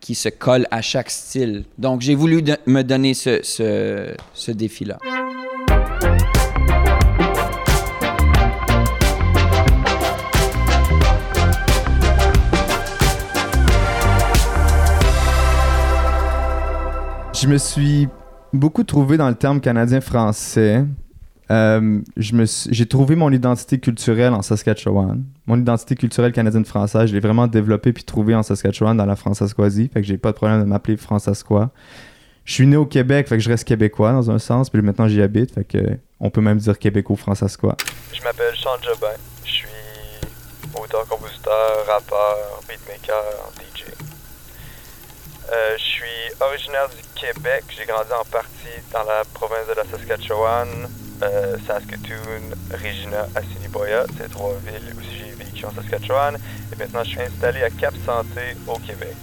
qui 0.00 0.14
se 0.14 0.28
colle 0.28 0.66
à 0.70 0.82
chaque 0.82 1.08
style. 1.08 1.64
Donc, 1.78 2.02
j'ai 2.02 2.14
voulu 2.14 2.44
me 2.66 2.82
donner 2.82 3.14
ce, 3.14 3.40
ce, 3.42 4.14
ce 4.34 4.50
défi-là. 4.50 4.98
Je 17.42 17.48
me 17.48 17.58
suis 17.58 18.08
beaucoup 18.52 18.84
trouvé 18.84 19.16
dans 19.16 19.28
le 19.28 19.34
terme 19.34 19.60
canadien-français. 19.60 20.84
Euh, 21.50 22.00
j'ai 22.16 22.86
trouvé 22.86 23.16
mon 23.16 23.32
identité 23.32 23.80
culturelle 23.80 24.32
en 24.32 24.42
Saskatchewan. 24.42 25.24
Mon 25.46 25.58
identité 25.58 25.96
culturelle 25.96 26.30
canadienne-française, 26.30 27.08
je 27.08 27.14
l'ai 27.14 27.18
vraiment 27.18 27.48
développée 27.48 27.92
puis 27.92 28.04
trouvée 28.04 28.36
en 28.36 28.44
Saskatchewan, 28.44 28.96
dans 28.96 29.06
la 29.06 29.16
Fransaskoisie. 29.16 29.90
Fait 29.92 30.02
que 30.02 30.06
j'ai 30.06 30.18
pas 30.18 30.30
de 30.30 30.36
problème 30.36 30.60
de 30.60 30.66
m'appeler 30.66 30.96
Fransaskois. 30.96 31.70
Je 32.44 32.52
suis 32.52 32.66
né 32.68 32.76
au 32.76 32.86
Québec, 32.86 33.26
fait 33.26 33.38
que 33.38 33.42
je 33.42 33.48
reste 33.48 33.66
québécois 33.66 34.12
dans 34.12 34.30
un 34.30 34.38
sens, 34.38 34.70
puis 34.70 34.80
maintenant 34.80 35.08
j'y 35.08 35.20
habite, 35.20 35.52
fait 35.52 35.64
que 35.64 35.98
on 36.20 36.30
peut 36.30 36.42
même 36.42 36.58
dire 36.58 36.78
québéco-fransaskois. 36.78 37.76
Je 38.12 38.22
m'appelle 38.22 38.54
Sean 38.54 38.80
Jobin. 38.80 39.16
Je 39.44 39.50
suis 39.50 39.68
auteur, 40.80 41.04
compositeur, 41.08 41.86
rappeur, 41.88 42.60
beatmaker, 42.68 43.24
DJ. 43.58 44.11
Euh, 45.50 45.76
je 45.76 45.82
suis 45.82 46.32
originaire 46.40 46.88
du 46.88 47.02
Québec. 47.20 47.64
J'ai 47.76 47.84
grandi 47.84 48.12
en 48.12 48.24
partie 48.24 48.78
dans 48.92 49.04
la 49.04 49.24
province 49.34 49.66
de 49.68 49.74
la 49.74 49.84
Saskatchewan, 49.84 50.68
euh, 51.22 51.56
Saskatoon, 51.66 52.54
Regina, 52.72 53.26
Assiniboia. 53.34 54.04
C'est 54.18 54.30
trois 54.30 54.54
villes 54.64 54.94
où 54.96 55.00
j'ai 55.00 55.32
vécu 55.32 55.66
en 55.66 55.72
Saskatchewan. 55.72 56.38
Et 56.72 56.76
maintenant, 56.76 57.04
je 57.04 57.10
suis 57.10 57.22
installé 57.22 57.62
à 57.62 57.70
Cap 57.70 57.94
Santé 58.06 58.56
au 58.66 58.78
Québec. 58.78 59.16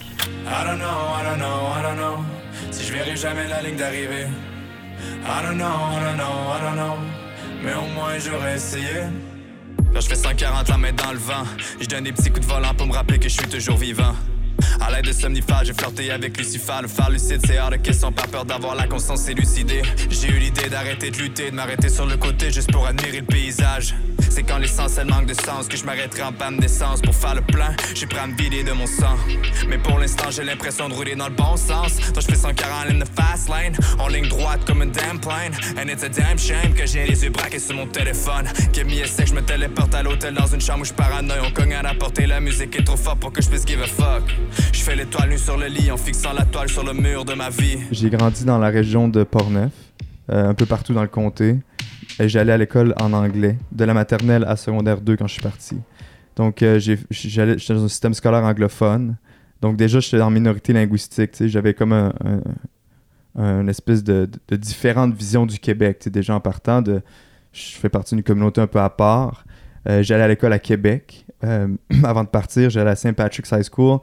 I 0.45 0.63
don't 0.65 0.79
know, 0.79 0.85
I 0.85 1.23
don't 1.23 1.39
know, 1.39 1.67
I 1.67 1.81
don't 1.81 1.97
know 1.97 2.23
Si 2.71 2.85
je 2.85 2.93
verrai 2.93 3.15
jamais 3.15 3.47
la 3.47 3.61
ligne 3.61 3.77
d'arrivée 3.77 4.27
I 5.23 5.41
don't 5.43 5.57
know, 5.57 5.65
I 5.65 5.99
don't 6.03 6.17
know, 6.17 6.25
I 6.25 6.61
don't 6.61 6.75
know 6.75 6.97
Mais 7.63 7.73
au 7.73 7.87
moins 7.93 8.17
j'aurais 8.19 8.55
essayé 8.55 9.03
Quand 9.93 10.01
je 10.01 10.07
fais 10.07 10.15
140 10.15 10.69
la 10.69 10.77
main 10.77 10.91
dans 10.93 11.11
le 11.11 11.17
vent 11.17 11.43
Je 11.79 11.87
donne 11.87 12.03
des 12.03 12.11
petits 12.11 12.29
coups 12.29 12.45
de 12.45 12.51
volant 12.51 12.73
pour 12.73 12.87
me 12.87 12.93
rappeler 12.93 13.17
que 13.19 13.29
je 13.29 13.33
suis 13.33 13.47
toujours 13.47 13.77
vivant 13.77 14.13
à 14.79 14.91
l'aide 14.91 15.05
de 15.05 15.13
somnifères, 15.13 15.63
j'ai 15.63 15.73
flirté 15.73 16.11
avec 16.11 16.37
Lucifer. 16.37 16.79
Le 16.81 16.87
phare 16.87 17.09
lucide, 17.09 17.41
c'est 17.45 17.59
hors 17.59 17.69
de 17.69 17.77
question, 17.77 18.11
par 18.11 18.27
peur 18.27 18.45
d'avoir 18.45 18.75
la 18.75 18.87
conscience 18.87 19.27
élucidée. 19.27 19.81
J'ai 20.09 20.29
eu 20.29 20.39
l'idée 20.39 20.69
d'arrêter 20.69 21.11
de 21.11 21.17
lutter, 21.17 21.51
de 21.51 21.55
m'arrêter 21.55 21.89
sur 21.89 22.05
le 22.05 22.17
côté 22.17 22.51
juste 22.51 22.71
pour 22.71 22.85
admirer 22.85 23.19
le 23.19 23.25
paysage. 23.25 23.95
C'est 24.29 24.43
quand 24.43 24.57
l'essentiel 24.59 25.07
manque 25.07 25.25
de 25.25 25.33
sens 25.33 25.67
que 25.67 25.75
je 25.75 25.83
m'arrêterai 25.85 26.23
en 26.23 26.31
panne 26.31 26.57
d'essence 26.57 27.01
pour 27.01 27.15
faire 27.15 27.35
le 27.35 27.41
plein. 27.41 27.75
J'ai 27.95 28.05
prêt 28.05 28.19
à 28.19 28.27
me 28.27 28.35
vider 28.35 28.63
de 28.63 28.71
mon 28.71 28.85
sang. 28.85 29.17
Mais 29.67 29.77
pour 29.77 29.97
l'instant, 29.97 30.29
j'ai 30.29 30.43
l'impression 30.43 30.87
de 30.87 30.93
rouler 30.93 31.15
dans 31.15 31.27
le 31.27 31.35
bon 31.35 31.57
sens. 31.57 31.97
Donc 32.13 32.21
je 32.21 32.27
fais 32.27 32.35
140 32.35 32.91
in 32.91 32.99
the 32.99 33.07
fast 33.15 33.49
lane, 33.49 33.75
en 33.97 34.07
ligne 34.07 34.27
droite 34.27 34.61
comme 34.65 34.83
une 34.83 34.91
damn 34.91 35.19
plane. 35.19 35.53
And 35.77 35.89
it's 35.89 36.03
a 36.03 36.09
damn 36.09 36.37
shame 36.37 36.73
que 36.73 36.85
j'ai 36.85 37.07
les 37.07 37.23
yeux 37.23 37.31
braqués 37.31 37.59
sur 37.59 37.75
mon 37.75 37.87
téléphone. 37.87 38.47
Qui 38.71 38.83
mis 38.83 38.99
essaie 38.99 39.23
que 39.23 39.29
je 39.29 39.33
me 39.33 39.41
téléporte 39.41 39.93
à 39.95 40.03
l'hôtel 40.03 40.35
dans 40.35 40.47
une 40.47 40.61
chambre 40.61 40.81
où 40.81 40.85
je 40.85 40.93
paranoïe. 40.93 41.39
On 41.43 41.51
cogne 41.51 41.73
à 41.73 41.81
la 41.81 41.95
porte 41.95 42.19
la 42.27 42.39
musique 42.39 42.75
est 42.75 42.83
trop 42.83 42.97
forte 42.97 43.19
pour 43.19 43.31
que 43.31 43.41
je 43.41 43.49
puisse 43.49 43.65
give 43.65 43.81
a 43.81 43.87
fuck. 43.87 44.23
Je 44.73 44.79
fais 44.81 44.95
l'étoile 44.95 45.37
sur 45.37 45.57
le 45.57 45.67
lit 45.67 45.91
en 45.91 45.97
fixant 45.97 46.33
la 46.33 46.45
toile 46.45 46.69
sur 46.69 46.83
le 46.83 46.93
mur 46.93 47.25
de 47.25 47.33
ma 47.33 47.49
vie. 47.49 47.77
J'ai 47.91 48.09
grandi 48.09 48.45
dans 48.45 48.57
la 48.57 48.69
région 48.69 49.07
de 49.07 49.23
Portneuf, 49.23 49.71
euh, 50.31 50.49
un 50.49 50.53
peu 50.53 50.65
partout 50.65 50.93
dans 50.93 51.01
le 51.01 51.07
comté. 51.07 51.57
J'allais 52.19 52.51
à 52.51 52.57
l'école 52.57 52.93
en 52.99 53.13
anglais, 53.13 53.57
de 53.71 53.83
la 53.85 53.93
maternelle 53.93 54.43
à 54.47 54.55
secondaire 54.55 55.01
2 55.01 55.15
quand 55.15 55.27
je 55.27 55.33
suis 55.33 55.41
parti. 55.41 55.77
Donc, 56.35 56.61
euh, 56.63 56.79
j'étais 56.79 57.73
dans 57.73 57.83
un 57.85 57.87
système 57.87 58.13
scolaire 58.13 58.43
anglophone. 58.43 59.15
Donc, 59.61 59.77
déjà, 59.77 59.99
j'étais 59.99 60.21
en 60.21 60.29
minorité 60.29 60.73
linguistique. 60.73 61.31
J'avais 61.39 61.73
comme 61.73 61.93
un, 61.93 62.13
un- 62.25 62.41
un 63.41 63.67
espèce 63.67 64.03
de, 64.03 64.25
de, 64.25 64.39
de 64.49 64.55
différente 64.55 65.13
vision 65.13 65.45
du 65.45 65.59
Québec. 65.59 66.07
Déjà 66.09 66.33
en 66.35 66.39
partant, 66.39 66.83
je 66.83 67.61
fais 67.77 67.89
partie 67.89 68.15
d'une 68.15 68.23
communauté 68.23 68.59
un 68.59 68.67
peu 68.67 68.79
à 68.79 68.89
part. 68.89 69.45
Euh, 69.87 70.03
j'allais 70.03 70.23
à 70.23 70.27
l'école 70.27 70.51
à 70.53 70.59
Québec. 70.59 71.25
Euh, 71.43 71.67
avant 72.03 72.23
de 72.23 72.29
partir, 72.29 72.69
j'allais 72.69 72.89
à 72.91 72.95
St. 72.95 73.13
Patrick's 73.13 73.51
High 73.51 73.63
School. 73.71 73.99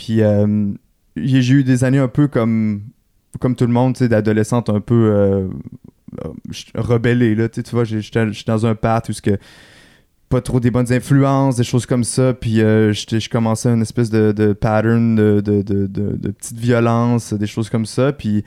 Puis, 0.00 0.22
euh, 0.22 0.72
j'ai 1.14 1.52
eu 1.52 1.62
des 1.62 1.84
années 1.84 1.98
un 1.98 2.08
peu 2.08 2.26
comme, 2.26 2.84
comme 3.38 3.54
tout 3.54 3.66
le 3.66 3.72
monde, 3.72 3.92
d'adolescente 3.92 4.70
un 4.70 4.80
peu 4.80 4.94
euh, 4.94 5.46
euh, 6.24 6.28
rebellée, 6.74 7.34
là, 7.34 7.50
tu 7.50 7.60
vois, 7.70 7.84
j'étais 7.84 8.24
dans 8.46 8.64
un 8.64 8.74
path 8.74 9.10
où 9.10 9.12
ce 9.12 9.20
que 9.20 9.36
pas 10.30 10.40
trop 10.40 10.58
des 10.58 10.70
bonnes 10.70 10.90
influences, 10.90 11.56
des 11.56 11.64
choses 11.64 11.84
comme 11.84 12.04
ça, 12.04 12.32
puis 12.32 12.60
je 12.60 13.28
commençais 13.28 13.68
une 13.68 13.82
espèce 13.82 14.08
de, 14.08 14.52
pattern 14.54 15.16
de, 15.16 15.40
de, 15.42 16.30
petites 16.30 16.58
violences, 16.58 17.34
des 17.34 17.48
choses 17.48 17.68
comme 17.68 17.84
ça, 17.84 18.14
puis 18.14 18.42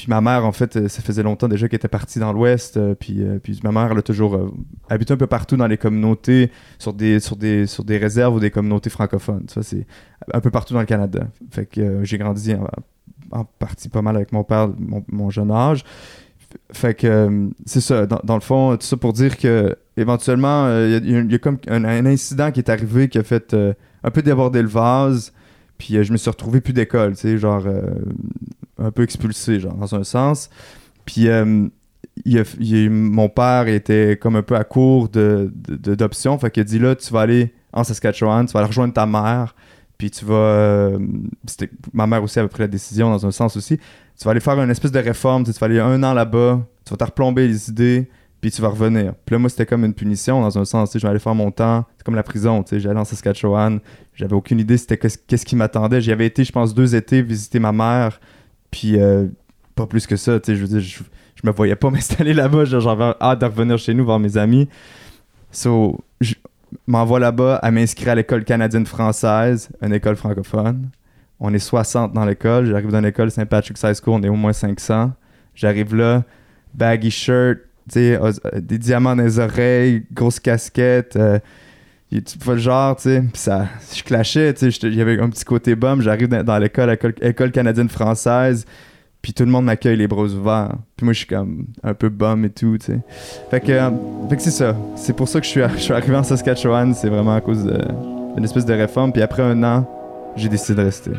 puis 0.00 0.08
ma 0.08 0.22
mère, 0.22 0.46
en 0.46 0.52
fait, 0.52 0.76
euh, 0.76 0.88
ça 0.88 1.02
faisait 1.02 1.22
longtemps 1.22 1.46
déjà 1.46 1.68
qu'elle 1.68 1.76
était 1.76 1.86
partie 1.86 2.18
dans 2.18 2.32
l'Ouest. 2.32 2.78
euh, 2.78 2.94
puis, 2.94 3.22
euh, 3.22 3.38
puis 3.38 3.60
ma 3.62 3.70
mère, 3.70 3.90
elle 3.92 3.98
a 3.98 4.02
toujours 4.02 4.50
habité 4.88 5.12
un 5.12 5.18
peu 5.18 5.26
partout 5.26 5.58
dans 5.58 5.66
les 5.66 5.76
communautés, 5.76 6.50
sur 6.78 6.94
des, 6.94 7.18
réserves 7.98 8.34
ou 8.34 8.40
des 8.40 8.50
communautés 8.50 8.88
francophones. 8.88 9.44
Ça, 9.48 9.62
c'est 9.62 9.86
un 10.32 10.40
peu 10.40 10.50
partout 10.50 10.72
dans 10.72 10.80
le 10.80 10.86
Canada. 10.86 11.28
Fait 11.50 11.66
que 11.66 12.02
j'ai 12.02 12.16
grandi 12.16 12.54
en- 13.30 13.44
partie 13.44 13.90
pas 13.90 14.00
mal 14.00 14.16
avec 14.16 14.32
mon 14.32 14.42
père, 14.42 14.70
mon, 14.78 15.28
jeune 15.28 15.50
âge. 15.50 15.84
Fait 16.72 16.94
que 16.94 17.50
c'est 17.66 17.82
ça, 17.82 18.06
dans, 18.06 18.34
le 18.36 18.40
fond, 18.40 18.78
tout 18.78 18.86
ça 18.86 18.96
pour 18.96 19.12
dire 19.12 19.36
que 19.36 19.76
éventuellement, 19.98 20.66
il 20.82 21.28
y 21.30 21.34
a- 21.34 21.38
comme 21.38 21.58
un, 21.68 22.06
incident 22.06 22.52
qui 22.52 22.60
est 22.60 22.70
arrivé 22.70 23.10
qui 23.10 23.18
a 23.18 23.22
fait 23.22 23.54
un 24.02 24.10
peu 24.10 24.22
déborder 24.22 24.62
le 24.62 24.68
vase. 24.68 25.34
Puis 25.76 26.02
je 26.02 26.10
me 26.10 26.16
suis 26.16 26.30
retrouvé 26.30 26.62
plus 26.62 26.72
d'école, 26.72 27.16
tu 27.16 27.20
sais, 27.20 27.36
genre 27.36 27.66
un 28.80 28.90
peu 28.90 29.02
expulsé, 29.02 29.60
genre, 29.60 29.74
dans 29.74 29.94
un 29.94 30.04
sens. 30.04 30.50
Puis 31.04 31.28
euh, 31.28 31.66
a- 32.26 32.88
mon 32.90 33.28
père 33.28 33.68
était 33.68 34.18
comme 34.20 34.36
un 34.36 34.42
peu 34.42 34.56
à 34.56 34.64
court 34.64 35.08
de, 35.08 35.52
de- 35.68 35.94
d'options. 35.94 36.38
Fait 36.38 36.50
qu'il 36.50 36.60
a 36.62 36.64
dit 36.64 36.78
là, 36.78 36.94
tu 36.94 37.12
vas 37.12 37.20
aller 37.22 37.54
en 37.72 37.84
Saskatchewan, 37.84 38.46
tu 38.46 38.52
vas 38.52 38.60
aller 38.60 38.68
rejoindre 38.68 38.94
ta 38.94 39.06
mère. 39.06 39.54
Puis 39.98 40.10
tu 40.10 40.24
vas. 40.24 40.34
euh, 40.34 40.98
ma 41.92 42.06
mère 42.06 42.22
aussi 42.22 42.38
avait 42.38 42.48
pris 42.48 42.62
la 42.62 42.68
décision 42.68 43.10
dans 43.10 43.26
un 43.26 43.30
sens 43.30 43.56
aussi. 43.56 43.76
Tu 43.76 44.24
vas 44.24 44.30
aller 44.32 44.40
faire 44.40 44.60
une 44.60 44.70
espèce 44.70 44.92
de 44.92 44.98
réforme. 44.98 45.44
Tu 45.44 45.52
vas 45.52 45.66
aller 45.66 45.78
un 45.80 46.02
an 46.02 46.14
là-bas, 46.14 46.60
tu 46.84 46.90
vas 46.90 46.96
te 46.96 47.04
replomber 47.04 47.46
les 47.46 47.68
idées, 47.68 48.08
puis 48.40 48.50
tu 48.50 48.62
vas 48.62 48.68
revenir. 48.68 49.12
Puis 49.26 49.34
là, 49.34 49.38
moi, 49.38 49.50
c'était 49.50 49.66
comme 49.66 49.84
une 49.84 49.92
punition 49.94 50.40
dans 50.40 50.58
un 50.58 50.64
sens. 50.64 50.88
Tu 50.90 50.92
sais, 50.94 50.98
je 51.00 51.06
vais 51.06 51.10
aller 51.10 51.18
faire 51.20 51.34
mon 51.34 51.50
temps. 51.50 51.84
C'est 51.98 52.04
comme 52.04 52.14
la 52.14 52.22
prison. 52.22 52.62
Tu 52.62 52.70
sais, 52.70 52.80
j'allais 52.80 52.98
en 53.00 53.04
Saskatchewan. 53.04 53.78
J'avais 54.14 54.34
aucune 54.34 54.58
idée 54.58 54.76
c'était 54.78 54.96
qu'est-ce 54.98 55.44
qui 55.44 55.56
m'attendait. 55.56 56.00
J'y 56.00 56.12
avais 56.12 56.26
été, 56.26 56.44
je 56.44 56.52
pense, 56.52 56.74
deux 56.74 56.94
étés 56.94 57.20
visiter 57.22 57.58
ma 57.58 57.72
mère. 57.72 58.20
Puis 58.70 58.98
euh, 59.00 59.26
pas 59.74 59.86
plus 59.86 60.06
que 60.06 60.16
ça. 60.16 60.38
Tu 60.40 60.46
sais, 60.52 60.56
je 60.56 60.60
veux 60.62 60.68
dire, 60.68 60.80
je, 60.80 61.02
je 61.34 61.46
me 61.46 61.52
voyais 61.52 61.76
pas 61.76 61.90
m'installer 61.90 62.34
là-bas. 62.34 62.64
J'avais 62.64 63.12
hâte 63.20 63.40
de 63.40 63.46
revenir 63.46 63.78
chez 63.78 63.94
nous 63.94 64.04
voir 64.04 64.18
mes 64.18 64.36
amis. 64.36 64.68
So, 65.50 65.98
je 66.20 66.34
m'envoie 66.86 67.18
là-bas 67.18 67.56
à 67.56 67.70
m'inscrire 67.70 68.10
à 68.10 68.14
l'école 68.14 68.44
canadienne-française, 68.44 69.70
une 69.82 69.92
école 69.92 70.16
francophone. 70.16 70.88
On 71.40 71.52
est 71.54 71.58
60 71.58 72.12
dans 72.12 72.24
l'école. 72.24 72.66
J'arrive 72.66 72.90
dans 72.90 73.00
l'école 73.00 73.30
St. 73.30 73.46
Patrick's 73.46 73.82
High 73.82 73.94
School, 73.94 74.14
on 74.14 74.22
est 74.22 74.28
au 74.28 74.36
moins 74.36 74.52
500. 74.52 75.12
J'arrive 75.54 75.94
là, 75.94 76.22
baggy 76.74 77.10
shirt, 77.10 77.58
euh, 77.96 78.32
des 78.56 78.78
diamants 78.78 79.16
dans 79.16 79.22
les 79.22 79.38
oreilles, 79.38 80.04
grosse 80.12 80.38
casquette. 80.38 81.16
euh, 81.16 81.38
y- 82.10 82.22
tu 82.22 82.38
vois 82.38 82.54
le 82.54 82.60
genre, 82.60 82.96
tu 82.96 83.02
sais? 83.04 83.20
Puis 83.20 83.40
ça, 83.42 83.66
je 83.94 84.02
clashais, 84.02 84.52
tu 84.54 84.70
sais. 84.70 84.86
Il 84.88 84.94
y 84.94 85.00
avait 85.00 85.20
un 85.20 85.28
petit 85.28 85.44
côté 85.44 85.74
bum. 85.74 86.00
J'arrive 86.02 86.28
dans, 86.28 86.42
dans 86.44 86.58
l'école, 86.58 86.96
école, 87.20 87.50
canadienne-française. 87.52 88.64
Puis 89.22 89.34
tout 89.34 89.44
le 89.44 89.50
monde 89.50 89.66
m'accueille 89.66 89.96
les 89.96 90.08
bras 90.08 90.22
ouverts. 90.24 90.72
Puis 90.96 91.04
moi, 91.04 91.12
je 91.12 91.18
suis 91.18 91.26
comme 91.26 91.66
un 91.82 91.92
peu 91.92 92.08
bum 92.08 92.44
et 92.46 92.50
tout, 92.50 92.78
tu 92.78 92.86
sais. 92.86 93.00
Fait 93.50 93.60
que, 93.60 93.72
euh, 93.72 93.90
que 94.30 94.40
c'est 94.40 94.50
ça. 94.50 94.74
C'est 94.96 95.14
pour 95.14 95.28
ça 95.28 95.40
que 95.40 95.44
je 95.46 95.50
suis, 95.50 95.60
je 95.76 95.80
suis 95.82 95.92
arrivé 95.92 96.16
en 96.16 96.22
Saskatchewan. 96.22 96.94
C'est 96.94 97.08
vraiment 97.10 97.34
à 97.34 97.40
cause 97.40 97.64
d'une 97.64 98.44
espèce 98.44 98.64
de 98.64 98.72
réforme. 98.74 99.12
Puis 99.12 99.20
après 99.20 99.42
un 99.42 99.62
an, 99.62 99.86
j'ai 100.36 100.48
décidé 100.48 100.80
de 100.80 100.84
rester. 100.86 101.10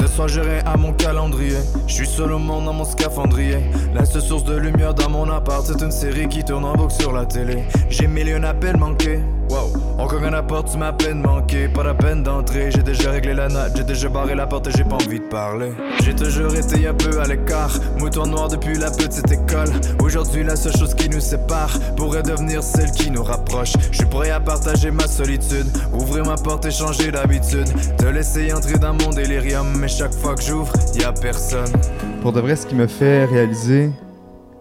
Ce 0.00 0.06
soir 0.08 0.28
rien 0.28 0.60
à 0.66 0.76
mon 0.76 0.92
calendrier 0.92 1.54
Je 1.86 1.94
suis 1.94 2.06
seul 2.06 2.32
au 2.32 2.38
monde 2.40 2.64
dans 2.64 2.72
mon 2.72 2.84
scaphandrier 2.84 3.58
La 3.94 4.04
seule 4.04 4.20
source 4.20 4.42
de 4.44 4.56
lumière 4.56 4.92
dans 4.92 5.08
mon 5.08 5.30
appart 5.30 5.64
C'est 5.64 5.80
une 5.80 5.92
série 5.92 6.26
qui 6.28 6.42
tourne 6.42 6.64
en 6.64 6.74
boucle 6.74 6.92
sur 6.94 7.12
la 7.12 7.24
télé 7.24 7.58
J'ai 7.88 8.08
mille 8.08 8.28
un 8.30 8.42
appels 8.42 8.76
manqués 8.76 9.20
Wow 9.48 9.70
Encore 9.98 10.22
un 10.22 10.32
apport 10.34 10.64
tu 10.64 10.76
m'as 10.76 10.92
peine 10.92 11.22
manqué. 11.22 11.68
Pas 11.68 11.82
la 11.82 11.94
peine 11.94 12.22
d'entrer 12.22 12.70
J'ai 12.70 12.82
déjà 12.82 13.10
réglé 13.12 13.32
la 13.32 13.48
note. 13.48 13.72
J'ai 13.76 13.82
déjà 13.84 14.08
barré 14.08 14.34
la 14.34 14.46
porte 14.46 14.66
et 14.68 14.70
j'ai 14.76 14.84
pas 14.84 14.96
envie 14.96 15.20
de 15.20 15.24
parler. 15.24 15.72
J'ai 16.04 16.14
toujours 16.14 16.54
été 16.54 16.86
un 16.86 16.94
peu 16.94 17.18
à 17.20 17.24
l'écart. 17.26 17.72
Mouton 17.98 18.26
noir 18.26 18.48
depuis 18.48 18.76
la 18.76 18.90
petite 18.90 19.30
école. 19.32 19.68
Aujourd'hui 20.02 20.44
la 20.44 20.54
seule 20.54 20.76
chose 20.76 20.94
qui 20.94 21.08
nous 21.08 21.20
sépare 21.20 21.70
Pourrait 21.96 22.22
devenir 22.22 22.62
celle 22.62 22.90
qui 22.90 23.10
nous 23.10 23.22
rapproche. 23.22 23.72
Je 23.90 23.96
suis 23.96 24.06
prêt 24.06 24.30
à 24.30 24.38
partager 24.38 24.90
ma 24.90 25.06
solitude. 25.06 25.66
Ouvrir 25.94 26.26
ma 26.26 26.36
porte 26.36 26.66
et 26.66 26.70
changer 26.70 27.10
d'habitude. 27.10 27.66
Te 27.96 28.04
laisser 28.06 28.52
entrer 28.52 28.78
dans 28.78 28.92
mon 28.92 29.10
délirium. 29.10 29.66
Mais 29.78 29.88
chaque 29.88 30.14
fois 30.14 30.34
que 30.34 30.42
j'ouvre, 30.42 30.72
y 30.94 31.04
a 31.04 31.12
personne. 31.12 31.72
Pour 32.20 32.32
de 32.32 32.40
vrai, 32.40 32.54
ce 32.56 32.66
qui 32.66 32.74
me 32.74 32.86
fait 32.86 33.24
réaliser 33.24 33.90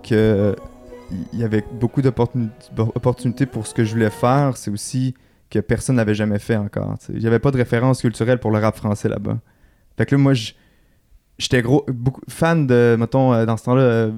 que 0.02 0.56
il 1.34 1.40
y 1.40 1.44
avait 1.44 1.64
beaucoup 1.80 2.02
d'opportuni- 2.02 2.50
d'opportunités 2.76 3.46
pour 3.46 3.68
ce 3.68 3.74
que 3.76 3.84
je 3.84 3.94
voulais 3.94 4.10
faire, 4.10 4.58
c'est 4.58 4.72
aussi 4.72 5.14
que 5.50 5.60
personne 5.60 5.96
n'avait 5.96 6.16
jamais 6.16 6.40
fait 6.40 6.56
encore. 6.56 6.98
Il 7.10 7.20
n'y 7.20 7.28
avait 7.28 7.40
pas 7.40 7.52
de 7.52 7.58
référence 7.58 8.02
culturelle 8.02 8.40
pour 8.40 8.52
le 8.52 8.60
rap 8.60 8.76
français 8.76 9.10
là-bas. 9.10 9.40
Fait 9.98 10.06
que 10.06 10.16
là, 10.16 10.22
moi, 10.22 10.34
j'étais 11.38 11.62
gros, 11.62 11.86
beaucoup 11.88 12.22
fan 12.28 12.68
de, 12.68 12.96
mettons, 13.00 13.34
euh, 13.34 13.46
dans 13.46 13.58
ce 13.58 13.66
temps-là, 13.66 13.82
euh, 13.82 14.12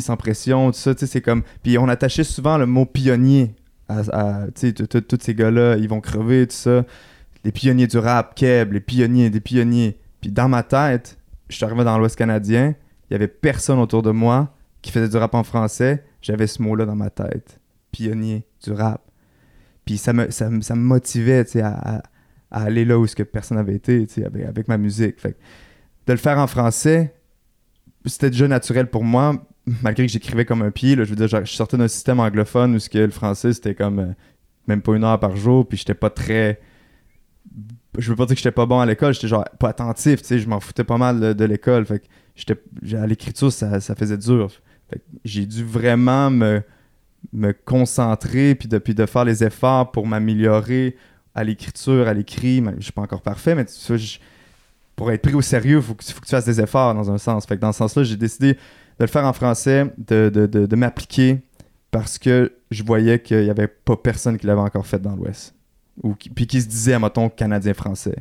Sans 0.00 0.16
Pression, 0.16 0.70
tout 0.70 0.78
ça, 0.78 0.92
c'est 0.96 1.20
comme... 1.20 1.42
Puis 1.62 1.78
on 1.78 1.88
attachait 1.88 2.24
souvent 2.24 2.58
le 2.58 2.66
mot 2.66 2.86
pionnier 2.86 3.54
à, 3.88 4.46
tous 4.52 5.18
ces 5.20 5.34
gars-là, 5.34 5.76
ils 5.76 5.88
vont 5.88 6.00
crever, 6.00 6.46
tout 6.46 6.56
ça. 6.56 6.84
Les 7.44 7.52
pionniers 7.52 7.86
du 7.86 7.98
rap, 7.98 8.34
Keb, 8.34 8.72
les 8.72 8.80
pionniers, 8.80 9.30
des 9.30 9.40
pionniers. 9.40 9.98
Puis 10.20 10.30
dans 10.30 10.48
ma 10.48 10.62
tête, 10.62 11.18
je 11.48 11.56
suis 11.56 11.64
arrivé 11.64 11.84
dans 11.84 11.98
l'Ouest 11.98 12.16
canadien, 12.16 12.74
il 13.08 13.14
y 13.14 13.16
avait 13.16 13.28
personne 13.28 13.78
autour 13.78 14.02
de 14.02 14.10
moi 14.10 14.54
qui 14.82 14.92
faisait 14.92 15.08
du 15.08 15.16
rap 15.16 15.34
en 15.34 15.44
français. 15.44 16.04
J'avais 16.20 16.46
ce 16.46 16.60
mot-là 16.60 16.84
dans 16.84 16.96
ma 16.96 17.10
tête. 17.10 17.60
Pionnier 17.90 18.44
du 18.62 18.72
rap. 18.72 19.07
Puis 19.88 19.96
ça 19.96 20.12
me, 20.12 20.30
ça, 20.30 20.50
ça 20.60 20.76
me 20.76 20.82
motivait 20.82 21.46
à, 21.62 21.96
à- 21.96 22.02
aller 22.50 22.84
là 22.84 22.98
où 22.98 23.06
ce 23.06 23.16
que 23.16 23.22
personne 23.22 23.56
n'avait 23.56 23.76
été 23.76 24.06
avec, 24.22 24.44
avec 24.44 24.68
ma 24.68 24.76
musique. 24.76 25.18
Fait 25.18 25.32
que 25.32 25.38
de 26.06 26.12
le 26.12 26.18
faire 26.18 26.36
en 26.36 26.46
français, 26.46 27.14
c'était 28.04 28.28
déjà 28.28 28.46
naturel 28.48 28.90
pour 28.90 29.02
moi, 29.02 29.42
malgré 29.82 30.04
que 30.04 30.12
j'écrivais 30.12 30.44
comme 30.44 30.60
un 30.60 30.70
pied. 30.70 30.94
je 30.94 31.04
veux 31.04 31.16
dire, 31.16 31.26
je 31.26 31.50
sortais 31.50 31.78
d'un 31.78 31.88
système 31.88 32.20
anglophone 32.20 32.74
où 32.74 32.78
ce 32.78 32.90
que 32.90 32.98
le 32.98 33.08
français, 33.08 33.54
c'était 33.54 33.74
comme 33.74 33.98
euh, 33.98 34.12
même 34.66 34.82
pas 34.82 34.94
une 34.94 35.04
heure 35.04 35.18
par 35.18 35.36
jour, 35.36 35.66
puis 35.66 35.78
j'étais 35.78 35.94
pas 35.94 36.10
très 36.10 36.60
je 37.96 38.10
veux 38.10 38.16
pas 38.16 38.26
dire 38.26 38.34
que 38.34 38.42
j'étais 38.42 38.52
pas 38.52 38.66
bon 38.66 38.80
à 38.80 38.84
l'école, 38.84 39.14
j'étais 39.14 39.28
genre 39.28 39.44
pas 39.58 39.70
attentif, 39.70 40.20
je 40.22 40.48
m'en 40.48 40.60
foutais 40.60 40.84
pas 40.84 40.98
mal 40.98 41.34
de, 41.34 41.44
l'école. 41.46 41.86
Fait 41.86 42.00
que 42.00 42.04
j'étais 42.36 42.58
à 42.94 43.06
l'écriture, 43.06 43.50
ça, 43.50 43.80
ça 43.80 43.94
faisait 43.94 44.18
dur. 44.18 44.50
J'ai 45.24 45.46
dû 45.46 45.64
vraiment 45.64 46.30
me, 46.30 46.62
me 47.32 47.52
concentrer 47.52 48.54
puis 48.54 48.68
de, 48.68 48.78
de 48.78 49.06
faire 49.06 49.24
les 49.24 49.44
efforts 49.44 49.90
pour 49.90 50.06
m'améliorer 50.06 50.96
à 51.34 51.44
l'écriture, 51.44 52.08
à 52.08 52.14
l'écrit. 52.14 52.62
Je 52.78 52.84
suis 52.84 52.92
pas 52.92 53.02
encore 53.02 53.22
parfait, 53.22 53.54
mais 53.54 53.64
tu 53.64 54.20
pour 54.96 55.12
être 55.12 55.22
pris 55.22 55.34
au 55.34 55.40
sérieux, 55.40 55.76
il 55.76 55.82
faut, 55.82 55.94
que- 55.94 56.04
tu 56.04 56.12
fasses 56.26 56.44
des 56.44 56.60
efforts 56.60 56.92
dans 56.92 57.08
un 57.08 57.18
sens. 57.18 57.46
Fait 57.46 57.54
que 57.56 57.60
dans 57.60 57.70
ce 57.70 57.78
sens-là, 57.78 58.02
j'ai 58.02 58.16
décidé 58.16 58.54
de 58.54 58.58
le 58.98 59.06
faire 59.06 59.24
en 59.24 59.32
français, 59.32 59.92
de, 59.96 60.28
de, 60.28 60.46
de, 60.46 60.76
m'appliquer 60.76 61.38
parce 61.92 62.18
que 62.18 62.52
je 62.72 62.82
voyais 62.82 63.20
qu'il 63.20 63.44
y 63.44 63.50
avait 63.50 63.68
pas 63.68 63.96
personne 63.96 64.36
qui 64.36 64.46
l'avait 64.46 64.60
encore 64.60 64.86
fait 64.86 65.00
dans 65.00 65.14
l'Ouest. 65.14 65.54
Ou 66.02 66.14
qui, 66.14 66.30
puis 66.30 66.48
qui 66.48 66.60
se 66.60 66.66
disait, 66.66 66.98
mettons, 66.98 67.28
canadien-français 67.28 68.16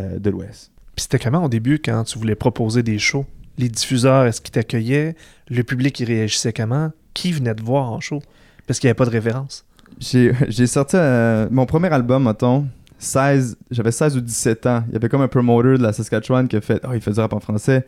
euh, 0.00 0.18
de 0.18 0.30
l'Ouest. 0.30 0.72
Puis 0.96 1.04
c'était 1.04 1.20
comment 1.20 1.44
au 1.44 1.48
début 1.48 1.78
quand 1.78 2.02
tu 2.02 2.18
voulais 2.18 2.34
proposer 2.34 2.82
des 2.82 2.98
shows? 2.98 3.24
Les 3.56 3.68
diffuseurs, 3.68 4.26
est-ce 4.26 4.40
qu'ils 4.40 4.52
t'accueillaient? 4.52 5.14
Le 5.48 5.62
public, 5.62 5.98
il 6.00 6.06
réagissait 6.06 6.52
comment? 6.52 6.90
Qui 7.18 7.32
venait 7.32 7.52
te 7.52 7.64
voir 7.64 7.90
en 7.90 7.98
show? 7.98 8.22
Parce 8.64 8.78
qu'il 8.78 8.86
n'y 8.86 8.90
avait 8.90 8.96
pas 8.96 9.04
de 9.04 9.10
référence. 9.10 9.64
J'ai 9.98 10.66
sorti 10.68 10.94
euh, 10.96 11.48
mon 11.50 11.66
premier 11.66 11.88
album, 11.88 12.22
mettons, 12.22 12.68
16, 13.00 13.56
j'avais 13.72 13.90
16 13.90 14.18
ou 14.18 14.20
17 14.20 14.66
ans. 14.66 14.84
Il 14.86 14.92
y 14.92 14.96
avait 14.96 15.08
comme 15.08 15.22
un 15.22 15.26
promoter 15.26 15.78
de 15.78 15.82
la 15.82 15.92
Saskatchewan 15.92 16.46
qui 16.46 16.54
a 16.54 16.60
fait 16.60 16.80
Oh, 16.84 16.90
il 16.94 17.00
fait 17.00 17.10
du 17.10 17.18
rap 17.18 17.32
en 17.32 17.40
français. 17.40 17.84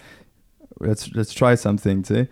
Let's, 0.81 1.33
try 1.33 1.57
something, 1.57 2.03
tu 2.03 2.13
sais. 2.15 2.29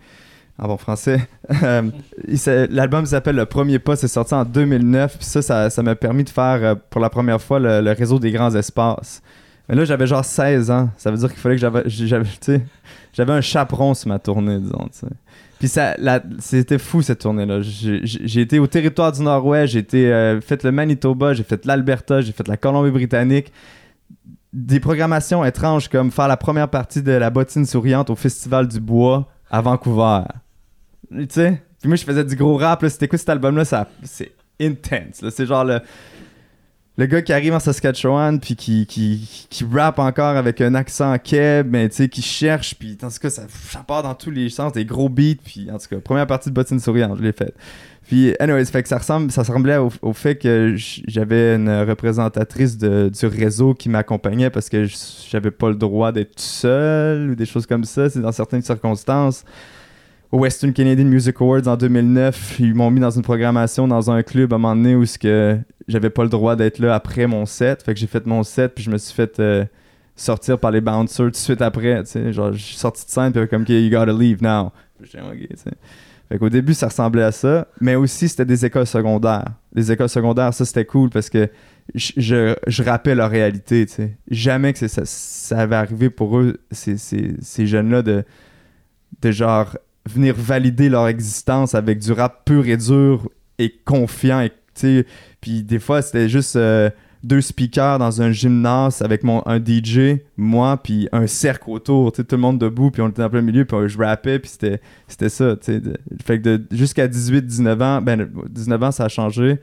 En 0.57 0.67
bon 0.67 0.75
français. 0.75 1.25
Euh, 1.63 2.67
L'album 2.69 3.05
s'appelle 3.05 3.37
Le 3.37 3.45
Premier 3.45 3.79
Pas, 3.79 3.95
c'est 3.95 4.09
sorti 4.09 4.33
en 4.33 4.43
2009. 4.43 5.19
Puis 5.19 5.25
ça, 5.25 5.69
ça 5.69 5.83
m'a 5.83 5.95
permis 5.95 6.25
de 6.25 6.29
faire 6.29 6.59
euh, 6.61 6.75
pour 6.89 6.99
la 6.99 7.09
première 7.09 7.41
fois 7.41 7.59
le, 7.59 7.93
réseau 7.93 8.19
des 8.19 8.31
grands 8.31 8.53
espaces. 8.53 9.21
Mais 9.69 9.75
là, 9.75 9.85
j'avais 9.85 10.05
genre 10.05 10.25
16 10.25 10.69
ans. 10.69 10.89
Ça 10.97 11.11
veut 11.11 11.17
dire 11.17 11.29
qu'il 11.29 11.39
fallait 11.39 11.55
que 11.55 11.61
j'avais, 11.61 11.85
j'avais 13.13 13.33
un 13.33 13.41
chaperon 13.41 13.93
sur 13.93 14.09
ma 14.09 14.19
tournée, 14.19 14.59
disons. 14.59 14.89
tu 14.91 14.99
sais. 14.99 15.07
Puis 15.59 15.67
ça, 15.67 15.95
c'était 16.39 16.77
fou 16.79 17.01
cette 17.01 17.19
tournée-là. 17.19 17.59
J'ai 17.61 18.41
été 18.41 18.59
au 18.59 18.67
territoire 18.67 19.11
du 19.11 19.21
Nord-Ouest, 19.21 19.73
j'ai 19.73 19.79
été, 19.79 20.11
euh, 20.11 20.39
fait 20.39 20.63
le 20.63 20.71
Manitoba, 20.71 21.33
j'ai 21.33 21.43
fait 21.43 21.65
l'Alberta, 21.65 22.21
j'ai 22.21 22.31
fait 22.31 22.47
la 22.47 22.55
Colombie-Britannique. 22.57 23.51
Des 24.53 24.79
programmations 24.79 25.43
étranges 25.45 25.89
comme 25.89 26.11
faire 26.11 26.27
la 26.29 26.37
première 26.37 26.69
partie 26.69 27.01
de 27.03 27.11
la 27.11 27.29
bottine 27.29 27.65
souriante 27.65 28.09
au 28.09 28.15
Festival 28.15 28.67
du 28.67 28.79
Bois 28.79 29.27
à 29.51 29.61
Vancouver. 29.61 30.21
Tu 31.11 31.25
sais? 31.29 31.61
Puis 31.81 31.87
moi, 31.87 31.95
je 31.97 32.03
faisais 32.03 32.23
du 32.23 32.35
gros 32.35 32.55
rap. 32.57 32.81
là. 32.81 32.89
C'était 32.89 33.07
quoi 33.07 33.17
cet 33.19 33.29
album-là? 33.29 33.65
Ça- 33.65 33.87
C'est 34.03 34.31
intense. 34.61 35.23
C'est 35.29 35.45
genre 35.45 35.65
le, 35.65 35.79
le 36.99 37.05
gars 37.05 37.21
qui 37.21 37.31
arrive 37.31 37.53
en 37.53 37.61
Saskatchewan 37.61 38.41
puis 38.41 38.57
qui, 38.57 38.85
qui, 38.85 39.65
rappe 39.71 39.99
encore 39.99 40.35
avec 40.35 40.59
un 40.59 40.75
accent 40.75 41.17
keb, 41.17 41.69
mais 41.71 41.87
tu 41.87 41.95
sais, 41.95 42.09
qui 42.09 42.21
cherche. 42.21 42.75
Puis 42.75 42.97
en 43.01 43.07
tout 43.07 43.19
cas, 43.21 43.29
ça, 43.29 43.43
part 43.87 44.03
dans 44.03 44.13
tous 44.13 44.31
les 44.31 44.49
sens, 44.49 44.73
des 44.73 44.83
gros 44.83 45.07
beats. 45.07 45.35
Puis 45.41 45.71
en 45.71 45.77
tout 45.77 45.87
cas, 45.89 45.95
première 46.03 46.27
partie 46.27 46.49
de 46.49 46.53
bottine 46.53 46.77
souriante, 46.77 47.17
je 47.17 47.23
l'ai 47.23 47.31
faite. 47.31 47.55
Puis, 48.05 48.35
anyways, 48.41 48.65
fait 48.65 48.83
que 48.83 48.89
ça, 48.89 48.97
ressemble, 48.97 49.31
ça 49.31 49.43
ressemblait 49.43 49.77
au, 49.77 49.89
au 50.01 50.11
fait 50.11 50.35
que 50.35 50.75
j'avais 50.75 51.55
une 51.55 51.69
représentatrice 51.69 52.77
de- 52.77 53.09
du 53.09 53.25
réseau 53.27 53.73
qui 53.75 53.87
m'accompagnait 53.87 54.49
parce 54.49 54.67
que 54.67 54.85
j'avais 55.29 55.51
pas 55.51 55.69
le 55.69 55.75
droit 55.75 56.11
d'être 56.11 56.37
seul 56.37 57.29
ou 57.29 57.35
des 57.35 57.45
choses 57.45 57.65
comme 57.65 57.85
ça. 57.85 58.09
C'est 58.09 58.19
dans 58.19 58.33
certaines 58.33 58.63
circonstances. 58.63 59.45
Au 60.31 60.37
Western 60.37 60.71
Canadian 60.73 61.05
Music 61.05 61.41
Awards 61.41 61.67
en 61.67 61.75
2009, 61.75 62.59
ils 62.59 62.75
m'ont 62.75 62.91
mis 62.91 62.99
dans 62.99 63.09
une 63.09 63.23
programmation 63.23 63.87
dans 63.87 64.11
un 64.11 64.21
club 64.21 64.53
à 64.53 64.57
un 64.57 64.59
moment 64.59 64.75
donné 64.75 64.95
où 64.95 65.03
que 65.19 65.57
j'avais 65.87 66.11
pas 66.11 66.21
le 66.21 66.29
droit 66.29 66.55
d'être 66.55 66.77
là 66.77 66.93
après 66.93 67.25
mon 67.25 67.47
set. 67.47 67.81
Fait 67.81 67.95
que 67.95 67.99
j'ai 67.99 68.05
fait 68.05 68.27
mon 68.27 68.43
set 68.43 68.75
puis 68.75 68.83
je 68.83 68.91
me 68.91 68.99
suis 68.99 69.15
fait 69.15 69.39
euh, 69.39 69.65
sortir 70.15 70.59
par 70.59 70.69
les 70.69 70.81
bouncers 70.81 71.25
tout 71.25 71.31
de 71.31 71.35
suite 71.35 71.63
après. 71.63 72.03
tu 72.03 72.11
sais. 72.11 72.31
Genre, 72.31 72.53
je 72.53 72.59
suis 72.59 72.75
sorti 72.75 73.07
de 73.07 73.09
scène, 73.09 73.33
puis 73.33 73.47
comme, 73.47 73.63
OK, 73.63 73.69
you 73.69 73.89
gotta 73.89 74.13
leave 74.13 74.43
now. 74.43 74.71
Puis 75.01 75.09
j'étais, 75.11 75.25
OK, 75.25 75.47
tu 75.49 75.57
sais. 75.57 75.71
Fait 76.29 76.37
qu'au 76.37 76.49
début, 76.49 76.75
ça 76.75 76.89
ressemblait 76.89 77.23
à 77.23 77.31
ça, 77.31 77.67
mais 77.81 77.95
aussi, 77.95 78.29
c'était 78.29 78.45
des 78.45 78.63
écoles 78.63 78.85
secondaires. 78.85 79.47
Les 79.73 79.91
écoles 79.91 80.09
secondaires, 80.09 80.53
ça, 80.53 80.63
c'était 80.63 80.85
cool 80.85 81.09
parce 81.09 81.27
que 81.31 81.49
je, 81.95 82.11
je, 82.17 82.55
je 82.67 82.83
rappelle 82.83 83.17
leur 83.17 83.31
réalité. 83.31 83.87
Jamais 84.29 84.73
que 84.73 84.87
ça, 84.87 85.01
ça 85.05 85.57
avait 85.57 85.75
arrivé 85.75 86.11
pour 86.11 86.37
eux, 86.37 86.57
ces, 86.69 86.97
ces, 86.97 87.33
ces 87.41 87.65
jeunes-là, 87.65 88.03
de, 88.03 88.23
de 89.23 89.31
genre 89.31 89.75
venir 90.09 90.35
valider 90.37 90.89
leur 90.89 91.07
existence 91.07 91.75
avec 91.75 91.99
du 91.99 92.11
rap 92.11 92.45
pur 92.45 92.67
et 92.67 92.77
dur 92.77 93.29
et 93.57 93.73
confiant. 93.85 94.41
Et, 94.41 94.51
puis 95.41 95.63
des 95.63 95.79
fois, 95.79 96.01
c'était 96.01 96.29
juste 96.29 96.55
euh, 96.55 96.89
deux 97.23 97.41
speakers 97.41 97.99
dans 97.99 98.21
un 98.21 98.31
gymnase 98.31 99.01
avec 99.01 99.23
mon, 99.23 99.43
un 99.45 99.57
DJ, 99.57 100.21
moi, 100.37 100.77
puis 100.81 101.09
un 101.11 101.27
cercle 101.27 101.69
autour, 101.69 102.11
tout 102.11 102.25
le 102.31 102.37
monde 102.37 102.59
debout, 102.59 102.91
puis 102.91 103.01
on 103.01 103.09
était 103.09 103.23
en 103.23 103.29
plein 103.29 103.41
milieu, 103.41 103.65
puis 103.65 103.77
je 103.87 103.97
rappais, 103.97 104.39
puis 104.39 104.49
c'était, 104.49 104.81
c'était 105.07 105.29
ça, 105.29 105.55
Fait 106.25 106.41
que 106.41 106.61
jusqu'à 106.71 107.07
18-19 107.07 107.83
ans, 107.83 108.01
ben 108.01 108.29
19 108.49 108.83
ans, 108.83 108.91
ça 108.91 109.05
a 109.05 109.09
changé, 109.09 109.59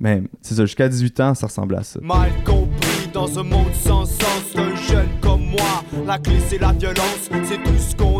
mais 0.00 0.22
c'est 0.42 0.54
ça, 0.54 0.64
jusqu'à 0.64 0.88
18 0.88 1.20
ans, 1.20 1.34
ça 1.34 1.46
ressemblait 1.46 1.78
à 1.78 1.84
ça. 1.84 2.00
Mal 2.02 2.30
compris 2.44 3.08
dans 3.12 3.38
un 3.38 3.44
monde 3.44 3.72
sans 3.74 4.04
sens 4.04 4.52
d'un 4.54 4.74
jeune 4.74 5.08
comme 5.20 5.44
moi. 5.46 5.84
La 6.06 6.18
clé 6.18 6.36
c'est 6.48 6.58
la 6.58 6.72
violence, 6.72 7.28
c'est 7.44 7.62
tout 7.62 7.78
ce 7.78 7.94
qu'on 7.96 8.17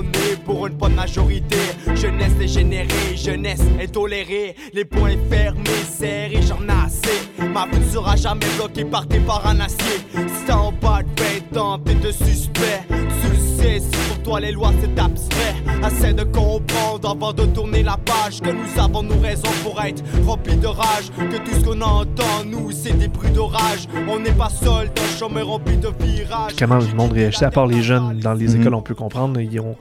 pour 0.49 0.67
une 0.67 0.73
bonne 0.75 0.95
majorité. 0.95 1.57
Jeunesse 1.95 2.35
dégénérée, 2.39 3.15
jeunesse 3.17 3.61
intolérée. 3.81 4.57
Les 4.73 4.87
poings 4.87 5.17
fermés, 5.31 5.85
serrés, 5.99 6.41
j'en 6.43 6.63
ai 6.67 6.87
assez. 6.87 7.49
Ma 7.53 7.67
vie 7.67 7.79
ne 7.85 7.91
sera 7.93 8.17
jamais 8.17 8.47
bloquée 8.57 8.85
par 9.21 9.45
en 9.47 9.61
acier. 9.61 9.99
Si 10.15 10.45
t'es 10.47 10.53
en 10.53 10.73
bas 10.73 11.03
de 11.03 11.23
20 11.53 11.61
ans, 11.61 11.79
t'es 11.79 11.95
de 11.95 12.11
suspect. 12.11 12.81
Tu 12.89 13.29
le 13.31 13.37
sais, 13.63 13.81
si 13.81 14.09
pour 14.09 14.23
toi 14.23 14.41
les 14.41 14.53
lois 14.53 14.73
c'est 14.81 14.99
abstrait. 14.99 15.55
Assez 15.83 16.15
de 16.15 16.25
comprendre 16.25 17.11
avant 17.11 17.33
de 17.35 17.45
tourner 17.45 17.83
la 17.83 17.99
page. 17.99 18.41
Que 18.41 18.51
nous 18.51 18.83
avons 18.83 19.03
nos 19.03 19.21
raisons 19.21 19.51
pour 19.63 19.81
être 19.83 20.03
remplis 20.27 20.57
de 20.57 20.67
rage. 20.67 21.11
Que 21.31 21.37
tout 21.37 21.61
ce 21.61 21.65
qu'on 21.65 21.81
entend, 21.83 22.45
nous, 22.47 22.71
c'est 22.73 22.97
des 22.97 23.09
bruits 23.09 23.31
d'orage. 23.33 23.87
On 24.09 24.19
n'est 24.19 24.33
pas 24.33 24.49
seul 24.49 24.91
dans 24.95 25.03
un 25.03 25.29
chemin 25.29 25.45
rempli 25.45 25.77
de 25.77 25.89
virages. 26.01 26.53
Comment 26.59 26.79
le 26.79 26.95
monde 26.95 27.13
réagissait, 27.13 27.45
à 27.45 27.51
part 27.51 27.67
les 27.67 27.83
jeunes 27.83 28.19
dans 28.21 28.33
les 28.35 28.49
Mhm. 28.49 28.61
écoles, 28.63 28.75
on 28.75 28.83
peut 28.83 28.95
comprendre. 28.95 29.39
Ils 29.41 29.61
ont... 29.61 29.77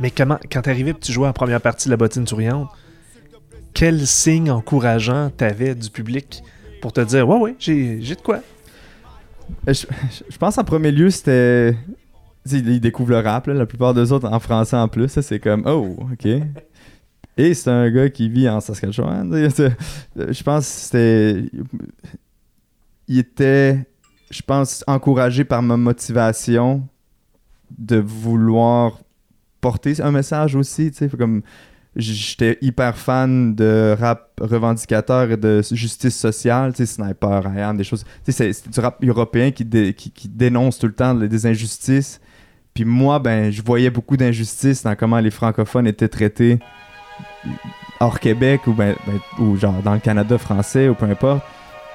Mais 0.00 0.10
comment, 0.10 0.38
quand 0.50 0.62
t'arrivais 0.62 0.90
et 0.92 0.94
tu 0.94 1.12
jouais 1.12 1.28
en 1.28 1.32
première 1.32 1.60
partie 1.60 1.86
de 1.88 1.90
la 1.90 1.96
bottine 1.96 2.26
souriante, 2.26 2.68
quel 3.74 4.06
signe 4.06 4.50
encourageant 4.50 5.30
t'avais 5.30 5.74
du 5.74 5.90
public 5.90 6.42
pour 6.80 6.92
te 6.92 7.00
dire 7.00 7.28
Ouais, 7.28 7.38
ouais, 7.38 7.56
j'ai 7.58 8.00
j'ai 8.00 8.14
de 8.14 8.20
quoi? 8.20 8.40
Euh, 9.68 9.72
Je, 9.72 10.36
pense 10.38 10.58
en 10.58 10.64
premier 10.64 10.92
lieu, 10.92 11.10
c'était. 11.10 11.76
Ils 12.50 12.80
découvrent 12.80 13.10
le 13.10 13.18
rap, 13.18 13.46
là, 13.46 13.54
la 13.54 13.66
plupart 13.66 13.92
des 13.92 14.10
autres 14.12 14.28
en 14.28 14.38
français 14.40 14.76
en 14.76 14.88
plus. 14.88 15.08
C'est 15.20 15.38
comme, 15.40 15.64
oh, 15.66 15.96
ok. 16.12 16.28
Et 17.36 17.54
c'est 17.54 17.70
un 17.70 17.90
gars 17.90 18.08
qui 18.08 18.28
vit 18.28 18.48
en 18.48 18.60
Saskatchewan. 18.60 19.50
c'est- 19.50 19.76
Je 20.16 20.42
pense 20.42 20.64
que 20.66 20.72
c'était. 20.72 21.42
Il 23.06 23.18
était, 23.18 23.86
je 24.30 24.42
pense, 24.42 24.84
encouragé 24.86 25.44
par 25.44 25.62
ma 25.62 25.76
motivation 25.76 26.86
de 27.78 27.96
vouloir 27.96 28.98
porter 29.60 30.00
un 30.00 30.10
message 30.10 30.54
aussi. 30.54 30.90
tu 30.90 30.98
sais, 30.98 31.16
Comme 31.16 31.42
j'étais 31.96 32.58
hyper 32.60 32.96
fan 32.96 33.54
de 33.54 33.96
rap 33.98 34.30
revendicateur 34.40 35.30
et 35.32 35.36
de 35.36 35.62
justice 35.72 36.16
sociale, 36.16 36.72
tu 36.72 36.86
sais, 36.86 36.94
Sniper, 36.94 37.42
I 37.54 37.60
Am, 37.60 37.76
des 37.76 37.84
choses. 37.84 38.04
Tu 38.24 38.32
sais, 38.32 38.52
c'est 38.52 38.68
du 38.70 38.80
rap 38.80 39.02
européen 39.04 39.50
qui, 39.50 39.64
dé- 39.64 39.94
qui, 39.94 40.10
qui 40.10 40.28
dénonce 40.28 40.78
tout 40.78 40.86
le 40.86 40.92
temps 40.94 41.14
des 41.14 41.46
injustices. 41.46 42.20
Puis 42.74 42.84
moi, 42.84 43.18
ben, 43.18 43.50
je 43.50 43.60
voyais 43.62 43.90
beaucoup 43.90 44.16
d'injustices 44.16 44.84
dans 44.84 44.94
comment 44.94 45.18
les 45.18 45.30
francophones 45.32 45.86
étaient 45.88 46.08
traités 46.08 46.60
hors 48.00 48.20
Québec 48.20 48.66
ou, 48.66 48.72
ben, 48.72 48.94
ben, 49.06 49.18
ou 49.44 49.56
genre 49.56 49.82
dans 49.82 49.94
le 49.94 50.00
Canada 50.00 50.38
français 50.38 50.88
ou 50.88 50.94
peu 50.94 51.06
importe. 51.06 51.42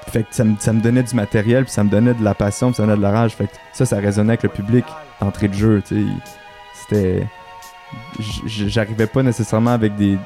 Fait 0.08 0.22
que 0.22 0.34
ça 0.34 0.44
me, 0.44 0.56
ça 0.58 0.74
me 0.74 0.82
donnait 0.82 1.02
du 1.02 1.14
matériel, 1.14 1.64
puis 1.64 1.72
ça 1.72 1.82
me 1.82 1.88
donnait 1.88 2.12
de 2.12 2.22
la 2.22 2.34
passion, 2.34 2.68
puis 2.68 2.76
ça 2.76 2.82
me 2.82 2.88
donnait 2.88 2.98
de 2.98 3.02
la 3.02 3.10
rage. 3.10 3.32
Fait 3.32 3.46
que 3.46 3.52
ça, 3.72 3.86
ça 3.86 3.96
résonnait 3.96 4.32
avec 4.32 4.42
le 4.42 4.50
public 4.50 4.84
d'entrée 5.20 5.48
de 5.48 5.54
jeu, 5.54 5.82
tu 5.86 5.94
sais. 5.94 6.02
C'était 6.74 7.26
j'arrivais 8.46 9.06
pas 9.06 9.22
nécessairement 9.22 9.72
avec 9.72 9.94
des, 9.96 10.16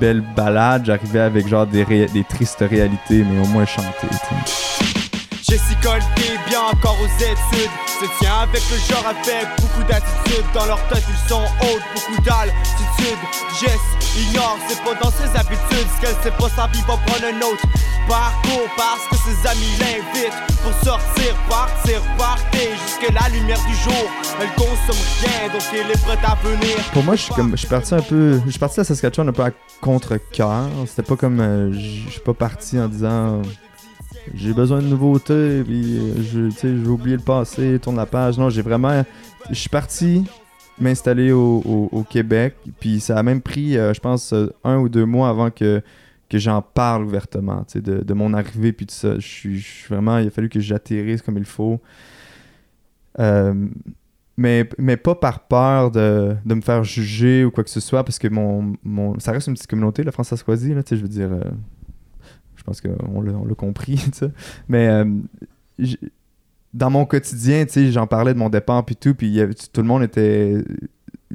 belles 0.00 0.24
balades, 0.36 0.84
j'arrivais 0.86 1.20
avec 1.20 1.48
genre 1.48 1.66
des, 1.66 2.06
tristes 2.28 2.64
réalités, 2.68 3.24
mais 3.24 3.40
au 3.40 3.46
moins 3.46 3.66
chanter. 3.66 4.08
tu 4.10 4.16
sais. 4.16 5.03
Jessica 5.46 5.98
est 5.98 6.48
bien 6.48 6.60
encore 6.72 6.96
aux 7.02 7.22
études. 7.22 7.70
Se 8.00 8.18
tient 8.18 8.40
avec 8.40 8.62
le 8.70 8.78
genre 8.78 9.04
avec 9.06 9.46
beaucoup 9.60 9.82
d'attitude 9.84 10.44
Dans 10.54 10.64
leur 10.64 10.80
tête 10.88 11.04
ils 11.06 11.28
sont 11.28 11.42
hautes, 11.60 11.84
beaucoup 11.94 12.22
d'altitude. 12.22 13.20
Jess 13.60 13.80
ignore, 14.16 14.56
c'est 14.66 14.82
pas 14.82 14.94
dans 15.02 15.10
ses 15.10 15.28
habitudes. 15.38 15.86
Ce 15.96 16.00
qu'elle 16.00 16.16
sait 16.22 16.36
pas 16.38 16.48
sa 16.48 16.66
vie 16.68 16.80
va 16.88 16.96
prendre 16.96 17.26
un 17.28 17.38
autre 17.42 17.62
parcours. 18.08 18.68
Parce 18.74 19.06
que 19.10 19.16
ses 19.16 19.46
amis 19.46 19.76
l'invitent 19.78 20.32
Pour 20.62 20.72
sortir, 20.82 21.34
partir, 21.48 22.00
partir. 22.16 22.70
Jusque 22.86 23.12
la 23.12 23.28
lumière 23.28 23.60
du 23.66 23.74
jour 23.74 24.10
Elle 24.40 24.48
consomme 24.54 25.04
rien. 25.20 25.52
Donc 25.52 25.62
elle 25.74 25.90
est 25.90 26.04
prête 26.04 26.24
à 26.24 26.36
venir. 26.42 26.76
Pour 26.94 27.04
moi, 27.04 27.16
je 27.16 27.22
suis 27.22 27.34
comme 27.34 27.50
je 27.50 27.56
suis 27.56 27.68
parti 27.68 27.94
un 27.94 28.00
peu 28.00 28.40
je 28.46 28.50
suis 28.50 28.58
parti 28.58 28.80
à 28.80 28.84
Saskatchewan 28.84 29.28
un 29.28 29.32
peu 29.32 29.42
à 29.42 29.50
contre-cœur. 29.82 30.70
C'était 30.86 31.02
pas 31.02 31.16
comme 31.16 31.40
euh, 31.40 31.70
je 31.72 32.10
suis 32.10 32.20
pas 32.24 32.32
parti 32.32 32.80
en 32.80 32.88
disant 32.88 33.42
j'ai 34.32 34.52
besoin 34.52 34.80
de 34.80 34.86
nouveautés 34.86 35.62
puis 35.64 35.98
euh, 35.98 36.50
vais 36.62 36.88
oublier 36.88 37.16
le 37.16 37.22
passé, 37.22 37.78
tourne 37.80 37.96
la 37.96 38.06
page. 38.06 38.38
Non, 38.38 38.48
j'ai 38.48 38.62
vraiment 38.62 39.04
je 39.50 39.54
suis 39.54 39.68
parti 39.68 40.24
m'installer 40.78 41.32
au, 41.32 42.04
Québec 42.08 42.56
puis 42.80 43.00
ça 43.00 43.18
a 43.18 43.22
même 43.22 43.40
pris 43.40 43.76
euh, 43.76 43.92
je 43.92 44.00
pense 44.00 44.32
euh, 44.32 44.48
un 44.64 44.78
ou 44.78 44.88
deux 44.88 45.04
mois 45.04 45.28
avant 45.28 45.50
que 45.50 45.82
que 46.28 46.38
j'en 46.38 46.62
parle 46.62 47.04
ouvertement, 47.04 47.64
de, 47.74 48.02
de 48.02 48.14
mon 48.14 48.32
arrivée 48.32 48.72
puis 48.72 48.86
tout 48.86 48.94
ça. 48.94 49.18
Je 49.18 49.26
suis 49.26 49.64
vraiment 49.88 50.18
il 50.18 50.26
a 50.26 50.30
fallu 50.30 50.48
que 50.48 50.58
j'atterrisse 50.58 51.22
comme 51.22 51.38
il 51.38 51.44
faut. 51.44 51.80
Euh, 53.20 53.54
mais, 54.36 54.68
mais 54.78 54.96
pas 54.96 55.14
par 55.14 55.46
peur 55.46 55.92
de, 55.92 56.34
de 56.44 56.54
me 56.54 56.60
faire 56.60 56.82
juger 56.82 57.44
ou 57.44 57.52
quoi 57.52 57.62
que 57.62 57.70
ce 57.70 57.78
soit, 57.78 58.02
parce 58.02 58.18
que 58.18 58.26
mon, 58.26 58.74
mon 58.82 59.16
ça 59.20 59.30
reste 59.30 59.46
une 59.46 59.54
petite 59.54 59.68
communauté, 59.68 60.02
la 60.02 60.10
France-Asquazie, 60.10 60.74
là, 60.74 60.82
tu 60.82 60.88
sais, 60.88 60.96
je 60.96 61.02
veux 61.02 61.08
dire, 61.08 61.30
pense 62.64 62.80
qu'on 62.80 63.20
l'a 63.20 63.54
compris. 63.56 64.04
Mais 64.68 64.88
euh, 64.88 65.04
dans 66.72 66.90
mon 66.90 67.04
quotidien, 67.04 67.66
j'en 67.90 68.06
parlais 68.06 68.34
de 68.34 68.38
mon 68.38 68.50
départ 68.50 68.84
puis 68.84 68.96
tout, 68.96 69.14
puis 69.14 69.40
tout 69.72 69.80
le 69.80 69.86
monde 69.86 70.02
était 70.02 70.62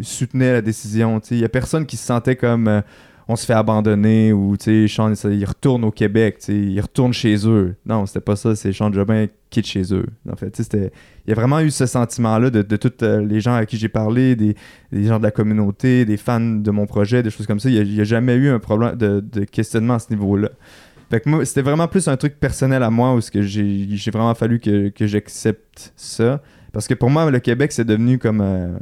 soutenait 0.01 0.53
la 0.53 0.61
décision. 0.61 1.19
Il 1.31 1.39
y 1.39 1.45
a 1.45 1.49
personne 1.49 1.85
qui 1.85 1.97
se 1.97 2.05
sentait 2.05 2.35
comme 2.35 2.67
euh, 2.67 2.81
on 3.27 3.35
se 3.35 3.45
fait 3.45 3.53
abandonner 3.53 4.33
ou, 4.33 4.55
Sean, 4.87 5.13
ça, 5.13 5.29
il 5.29 5.45
retourne 5.45 5.83
au 5.83 5.91
Québec, 5.91 6.37
tu 6.39 6.45
sais, 6.45 6.55
il 6.55 6.81
retourne 6.81 7.13
chez 7.13 7.47
eux. 7.47 7.75
Non, 7.85 8.05
c'était 8.05 8.21
pas 8.21 8.35
ça, 8.35 8.55
c'est 8.55 8.73
Sean 8.73 8.91
Jobin 8.91 9.27
quitte 9.51 9.67
chez 9.67 9.93
eux. 9.93 10.07
En 10.31 10.35
fait, 10.35 10.59
il 10.73 10.89
y 11.27 11.31
a 11.31 11.35
vraiment 11.35 11.59
eu 11.59 11.69
ce 11.69 11.85
sentiment-là 11.85 12.49
de, 12.49 12.63
de 12.63 12.75
tous 12.75 13.03
euh, 13.03 13.23
les 13.23 13.39
gens 13.39 13.53
à 13.53 13.65
qui 13.65 13.77
j'ai 13.77 13.89
parlé, 13.89 14.35
des, 14.35 14.55
gens 14.91 15.19
de 15.19 15.23
la 15.23 15.31
communauté, 15.31 16.05
des 16.05 16.17
fans 16.17 16.39
de 16.39 16.71
mon 16.71 16.87
projet, 16.87 17.21
des 17.21 17.29
choses 17.29 17.45
comme 17.45 17.59
ça. 17.59 17.69
Il 17.69 17.93
n'y 17.93 18.01
a, 18.01 18.03
jamais 18.03 18.35
eu 18.35 18.49
un 18.49 18.59
problème 18.59 18.95
de 18.95 19.43
questionnement 19.43 19.95
à 19.95 19.99
ce 19.99 20.09
niveau-là. 20.09 20.49
Fait 21.09 21.19
que 21.21 21.29
moi, 21.29 21.43
c'était 21.45 21.61
vraiment 21.63 21.87
plus 21.87 22.07
un 22.07 22.17
truc 22.17 22.39
personnel 22.39 22.83
à 22.83 22.89
moi 22.89 23.15
où 23.15 23.19
que 23.31 23.41
j'ai 23.41 24.11
vraiment 24.11 24.35
fallu 24.35 24.59
que, 24.59 24.91
j'accepte 25.07 25.91
ça. 25.95 26.41
Parce 26.71 26.87
que 26.87 26.93
pour 26.93 27.09
moi, 27.09 27.29
le 27.31 27.39
Québec, 27.39 27.71
c'est 27.71 27.85
devenu 27.85 28.19
comme 28.19 28.41
euh, 28.41 28.77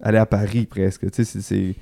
aller 0.00 0.18
à 0.18 0.26
Paris 0.26 0.66
presque. 0.66 1.10
Tu 1.10 1.24
sais, 1.24 1.40
c'est- 1.40 1.74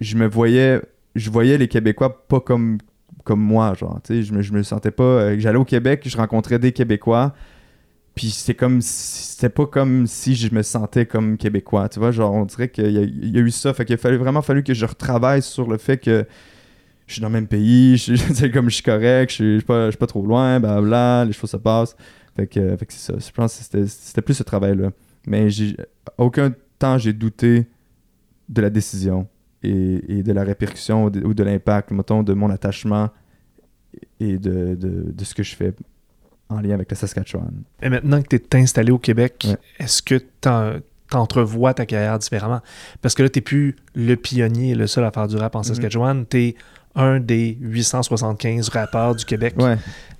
je 0.00 0.16
me 0.16 0.26
voyais, 0.28 0.80
je 1.16 1.30
voyais 1.30 1.58
les 1.58 1.66
Québécois 1.68 2.26
pas 2.28 2.40
comme, 2.40 2.78
comme 3.24 3.40
moi, 3.40 3.74
genre. 3.74 4.00
Tu 4.04 4.14
sais, 4.14 4.22
je 4.22 4.32
me, 4.32 4.42
je 4.42 4.52
me 4.52 4.62
sentais 4.62 4.92
pas. 4.92 5.02
euh, 5.02 5.36
J'allais 5.38 5.58
au 5.58 5.64
Québec, 5.64 6.02
je 6.06 6.16
rencontrais 6.16 6.58
des 6.60 6.72
Québécois. 6.72 7.34
Puis 8.14 8.30
c'est 8.30 8.54
comme 8.54 8.80
c'était 8.80 9.48
pas 9.48 9.66
comme 9.66 10.06
si 10.08 10.34
je 10.34 10.52
me 10.52 10.62
sentais 10.62 11.06
comme 11.06 11.36
québécois, 11.36 11.88
tu 11.88 12.00
vois, 12.00 12.10
genre 12.10 12.34
on 12.34 12.44
dirait 12.46 12.68
qu'il 12.68 12.90
y, 12.90 12.98
a- 12.98 13.02
il 13.02 13.32
y 13.34 13.38
a 13.38 13.40
eu 13.40 13.50
ça, 13.52 13.72
fait 13.74 13.84
qu'il 13.84 13.94
a 13.94 13.96
fallu, 13.98 14.16
vraiment 14.16 14.42
fallu 14.42 14.64
que 14.64 14.74
je 14.74 14.84
retravaille 14.86 15.40
sur 15.42 15.68
le 15.68 15.78
fait 15.78 15.98
que 15.98 16.26
je 17.08 17.14
suis 17.14 17.22
dans 17.22 17.28
le 17.28 17.32
même 17.32 17.48
pays, 17.48 17.96
je 17.96 18.14
suis, 18.14 18.50
comme 18.52 18.68
je 18.68 18.74
suis 18.74 18.82
correct, 18.84 19.30
je 19.30 19.34
suis, 19.34 19.52
je 19.54 19.58
suis 19.58 19.66
pas, 19.66 19.86
je 19.86 19.90
suis 19.92 19.98
pas 19.98 20.06
trop 20.06 20.24
loin, 20.24 20.60
blablabla, 20.60 21.24
les 21.24 21.32
choses 21.32 21.50
se 21.50 21.56
passent. 21.56 21.96
Fait 22.36 22.46
que, 22.46 22.76
fait 22.76 22.86
que 22.86 22.92
c'est 22.92 23.12
ça, 23.12 23.18
je 23.18 23.32
pense 23.32 23.58
que 23.72 23.84
c'était- 23.86 24.22
plus 24.22 24.34
ce 24.34 24.44
travail-là. 24.44 24.90
Mais 25.26 25.50
j'ai 25.50 25.76
aucun 26.16 26.52
temps 26.78 26.96
j'ai 26.98 27.12
douté 27.12 27.66
de 28.48 28.62
la 28.62 28.70
décision 28.70 29.26
et, 29.62 30.18
et 30.18 30.22
de 30.22 30.32
la 30.32 30.44
répercussion 30.44 31.04
ou 31.06 31.10
de, 31.10 31.42
l'impact, 31.42 31.90
mettons, 31.90 32.22
de 32.22 32.32
mon 32.34 32.48
attachement 32.50 33.10
et 34.20 34.38
de, 34.38 34.74
de, 34.76 35.10
de 35.12 35.24
ce 35.24 35.34
que 35.34 35.42
je 35.42 35.56
fais 35.56 35.74
en 36.48 36.60
lien 36.60 36.74
avec 36.74 36.90
le 36.90 36.96
Saskatchewan. 36.96 37.62
Et 37.82 37.88
maintenant 37.88 38.22
que 38.22 38.36
tu 38.36 38.56
es 38.56 38.60
installé 38.60 38.90
au 38.92 38.98
Québec, 38.98 39.46
est-ce 39.78 40.02
que 40.02 40.14
tu 40.40 40.48
entrevois 41.16 41.74
ta 41.74 41.84
carrière 41.86 42.18
différemment? 42.18 42.60
Parce 43.02 43.14
que 43.14 43.22
là, 43.22 43.28
tu 43.28 43.42
plus 43.42 43.76
le 43.94 44.14
pionnier, 44.14 44.74
le 44.74 44.86
seul 44.86 45.04
à 45.04 45.10
faire 45.10 45.26
du 45.28 45.36
rap 45.36 45.56
en 45.56 45.62
Saskatchewan. 45.62 46.24
Tu 46.28 46.38
es 46.38 46.54
un 46.98 47.20
des 47.20 47.56
875 47.60 48.68
rappeurs 48.68 49.14
du 49.14 49.24
Québec. 49.24 49.54
Ouais. 49.58 49.76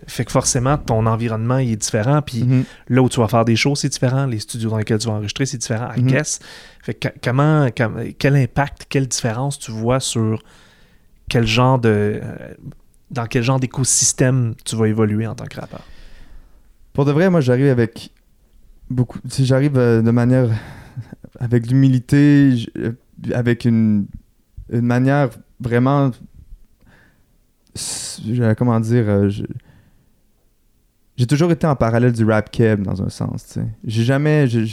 Fait 0.07 0.25
que 0.25 0.31
forcément, 0.33 0.79
ton 0.79 1.05
environnement 1.07 1.59
il 1.59 1.73
est 1.73 1.77
différent. 1.77 2.23
Puis 2.23 2.47
là 2.89 3.03
où 3.03 3.09
tu 3.09 3.21
vas 3.21 3.29
faire 3.29 3.45
des 3.45 3.57
choses, 3.57 3.81
c'est 3.81 3.89
différent. 3.91 4.25
Les 4.27 4.39
studios 4.39 4.71
dans 4.71 4.79
lesquels 4.79 4.99
tu 4.99 5.09
vas 5.09 5.15
enregistrer, 5.15 5.45
c'est 5.45 5.59
différent. 5.59 5.89
I 5.97 6.03
guess. 6.03 6.39
Fait 6.83 6.95
que 6.95 7.09
comment, 7.23 7.69
com- 7.77 8.01
quel 8.19 8.37
impact, 8.37 8.87
quelle 8.89 9.07
différence 9.09 9.59
tu 9.59 9.71
vois 9.71 10.01
sur 10.01 10.43
quel 11.29 11.47
genre 11.47 11.79
de. 11.79 12.21
euh, 12.23 12.55
dans 13.11 13.27
quel 13.27 13.43
genre 13.43 13.59
d'écosystème 13.61 14.55
tu 14.65 14.77
vas 14.77 14.87
évoluer 14.87 15.27
en 15.27 15.35
tant 15.35 15.47
que 15.47 15.61
rappeur? 15.61 15.83
Pour 16.95 17.05
de 17.05 17.13
vrai, 17.13 17.29
moi, 17.29 17.41
j'arrive 17.41 17.67
avec 17.69 18.11
beaucoup. 18.89 19.19
Sais, 19.29 19.45
j'arrive 19.45 19.77
euh, 19.77 20.01
de 20.01 20.11
manière. 20.11 20.49
avec 21.41 21.67
l'humilité, 21.67 22.55
euh, 22.79 22.93
avec 23.35 23.65
une, 23.65 24.07
une 24.73 24.81
manière 24.87 25.29
vraiment. 25.61 26.11
Comment 28.57 28.81
dire. 28.81 29.05
euh, 29.09 29.31
J'ai 31.17 31.27
toujours 31.27 31.51
été 31.51 31.67
en 31.67 31.75
parallèle 31.75 32.13
du 32.13 32.25
rap 32.25 32.49
keb 32.53 32.83
dans 32.83 33.03
un 33.03 33.09
sens, 33.09 33.45
tu 33.47 33.55
sais. 33.55 33.67
J'ai 33.85 34.05
jamais, 34.05 34.47
j'ai- 34.47 34.65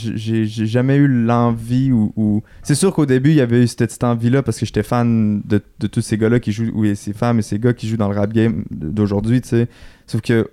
j'ai 0.46 0.66
jamais 0.66 0.94
eu 0.96 1.08
l'envie 1.08 1.90
ou, 1.90 2.42
C'est 2.62 2.76
sûr 2.76 2.94
qu'au 2.94 3.04
début, 3.06 3.30
il 3.30 3.36
y 3.36 3.40
avait 3.40 3.64
eu 3.64 3.66
cette 3.66 3.80
petite 3.80 4.04
envie-là 4.04 4.42
parce 4.44 4.58
que 4.60 4.64
j'étais 4.66 4.84
fan 4.84 5.42
de, 5.44 5.60
de 5.80 5.86
tous 5.88 6.02
ces 6.02 6.16
gars-là 6.16 6.38
qui 6.38 6.52
jouent, 6.52 6.70
ou 6.72 6.94
ces 6.94 7.12
femmes 7.12 7.40
et 7.40 7.42
ces 7.42 7.58
gars 7.58 7.72
qui 7.72 7.88
jouent 7.88 7.96
dans 7.96 8.08
le 8.08 8.16
rap 8.16 8.32
game 8.32 8.64
d'aujourd'hui, 8.70 9.40
tu 9.40 9.48
sais. 9.48 9.68
Sauf 10.06 10.20
que 10.20 10.48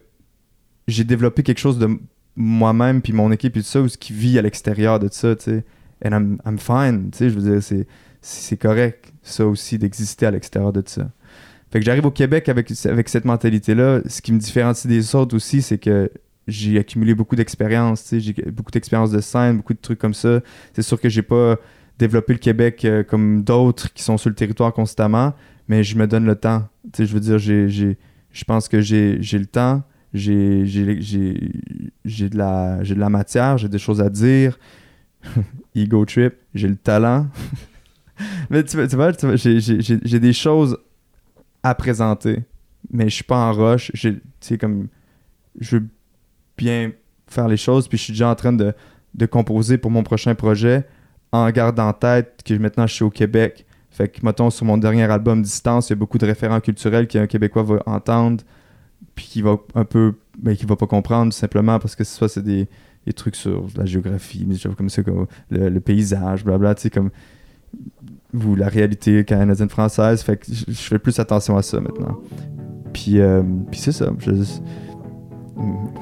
j'ai 0.88 1.04
développé 1.04 1.44
quelque 1.44 1.60
chose 1.60 1.78
de 1.78 1.88
moi-même 2.36 3.02
puis 3.04 3.14
mon 3.14 3.32
équipe 3.32 3.56
et 3.56 3.60
tout 3.60 3.66
ça 3.68 3.80
ou 3.82 3.88
ce 3.88 3.98
qui 3.98 4.12
vit 4.14 4.40
à 4.40 4.42
l'extérieur 4.42 4.98
de 5.00 5.08
ça 5.12 5.36
tu 5.36 5.44
sais 5.44 5.64
and 6.04 6.10
I'm, 6.10 6.38
I'm 6.48 6.58
fine 6.58 7.12
je 7.18 7.26
veux 7.28 7.52
dire 7.52 7.62
c'est 7.62 7.86
c'est 8.22 8.58
correct 8.58 9.14
ça 9.22 9.46
aussi 9.46 9.78
d'exister 9.78 10.26
à 10.26 10.32
l'extérieur 10.32 10.74
de 10.74 10.82
ça 10.84 11.12
fait 11.74 11.82
j'arrive 11.82 12.06
au 12.06 12.12
Québec 12.12 12.48
avec 12.50 12.72
avec 12.86 13.10
cette 13.10 13.26
mentalité 13.26 13.74
là 13.76 14.00
ce 14.06 14.22
qui 14.22 14.32
me 14.32 14.40
différencie 14.40 14.88
des 14.88 15.16
autres 15.16 15.36
aussi 15.36 15.62
c'est 15.62 15.78
que 15.80 16.10
j'ai 16.48 16.78
accumulé 16.78 17.16
beaucoup 17.16 17.36
d'expérience 17.36 18.14
j'ai 18.18 18.34
beaucoup 18.52 18.72
d'expérience 18.72 19.12
de 19.12 19.20
scène 19.22 19.58
beaucoup 19.58 19.74
de 19.74 19.80
trucs 19.80 20.00
comme 20.00 20.14
ça. 20.14 20.42
C'est 20.74 20.82
sûr 20.84 21.00
que 21.02 21.10
j'ai 21.10 21.24
pas 21.24 21.58
développé 22.00 22.34
le 22.34 22.40
Québec 22.40 22.86
euh, 22.86 23.04
comme 23.04 23.44
d'autres 23.44 23.92
qui 23.94 24.04
sont 24.04 24.18
sur 24.18 24.30
le 24.30 24.36
territoire 24.36 24.72
constamment 24.74 25.34
mais 25.68 25.84
je 25.84 25.98
me 25.98 26.06
donne 26.08 26.26
le 26.26 26.36
temps. 26.36 26.68
Je 26.98 27.06
veux 27.06 27.20
dire 27.20 27.40
je 27.40 28.44
pense 28.46 28.68
que 28.68 28.82
j'ai 28.82 29.18
le 29.18 29.46
temps. 29.46 29.84
J'ai 30.14 30.64
de 30.66 32.38
la 32.38 32.84
de 32.84 32.94
la 32.94 33.10
matière 33.10 33.58
j'ai 33.58 33.70
des 33.70 33.80
choses 33.80 34.02
à 34.02 34.10
dire. 34.10 34.60
Ego 35.76 36.06
trip 36.06 36.34
j'ai 36.54 36.68
le 36.68 36.76
talent. 36.76 37.28
Mais 38.52 38.64
tu, 38.64 38.78
vois- 38.78 38.88
tu 38.88 38.96
vois, 38.96 39.12
j'ai 39.36 40.20
des 40.20 40.34
choses 40.34 40.78
à 41.64 41.76
présenter. 41.76 42.44
Mais 42.92 43.06
je 43.06 43.16
suis 43.16 43.24
pas 43.24 43.38
en 43.38 43.54
rush. 43.54 43.92
J'ai 43.94 44.22
comme 44.58 44.88
je 45.60 45.78
veux 45.78 45.88
bien 46.58 46.92
faire 47.28 47.48
les 47.48 47.58
choses 47.58 47.88
puis 47.88 47.98
je 47.98 48.04
suis 48.04 48.14
déjà 48.14 48.30
en 48.30 48.36
train 48.36 48.54
de, 48.54 48.74
de 49.16 49.26
composer 49.26 49.78
pour 49.78 49.92
mon 49.92 50.04
prochain 50.04 50.36
projet 50.36 50.86
en 51.32 51.50
gardant 51.50 51.88
en 51.88 51.94
tête 51.94 52.42
que 52.46 52.54
maintenant 52.56 52.88
je 52.88 52.94
suis 52.94 53.04
au 53.04 53.10
Québec. 53.10 53.66
Fait 53.90 54.08
que 54.08 54.26
mettons 54.26 54.50
sur 54.50 54.66
mon 54.66 54.78
dernier 54.78 55.04
album 55.04 55.42
Distance 55.42 55.90
il 55.90 55.92
y 55.92 55.94
a 55.94 55.96
beaucoup 55.96 56.18
de 56.18 56.26
référents 56.26 56.60
culturels 56.60 57.08
qu'un 57.08 57.28
Québécois 57.28 57.64
va 57.64 57.84
entendre 57.86 58.44
puis 59.16 59.26
qui 59.26 59.42
va 59.42 59.58
un 59.76 59.86
peu 59.86 60.16
ben, 60.38 60.56
qui 60.56 60.66
va 60.66 60.76
pas 60.76 60.88
comprendre 60.88 61.32
simplement 61.32 61.80
parce 61.80 61.96
que 61.96 62.04
soit 62.04 62.30
c'est 62.30 62.44
des, 62.44 62.68
trucs 63.16 63.36
sur 63.36 63.68
la 63.76 63.86
géographie 63.86 64.48
choses 64.58 64.76
comme 64.76 64.90
ça 64.90 65.04
comme 65.04 65.28
le, 65.50 65.70
le 65.70 65.80
paysage 65.80 66.44
blabla 66.44 66.74
tu 66.74 66.84
sais 66.84 66.90
comme 66.90 67.12
ou 68.34 68.56
la 68.56 68.68
réalité 68.68 69.24
canadienne 69.24 69.70
française 69.70 70.22
fait 70.24 70.38
que 70.38 70.46
je 70.50 70.74
fais 70.74 71.00
plus 71.00 71.20
attention 71.20 71.56
à 71.58 71.62
ça 71.62 71.80
maintenant. 71.80 72.18
Puis 72.94 73.20
euh, 73.20 73.44
puis 73.72 73.80
c'est 73.80 73.92
ça 73.92 74.08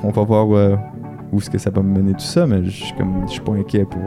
on 0.04 0.10
va 0.10 0.24
voir 0.24 0.52
euh, 0.52 0.76
où 1.32 1.38
est-ce 1.38 1.50
que 1.50 1.58
ça 1.58 1.70
va 1.70 1.82
me 1.82 2.00
mener 2.00 2.14
tout 2.14 2.20
ça 2.20 2.48
mais 2.48 2.64
je 2.66 2.86
suis 3.28 3.42
pas 3.42 3.54
inquiet 3.54 3.86
pour 3.86 4.02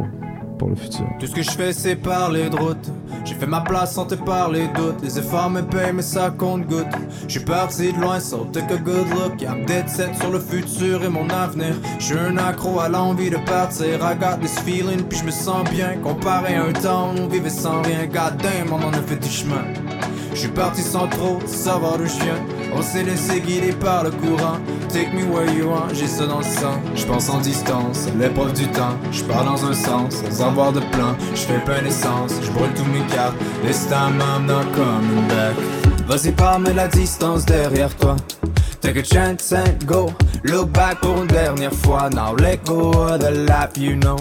Tout 1.18 1.26
ce 1.26 1.32
que 1.32 1.42
je 1.42 1.50
fais 1.50 1.72
c'est 1.72 1.96
parler 1.96 2.48
de 2.48 2.56
route. 2.56 2.90
J'ai 3.24 3.34
fait 3.34 3.46
ma 3.46 3.60
place 3.60 3.94
sans 3.94 4.06
te 4.06 4.14
parler 4.14 4.68
doute 4.74 5.02
Les 5.02 5.18
efforts 5.18 5.50
me 5.50 5.62
payent 5.62 5.92
mais 5.92 6.02
ça 6.02 6.30
compte 6.30 6.66
goutte. 6.66 6.86
Je 7.26 7.32
suis 7.32 7.44
parti 7.44 7.92
de 7.92 8.00
loin 8.00 8.20
so 8.20 8.46
take 8.52 8.72
a 8.72 8.78
good 8.78 9.08
look 9.10 9.42
I'm 9.42 9.66
dead 9.66 9.88
set 9.88 10.16
sur 10.16 10.30
le 10.30 10.40
futur 10.40 11.04
et 11.04 11.08
mon 11.08 11.28
avenir. 11.30 11.74
Je 11.98 12.04
suis 12.04 12.18
un 12.18 12.36
accro 12.38 12.80
à 12.80 12.88
l'envie 12.88 13.30
de 13.30 13.36
partir. 13.36 13.96
I 14.02 14.16
got 14.18 14.40
this 14.40 14.58
feeling 14.60 15.02
puis 15.02 15.18
je 15.18 15.24
me 15.24 15.30
sens 15.30 15.68
bien. 15.70 15.98
Comparé 16.02 16.54
à 16.54 16.64
un 16.64 16.72
temps 16.72 17.14
où 17.14 17.20
on 17.20 17.28
vivait 17.28 17.50
sans 17.50 17.82
rien. 17.82 18.06
God 18.06 18.38
damn 18.42 18.72
on 18.72 18.88
a 18.88 19.02
fait 19.02 19.16
du 19.16 19.28
chemin 19.28 19.64
je 20.34 20.40
suis 20.40 20.48
parti 20.48 20.82
sans 20.82 21.06
trop 21.06 21.38
savoir 21.46 21.96
d'où 21.96 22.06
je 22.06 22.24
viens. 22.24 22.40
On 22.74 22.82
s'est 22.82 23.04
laissé 23.04 23.40
guider 23.40 23.72
par 23.72 24.04
le 24.04 24.10
courant. 24.10 24.58
Take 24.88 25.12
me 25.12 25.24
where 25.32 25.48
you 25.52 25.68
want, 25.68 25.94
j'ai 25.94 26.06
ça 26.06 26.26
dans 26.26 26.38
le 26.38 26.44
sang. 26.44 26.80
Je 26.94 27.04
pense 27.06 27.28
en 27.30 27.38
distance, 27.38 28.08
l'épreuve 28.18 28.52
du 28.52 28.66
temps. 28.68 28.96
Je 29.12 29.22
pars 29.24 29.44
dans 29.44 29.64
un 29.64 29.74
sens, 29.74 30.22
sans 30.30 30.48
avoir 30.48 30.72
de 30.72 30.80
plan. 30.80 31.16
Je 31.34 31.40
fais 31.40 31.58
plein 31.60 31.82
d'essence, 31.82 32.32
je 32.42 32.50
brûle 32.50 32.72
tous 32.74 32.84
mes 32.84 33.06
cartes. 33.14 33.34
I'm 33.90 34.46
not 34.46 34.64
coming 34.74 35.26
back. 35.28 35.54
Vas-y, 36.06 36.32
pars, 36.32 36.58
mets 36.58 36.74
la 36.74 36.88
distance 36.88 37.44
derrière 37.44 37.94
toi. 37.96 38.16
Take 38.80 38.98
a 38.98 39.04
chance 39.04 39.52
and 39.52 39.84
go. 39.86 40.12
Look 40.44 40.70
back 40.70 41.00
pour 41.00 41.22
une 41.22 41.28
dernière 41.28 41.72
fois. 41.72 42.10
Now 42.10 42.34
let 42.36 42.64
go 42.66 42.90
of 42.90 43.20
the 43.20 43.30
life 43.30 43.76
you 43.78 43.96
know. 43.96 44.16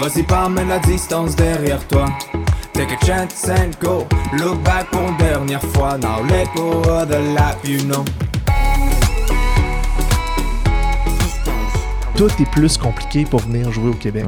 Vas-y, 0.00 0.22
pars, 0.24 0.50
mets 0.50 0.64
la 0.64 0.78
distance 0.80 1.36
derrière 1.36 1.86
toi. 1.88 2.06
Take 2.72 2.90
a 2.92 3.04
chance 3.04 3.48
and 3.48 3.70
go. 3.80 4.06
Look 4.38 4.62
back 4.64 4.90
pour 4.90 5.02
une 5.08 5.16
dernière 5.18 5.62
fois. 5.62 5.98
Now 5.98 6.22
let 6.24 6.46
go 6.56 6.80
of 6.88 7.08
the 7.08 7.18
life 7.34 7.58
you 7.64 7.78
know. 7.86 8.04
Tout 12.16 12.30
est 12.40 12.50
plus 12.50 12.76
compliqué 12.76 13.24
pour 13.24 13.40
venir 13.40 13.70
jouer 13.72 13.90
au 13.90 13.94
Québec. 13.94 14.24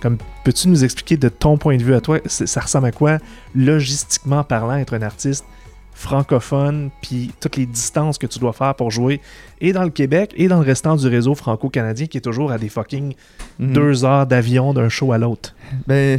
Comme 0.00 0.18
peux-tu 0.44 0.68
nous 0.68 0.84
expliquer 0.84 1.16
de 1.16 1.28
ton 1.28 1.58
point 1.58 1.76
de 1.76 1.82
vue 1.82 1.94
à 1.94 2.00
toi, 2.00 2.18
ça 2.26 2.60
ressemble 2.60 2.86
à 2.86 2.92
quoi, 2.92 3.18
logistiquement 3.54 4.44
parlant, 4.44 4.76
être 4.76 4.94
un 4.94 5.02
artiste 5.02 5.44
francophone, 5.92 6.88
puis 7.02 7.30
toutes 7.40 7.56
les 7.56 7.66
distances 7.66 8.16
que 8.16 8.26
tu 8.26 8.38
dois 8.38 8.54
faire 8.54 8.74
pour 8.74 8.90
jouer, 8.90 9.20
et 9.60 9.74
dans 9.74 9.82
le 9.84 9.90
Québec, 9.90 10.32
et 10.36 10.48
dans 10.48 10.58
le 10.60 10.64
restant 10.64 10.96
du 10.96 11.06
réseau 11.08 11.34
franco-canadien, 11.34 12.06
qui 12.06 12.16
est 12.16 12.22
toujours 12.22 12.50
à 12.52 12.56
des 12.58 12.70
fucking 12.70 13.12
Mhm. 13.58 13.72
deux 13.74 14.04
heures 14.06 14.26
d'avion 14.26 14.72
d'un 14.72 14.88
show 14.88 15.12
à 15.12 15.18
l'autre? 15.18 15.54
Ben, 15.86 16.18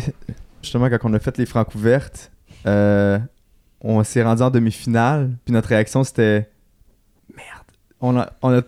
justement, 0.61 0.89
quand 0.89 0.97
on 1.03 1.13
a 1.13 1.19
fait 1.19 1.37
les 1.37 1.45
francs 1.45 1.73
ouvertes, 1.75 2.31
euh, 2.65 3.19
on 3.81 4.03
s'est 4.03 4.23
rendu 4.23 4.43
en 4.43 4.49
demi-finale, 4.49 5.31
puis 5.45 5.53
notre 5.53 5.69
réaction 5.69 6.03
c'était 6.03 6.49
merde. 7.35 7.65
On 7.99 8.17
a, 8.17 8.31
on 8.41 8.57
a 8.57 8.61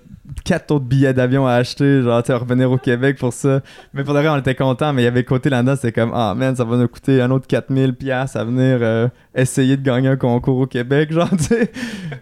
quatre 0.45 0.71
autres 0.71 0.85
billets 0.85 1.13
d'avion 1.13 1.47
à 1.47 1.53
acheter, 1.53 2.01
genre, 2.01 2.21
tu 2.23 2.31
revenir 2.31 2.71
au 2.71 2.77
Québec 2.77 3.17
pour 3.17 3.33
ça. 3.33 3.61
Mais 3.93 4.03
pour 4.03 4.13
de 4.13 4.19
vrai, 4.19 4.29
on 4.29 4.37
était 4.37 4.55
contents, 4.55 4.93
mais 4.93 5.01
il 5.01 5.05
y 5.05 5.07
avait 5.07 5.23
côté 5.23 5.49
là-dedans, 5.49 5.75
c'était 5.75 5.91
comme, 5.91 6.11
ah 6.13 6.33
man, 6.35 6.55
ça 6.55 6.63
va 6.63 6.77
nous 6.77 6.87
coûter 6.87 7.21
un 7.21 7.29
autre 7.31 7.47
4000$ 7.47 7.93
piastres 7.93 8.37
à 8.37 8.45
venir 8.45 8.79
euh, 8.81 9.07
essayer 9.35 9.75
de 9.75 9.83
gagner 9.83 10.07
un 10.09 10.17
concours 10.17 10.59
au 10.59 10.67
Québec, 10.67 11.11
genre, 11.13 11.29
tu 11.31 11.43
sais. 11.43 11.71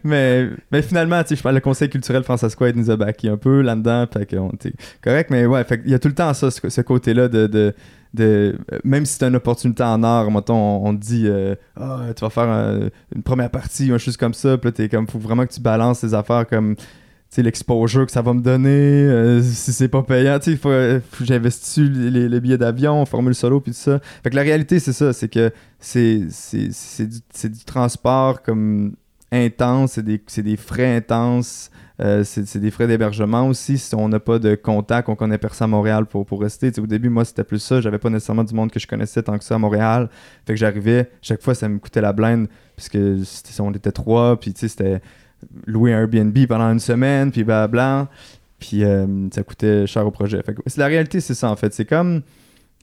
mais, 0.03 0.49
mais 0.71 0.81
finalement, 0.81 1.21
tu 1.23 1.29
sais, 1.29 1.35
je 1.35 1.43
parle, 1.43 1.55
le 1.55 1.61
Conseil 1.61 1.89
culturel 1.89 2.23
François 2.23 2.49
nous 2.73 2.89
a 2.89 2.95
backé 2.95 3.29
un 3.29 3.37
peu 3.37 3.61
là-dedans, 3.61 4.05
fait 4.11 4.25
qu'on 4.25 4.51
correct, 5.01 5.29
mais 5.29 5.45
ouais, 5.45 5.63
fait 5.63 5.81
qu'il 5.81 5.91
y 5.91 5.93
a 5.93 5.99
tout 5.99 6.07
le 6.07 6.15
temps 6.15 6.33
ça, 6.33 6.49
ce, 6.49 6.81
côté-là 6.81 7.27
de 7.27 7.73
de, 8.13 8.57
même 8.83 9.05
si 9.05 9.17
c'est 9.17 9.27
une 9.27 9.35
opportunité 9.35 9.83
en 9.83 10.03
art, 10.03 10.27
on, 10.27 10.95
te 10.95 10.99
dit 10.99 11.23
euh, 11.27 11.55
Ah, 11.75 12.07
tu 12.15 12.21
vas 12.21 12.29
faire 12.29 12.49
un- 12.49 12.89
une 13.15 13.23
première 13.23 13.49
partie 13.49 13.89
ou 13.89 13.93
une 13.93 13.99
chose 13.99 14.17
comme 14.17 14.33
ça, 14.33 14.57
puis 14.57 14.71
t'es 14.73 14.89
comme, 14.89 15.07
faut 15.07 15.19
vraiment 15.19 15.45
que 15.45 15.53
tu 15.53 15.61
balances 15.61 16.01
tes 16.01 16.13
affaires 16.13 16.45
comme, 16.47 16.75
l'exposure 17.37 18.05
que 18.05 18.11
ça 18.11 18.21
va 18.21 18.33
me 18.33 18.41
donner, 18.41 18.69
euh, 18.69 19.41
si 19.41 19.71
c'est 19.71 19.87
pas 19.87 20.03
payant, 20.03 20.37
tu 20.39 20.57
faut, 20.57 20.69
faut 21.09 21.19
que 21.19 21.25
j'investisse 21.25 21.77
les, 21.77 22.41
billets 22.41 22.57
d'avion, 22.57 23.05
formule 23.05 23.33
solo, 23.33 23.61
puis 23.61 23.71
tout 23.71 23.77
ça. 23.77 23.99
Fait 24.21 24.29
que 24.29 24.35
la 24.35 24.41
réalité, 24.41 24.79
c'est 24.79 24.91
ça, 24.91 25.13
c'est 25.13 25.29
que 25.29 25.51
c'est 25.79 26.27
c'est- 26.29 27.07
du, 27.07 27.49
du 27.49 27.63
transport 27.63 28.41
comme 28.41 28.95
intense, 29.31 29.93
c'est 29.93 30.03
des, 30.03 30.21
c'est 30.27 30.43
des 30.43 30.57
frais 30.57 30.97
intenses, 30.97 31.71
euh, 32.01 32.23
c'est 32.23 32.57
des 32.57 32.71
frais 32.71 32.87
d'hébergement 32.87 33.47
aussi. 33.47 33.77
Si 33.77 33.93
on 33.93 34.09
n'a 34.09 34.19
pas 34.19 34.39
de 34.39 34.55
contact, 34.55 35.07
on 35.09 35.15
connaît 35.15 35.37
personne 35.37 35.65
à 35.65 35.67
Montréal 35.67 36.05
pour, 36.07 36.25
pour 36.25 36.41
rester. 36.41 36.71
Au 36.79 36.87
début, 36.87 37.09
moi, 37.09 37.25
c'était 37.25 37.43
plus 37.43 37.59
ça. 37.59 37.79
J'avais 37.79 37.99
pas 37.99 38.09
nécessairement 38.09 38.43
du 38.43 38.55
monde 38.55 38.71
que 38.71 38.79
je 38.79 38.87
connaissais 38.87 39.21
tant 39.21 39.37
que 39.37 39.43
ça 39.43 39.55
à 39.55 39.57
Montréal. 39.59 40.09
Fait 40.47 40.53
que 40.53 40.59
j'arrivais, 40.59 41.11
chaque 41.21 41.41
fois, 41.43 41.53
ça 41.53 41.69
me 41.69 41.77
coûtait 41.77 42.01
la 42.01 42.13
blinde, 42.13 42.47
puisque 42.75 42.97
on 43.59 43.71
était 43.73 43.91
trois, 43.91 44.39
puis 44.39 44.53
c'était 44.55 45.01
louer 45.65 45.93
un 45.93 46.01
Airbnb 46.01 46.37
pendant 46.47 46.71
une 46.71 46.79
semaine, 46.79 47.31
puis 47.31 47.43
blabla. 47.43 48.09
Puis 48.57 48.83
euh, 48.83 49.29
ça 49.31 49.43
coûtait 49.43 49.85
cher 49.85 50.05
au 50.05 50.11
projet. 50.11 50.41
La 50.77 50.87
réalité, 50.87 51.19
c'est 51.19 51.35
ça, 51.35 51.51
en 51.51 51.55
fait. 51.55 51.73
C'est 51.73 51.85
comme 51.85 52.21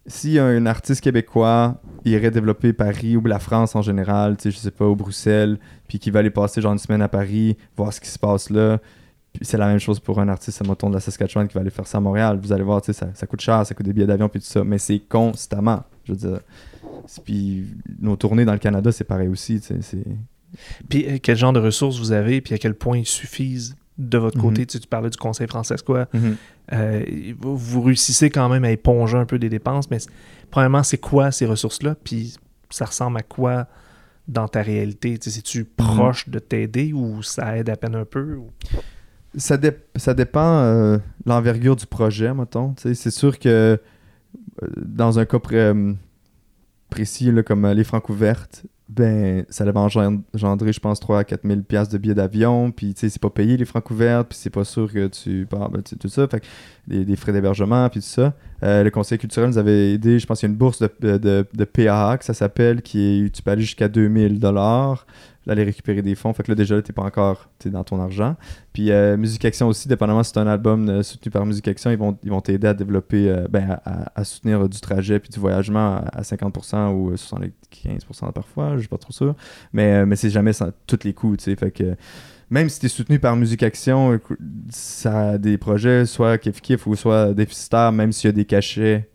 si 0.07 0.39
un 0.39 0.64
artiste 0.66 1.03
québécois 1.03 1.81
irait 2.05 2.31
développer 2.31 2.73
Paris 2.73 3.16
ou 3.16 3.25
la 3.27 3.39
France 3.39 3.77
en 3.77 3.83
général, 3.83 4.37
tu 4.37 4.45
sais, 4.45 4.51
je 4.51 4.59
sais 4.59 4.71
pas, 4.71 4.87
au 4.87 4.97
Bruxelles, 4.97 5.59
puis 5.87 5.99
qui 5.99 6.11
va 6.11 6.21
aller 6.21 6.31
passer 6.31 6.61
genre 6.61 6.73
une 6.73 6.79
semaine 6.79 7.03
à 7.03 7.09
Paris, 7.09 7.57
voir 7.77 7.93
ce 7.93 8.01
qui 8.01 8.09
se 8.09 8.19
passe 8.19 8.51
là. 8.51 8.79
C'est 9.41 9.57
la 9.57 9.66
même 9.66 9.78
chose 9.78 10.01
pour 10.01 10.18
un 10.20 10.28
artiste, 10.28 10.66
mettons, 10.66 10.89
de 10.89 10.95
la 10.95 11.01
Saskatchewan 11.01 11.47
qui 11.47 11.55
va 11.55 11.61
aller 11.61 11.70
faire 11.70 11.86
ça 11.86 11.99
à 11.99 12.01
Montréal. 12.01 12.39
Vous 12.43 12.53
allez 12.53 12.64
voir, 12.64 12.80
tu 12.82 12.86
sais, 12.86 12.93
ça, 12.93 13.09
ça 13.14 13.26
coûte 13.26 13.41
cher, 13.41 13.64
ça 13.64 13.74
coûte 13.74 13.86
des 13.86 13.93
billets 13.93 14.07
d'avion, 14.07 14.28
puis 14.28 14.41
tout 14.41 14.47
ça. 14.47 14.64
Mais 14.64 14.78
c'est 14.78 14.99
constamment, 15.01 15.84
je 16.05 16.12
veux 16.12 16.18
dire. 16.18 16.41
Puis 17.24 17.66
nos 18.01 18.16
tournées 18.16 18.45
dans 18.45 18.53
le 18.53 18.59
Canada, 18.59 18.91
c'est 18.93 19.05
pareil 19.05 19.28
aussi, 19.28 19.61
tu 19.61 19.74
Puis 20.89 21.07
euh, 21.07 21.18
quel 21.22 21.36
genre 21.36 21.53
de 21.53 21.61
ressources 21.61 21.99
vous 21.99 22.12
avez, 22.12 22.41
puis 22.41 22.55
à 22.55 22.59
quel 22.59 22.74
point 22.74 22.99
ils 22.99 23.07
suffisent 23.07 23.76
de 23.99 24.18
votre 24.18 24.39
côté? 24.41 24.62
Mhm. 24.62 24.66
Tu, 24.66 24.80
tu 24.80 24.86
parlais 24.86 25.11
du 25.11 25.16
conseil 25.18 25.47
français, 25.47 25.76
quoi. 25.84 26.07
Mhm. 26.12 26.36
Euh, 26.72 27.05
vous, 27.41 27.57
vous 27.57 27.82
réussissez 27.82 28.30
quand 28.30 28.49
même 28.49 28.64
à 28.64 28.70
éponger 28.70 29.16
un 29.16 29.24
peu 29.24 29.39
des 29.39 29.49
dépenses, 29.49 29.91
mais 29.91 29.99
premièrement, 30.51 30.82
c'est 30.82 30.99
quoi 30.99 31.30
ces 31.30 31.47
ressources-là? 31.47 31.95
Puis 32.03 32.34
ça 32.70 32.84
ressemble 32.84 33.18
à 33.18 33.22
quoi 33.22 33.66
dans 34.26 34.47
ta 34.49 34.62
réalité? 34.62 35.16
Tu 35.18 35.30
sais, 35.30 35.36
C'est-tu 35.36 35.64
proche 35.64 36.28
de 36.28 36.39
t'aider 36.39 36.93
ou 36.93 37.22
ça 37.22 37.57
aide 37.57 37.70
à 37.70 37.76
peine 37.76 37.95
un 37.95 38.05
peu? 38.05 38.34
ou- 38.36 38.51
Ça, 39.37 39.57
dé- 39.57 39.76
ça 39.97 40.14
dépend 40.14 40.59
euh, 40.61 40.99
l'envergure 41.26 41.76
du 41.76 41.87
projet, 41.87 42.33
mettons. 42.35 42.74
C'est 42.76 43.11
sûr 43.11 43.39
que 43.39 43.49
euh, 43.49 43.76
dans 44.76 45.18
un 45.18 45.24
cas 45.26 45.39
euh, 45.53 45.93
précis, 46.91 47.31
comme 47.47 47.64
euh, 47.64 47.74
les 47.74 47.85
francs 47.85 48.09
ouvertes, 48.09 48.64
ben, 48.89 49.45
ça 49.51 49.64
avait 49.64 49.79
engend- 49.79 50.22
engendré, 50.35 50.72
je 50.72 50.81
pense, 50.81 50.99
3 50.99 51.18
à 51.18 51.24
4 51.24 51.47
000 51.47 51.61
piastres 51.61 51.93
de 51.93 51.99
billets 51.99 52.14
d'avion. 52.14 52.70
Puis, 52.70 52.95
tu 52.95 53.01
sais, 53.01 53.09
c'est 53.11 53.20
pas 53.20 53.29
payé 53.29 53.59
les 53.59 53.66
francs 53.66 53.89
ouvertes. 53.91 54.29
Puis, 54.31 54.39
c'est 54.41 54.49
pas 54.51 54.64
sûr 54.64 54.91
que 54.91 55.09
tu 55.09 55.47
pars, 55.49 55.70
ben, 55.70 55.83
tout 55.83 56.09
ça. 56.09 56.26
Fait 56.26 56.43
frais 57.16 57.33
d'hébergement, 57.35 57.87
puis 57.91 58.01
tout 58.01 58.07
ça. 58.07 58.33
Le 58.62 58.89
conseil 58.89 59.18
culturel 59.18 59.51
nous 59.51 59.59
avait 59.59 59.93
aidé. 59.93 60.18
Je 60.18 60.26
pense 60.26 60.41
qu'il 60.41 60.49
y 60.49 60.51
a 60.51 60.53
une 60.53 60.59
bourse 60.59 60.81
de, 60.81 61.18
de, 61.18 61.47
de 61.53 61.64
PAA, 61.64 62.16
que 62.16 62.24
ça 62.24 62.33
s'appelle, 62.33 62.81
qui 62.81 63.26
est, 63.26 63.31
tu 63.35 63.43
peux 63.43 63.51
aller 63.51 63.61
jusqu'à 63.62 63.89
2000 63.89 64.41
dollars 65.49 65.59
aller 65.59 65.64
récupérer 65.64 66.03
des 66.03 66.14
fonds. 66.14 66.32
Fait 66.32 66.42
que 66.42 66.51
là, 66.51 66.55
déjà, 66.55 66.80
t'es 66.82 66.92
pas 66.92 67.03
encore 67.03 67.49
dans 67.64 67.84
ton 67.84 68.01
argent. 68.01 68.36
Puis 68.72 68.90
euh, 68.90 69.16
Musique 69.16 69.44
Action 69.44 69.68
aussi, 69.68 69.88
dépendamment 69.88 70.22
si 70.22 70.32
c'est 70.32 70.40
un 70.40 70.46
album 70.46 70.88
euh, 70.88 71.03
soutenu 71.03 71.30
par 71.30 71.44
Musique 71.46 71.68
Action, 71.68 71.90
ils 71.90 71.99
vont 71.99 72.16
ils 72.22 72.30
vont 72.30 72.40
t'aider 72.40 72.68
à 72.68 72.74
développer, 72.74 73.28
euh, 73.28 73.46
ben, 73.49 73.78
à, 73.84 74.24
soutenir 74.24 74.68
du 74.68 74.80
trajet 74.80 75.18
puis 75.18 75.30
du 75.30 75.40
voyagement 75.40 75.96
à, 75.96 76.18
à 76.18 76.22
50% 76.22 76.92
ou 76.92 77.11
euh, 77.11 77.16
75% 77.16 78.32
parfois, 78.32 78.74
je 78.74 78.80
suis 78.80 78.88
pas 78.88 78.99
trop 78.99 79.12
sûr. 79.12 79.34
Mais, 79.72 80.05
mais 80.07 80.16
c'est 80.16 80.30
jamais 80.30 80.53
sans, 80.53 80.70
tous 80.86 81.01
les 81.05 81.14
coûts, 81.14 81.36
tu 81.36 81.44
sais. 81.44 81.57
Fait 81.57 81.70
que 81.70 81.96
même 82.51 82.68
si 82.68 82.80
tu 82.80 82.86
es 82.86 82.88
soutenu 82.88 83.18
par 83.18 83.36
Musique 83.36 83.62
Action, 83.62 84.18
ça 84.70 85.30
a 85.30 85.38
des 85.38 85.59
projets 85.59 86.07
soit 86.07 86.36
kiff-kiff 86.36 86.86
ou 86.86 86.96
soit 86.96 87.34
déficitaires, 87.34 87.92
même 87.92 88.12
s'il 88.12 88.28
y 88.28 88.30
a 88.30 88.32
des 88.32 88.46
cachets 88.46 89.09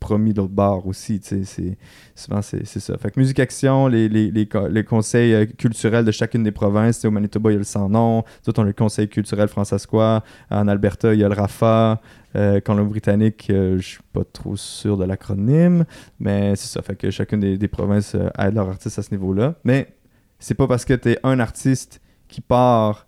promis 0.00 0.32
d'autre 0.32 0.52
bord 0.52 0.86
aussi, 0.86 1.20
c'est 1.22 1.76
souvent 2.14 2.42
c'est 2.42 2.64
ça. 2.64 2.96
Fait 2.98 3.10
que 3.10 3.18
Musique 3.18 3.40
Action, 3.40 3.88
les, 3.88 4.08
les, 4.08 4.30
les, 4.30 4.48
les 4.70 4.84
conseils 4.84 5.34
euh, 5.34 5.46
culturels 5.46 6.04
de 6.04 6.10
chacune 6.10 6.42
des 6.42 6.52
provinces, 6.52 7.04
au 7.04 7.10
Manitoba, 7.10 7.50
il 7.50 7.54
y 7.54 7.56
a 7.56 7.58
le 7.58 7.64
Sans 7.64 7.88
Nom, 7.88 8.18
nous 8.18 8.48
autres, 8.50 8.60
on 8.60 8.64
a 8.64 8.66
le 8.66 8.72
conseil 8.72 9.08
culturel 9.08 9.48
francescois, 9.48 10.22
en 10.50 10.68
Alberta, 10.68 11.14
il 11.14 11.20
y 11.20 11.24
a 11.24 11.28
le 11.28 11.34
RAFA, 11.34 12.00
euh, 12.36 12.60
Colombie-Britannique, 12.60 13.48
euh, 13.50 13.78
je 13.78 13.86
suis 13.86 14.02
pas 14.12 14.24
trop 14.24 14.56
sûr 14.56 14.96
de 14.96 15.04
l'acronyme, 15.04 15.84
mais 16.20 16.54
c'est 16.56 16.68
ça, 16.68 16.82
fait 16.82 16.96
que 16.96 17.10
chacune 17.10 17.40
des, 17.40 17.58
des 17.58 17.68
provinces 17.68 18.14
euh, 18.14 18.28
aide 18.38 18.54
leurs 18.54 18.68
artistes 18.68 18.98
à 18.98 19.02
ce 19.02 19.10
niveau-là, 19.12 19.54
mais 19.64 19.94
c'est 20.38 20.54
pas 20.54 20.68
parce 20.68 20.84
que 20.84 20.94
tu 20.94 21.10
es 21.10 21.18
un 21.24 21.40
artiste 21.40 22.00
qui 22.28 22.40
part 22.40 23.07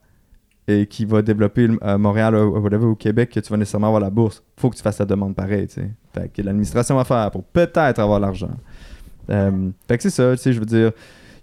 et 0.71 0.87
qui 0.87 1.05
va 1.05 1.23
développer 1.23 1.69
à 1.81 1.99
Montréal 1.99 2.35
ou 2.35 2.59
whatever, 2.59 2.87
au 2.87 2.95
Québec 2.95 3.31
que 3.31 3.41
tu 3.41 3.51
vas 3.51 3.57
nécessairement 3.57 3.89
avoir 3.89 4.01
la 4.01 4.11
bourse. 4.11 4.43
faut 4.57 4.71
que 4.71 4.77
tu 4.77 4.83
fasses 4.83 4.99
la 4.99 5.07
demande 5.07 5.35
pareil, 5.35 5.67
tu 5.67 5.75
sais. 5.75 5.91
Fait 6.15 6.31
que 6.33 6.43
l'administration 6.43 6.97
va 6.97 7.05
faire 7.05 7.31
pour 7.31 7.45
peut-être 7.45 7.99
avoir 7.99 8.21
l'argent. 8.21 8.51
Euh, 9.31 9.71
fait 9.89 9.97
que 9.97 10.03
c'est 10.03 10.11
ça, 10.11 10.35
je 10.35 10.59
veux 10.59 10.67
dire. 10.67 10.93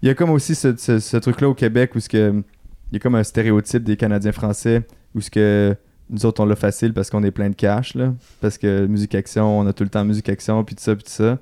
Il 0.01 0.07
y 0.07 0.11
a 0.11 0.13
comme 0.13 0.29
aussi 0.29 0.53
ce, 0.55 1.17
truc-là 1.17 1.49
au 1.49 1.53
Québec 1.53 1.95
où 1.95 1.99
que, 1.99 2.43
il 2.91 2.93
y 2.93 2.95
a 2.97 2.99
comme 2.99 3.15
un 3.15 3.23
stéréotype 3.23 3.83
des 3.83 3.97
Canadiens 3.97 4.31
français 4.31 4.85
où 5.15 5.21
ce 5.21 5.29
que 5.29 5.75
nous 6.09 6.25
autres 6.25 6.41
on 6.41 6.45
l'a 6.45 6.55
facile 6.55 6.93
parce 6.93 7.09
qu'on 7.09 7.23
est 7.23 7.31
plein 7.31 7.49
de 7.49 7.55
cash. 7.55 7.97
Parce 8.39 8.57
que 8.57 8.85
musique 8.85 9.15
action, 9.15 9.59
on 9.59 9.65
a 9.67 9.73
tout 9.73 9.83
le 9.83 9.89
temps 9.89 10.05
musique 10.05 10.29
action, 10.29 10.63
puis 10.63 10.75
tout 10.75 10.83
ça, 10.83 10.95
puis 10.95 11.03
tout 11.03 11.11
ça. 11.11 11.39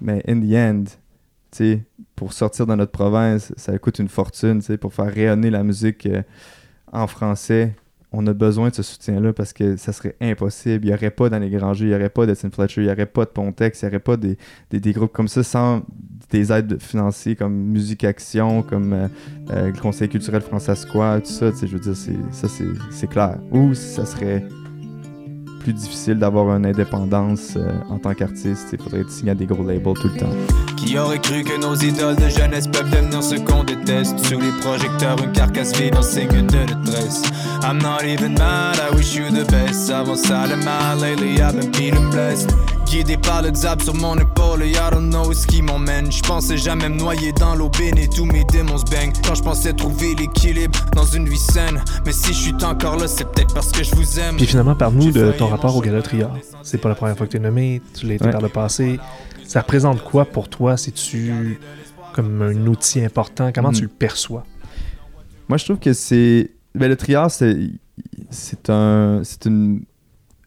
Mais 0.00 0.22
in 0.28 0.40
the 0.40 0.54
end, 0.54 0.84
pour 2.14 2.32
sortir 2.32 2.66
dans 2.66 2.76
notre 2.76 2.92
province, 2.92 3.52
ça 3.56 3.76
coûte 3.78 3.98
une 3.98 4.08
fortune, 4.08 4.60
pour 4.80 4.94
faire 4.94 5.12
rayonner 5.12 5.50
la 5.50 5.62
musique 5.62 6.06
euh, 6.06 6.22
en 6.92 7.06
français. 7.06 7.74
On 8.10 8.26
a 8.26 8.32
besoin 8.32 8.70
de 8.70 8.74
ce 8.74 8.82
soutien-là 8.82 9.34
parce 9.34 9.52
que 9.52 9.76
ça 9.76 9.92
serait 9.92 10.16
impossible. 10.20 10.86
Il 10.86 10.88
n'y 10.88 10.94
aurait 10.94 11.10
pas 11.10 11.28
dans 11.28 11.38
les 11.38 11.50
grands 11.50 11.74
il 11.74 11.88
n'y 11.88 11.94
aurait 11.94 12.08
pas 12.08 12.24
d'Etienne 12.24 12.50
Fletcher, 12.50 12.80
il 12.80 12.86
n'y 12.86 12.92
aurait 12.92 13.04
pas 13.04 13.26
de 13.26 13.30
Pontex, 13.30 13.82
il 13.82 13.84
n'y 13.84 13.90
aurait 13.90 13.98
pas 13.98 14.16
des, 14.16 14.38
des, 14.70 14.92
groupes 14.92 15.12
comme 15.12 15.28
ça 15.28 15.42
sans 15.42 15.82
des 16.30 16.50
aides 16.50 16.80
financières 16.80 17.36
comme 17.36 17.54
Musique 17.54 18.04
Action, 18.04 18.62
comme 18.62 18.92
euh, 18.94 19.08
euh, 19.50 19.66
le 19.66 19.78
Conseil 19.78 20.08
culturel 20.08 20.40
francescois, 20.40 21.20
tout 21.20 21.30
ça. 21.30 21.50
Je 21.60 21.66
veux 21.66 21.80
dire, 21.80 21.96
ça, 22.32 22.48
c'est 22.90 23.06
clair. 23.08 23.38
Ou 23.52 23.74
ça 23.74 24.06
serait 24.06 24.42
plus 25.68 25.74
difficile 25.74 26.14
d'avoir 26.14 26.56
une 26.56 26.64
indépendance 26.64 27.52
euh, 27.56 27.70
en 27.90 27.98
tant 27.98 28.14
qu'artiste. 28.14 28.68
Il 28.72 28.82
faudrait 28.82 29.00
être 29.00 29.10
signé 29.10 29.32
à 29.32 29.34
des 29.34 29.44
gros 29.44 29.62
labels 29.62 29.92
tout 30.00 30.08
le 30.08 30.18
temps. 30.18 30.32
Qui 30.78 30.98
aurait 30.98 31.18
cru 31.18 31.44
que 31.44 31.60
nos 31.60 31.74
idoles 31.74 32.16
de 32.16 32.28
jeunesse 32.30 32.66
peuvent 32.66 32.90
devenir 32.90 33.22
ce 33.22 33.34
qu'on 33.34 33.64
déteste? 33.64 34.18
Sur 34.20 34.40
les 34.40 34.52
projecteurs, 34.62 35.22
une 35.22 35.32
carcasse 35.32 35.78
vide 35.78 35.94
en 35.94 36.00
signe 36.00 36.28
de 36.28 36.64
détresse. 36.64 37.22
I'm 37.62 37.76
not 37.82 38.02
even 38.02 38.32
mad, 38.32 38.78
I 38.78 38.96
wish 38.96 39.14
you 39.14 39.24
the 39.28 39.46
best. 39.50 39.90
Avant 39.90 40.16
ça, 40.16 40.46
le 40.46 40.56
mal, 40.64 41.00
lately 41.00 41.38
I've 41.38 41.54
been 41.54 41.70
feeling 41.74 42.08
blessed 42.10 42.50
Guidé 42.86 43.18
par 43.18 43.42
le 43.42 43.50
diable 43.50 43.82
sur 43.82 43.94
mon 43.94 44.16
épaule 44.16 44.64
I 44.64 44.72
don't 44.90 45.10
know 45.10 45.17
ce 45.38 45.46
qui 45.46 45.62
m'emmène 45.62 46.10
Je 46.12 46.22
pensais 46.22 46.56
jamais 46.56 46.88
me 46.88 46.96
noyer 46.96 47.32
dans 47.32 47.54
l'eau 47.54 47.70
bénie, 47.70 48.08
tous 48.08 48.24
mes 48.24 48.44
démons 48.44 48.78
se 48.78 48.84
baignent 48.84 49.12
Quand 49.26 49.34
je 49.34 49.42
pensais 49.42 49.72
trouver 49.72 50.14
l'équilibre 50.14 50.78
dans 50.94 51.04
une 51.06 51.28
vie 51.28 51.38
saine 51.38 51.80
Mais 52.04 52.12
si 52.12 52.32
je 52.32 52.38
suis 52.38 52.64
encore 52.64 52.96
là, 52.96 53.06
c'est 53.08 53.24
peut-être 53.30 53.54
parce 53.54 53.70
que 53.72 53.82
je 53.84 53.94
vous 53.94 54.18
aime 54.18 54.36
Puis 54.36 54.46
finalement, 54.46 54.74
parle-nous 54.74 55.10
de 55.12 55.32
ton 55.32 55.46
rapport 55.48 55.74
au 55.76 55.80
Gala 55.80 56.02
Triard. 56.02 56.36
C'est 56.62 56.78
pas 56.78 56.88
la 56.88 56.94
première 56.94 57.16
fois 57.16 57.26
que 57.26 57.32
tu 57.32 57.36
es 57.38 57.40
nommé, 57.40 57.80
tu 57.94 58.06
l'as 58.06 58.14
été 58.14 58.24
Ouais. 58.26 58.30
par 58.32 58.40
le 58.42 58.48
passé. 58.48 58.98
Ça 59.46 59.60
représente 59.60 60.02
quoi 60.04 60.24
pour 60.26 60.48
toi? 60.48 60.76
C'est-tu 60.76 61.58
comme 62.12 62.42
un 62.42 62.66
outil 62.66 63.02
important? 63.04 63.50
Comment 63.54 63.68
Mhm. 63.70 63.74
tu 63.76 63.82
le 63.82 63.88
perçois? 63.88 64.44
Moi, 65.48 65.56
je 65.56 65.64
trouve 65.64 65.78
que 65.78 65.92
c'est. 65.94 66.50
Ben, 66.74 66.88
le 66.88 66.96
triard, 66.96 67.30
c'est 67.30 67.56
c'est 68.30 68.68
un, 68.68 69.22
c'est 69.24 69.46
une, 69.46 69.82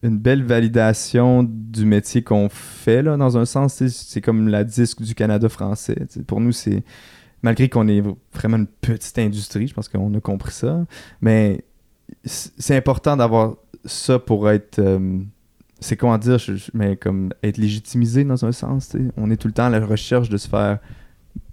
une 0.02 0.18
belle 0.18 0.42
validation 0.42 1.42
du 1.44 1.84
métier 1.84 2.22
qu'on 2.22 2.48
fait, 2.48 3.02
là, 3.02 3.16
dans 3.16 3.38
un 3.38 3.44
sens. 3.44 3.82
C'est 3.86 4.20
comme 4.20 4.48
la 4.48 4.64
disque 4.64 5.00
du 5.02 5.14
Canada 5.14 5.48
français. 5.48 5.96
Pour 6.26 6.40
nous, 6.40 6.52
c'est. 6.52 6.82
Malgré 7.44 7.68
qu'on 7.68 7.88
est 7.88 8.02
vraiment 8.32 8.56
une 8.56 8.66
petite 8.68 9.18
industrie, 9.18 9.66
je 9.66 9.74
pense 9.74 9.88
qu'on 9.88 10.14
a 10.14 10.20
compris 10.20 10.52
ça. 10.52 10.84
Mais 11.20 11.64
c'est 12.24 12.76
important 12.76 13.16
d'avoir 13.16 13.56
ça 13.84 14.18
pour 14.18 14.48
être. 14.50 14.78
euh, 14.78 15.18
c'est 15.80 15.96
comment 15.96 16.18
dire, 16.18 16.38
je- 16.38 16.70
mais 16.74 16.96
comme 16.96 17.32
être 17.42 17.56
légitimisé 17.58 18.22
dans 18.22 18.44
un 18.44 18.52
sens. 18.52 18.90
tu 18.90 18.98
sais. 18.98 19.04
On 19.16 19.28
est 19.30 19.36
tout 19.36 19.48
le 19.48 19.54
temps 19.54 19.64
à 19.64 19.70
la 19.70 19.84
recherche 19.84 20.28
de 20.28 20.36
se 20.36 20.48
faire 20.48 20.78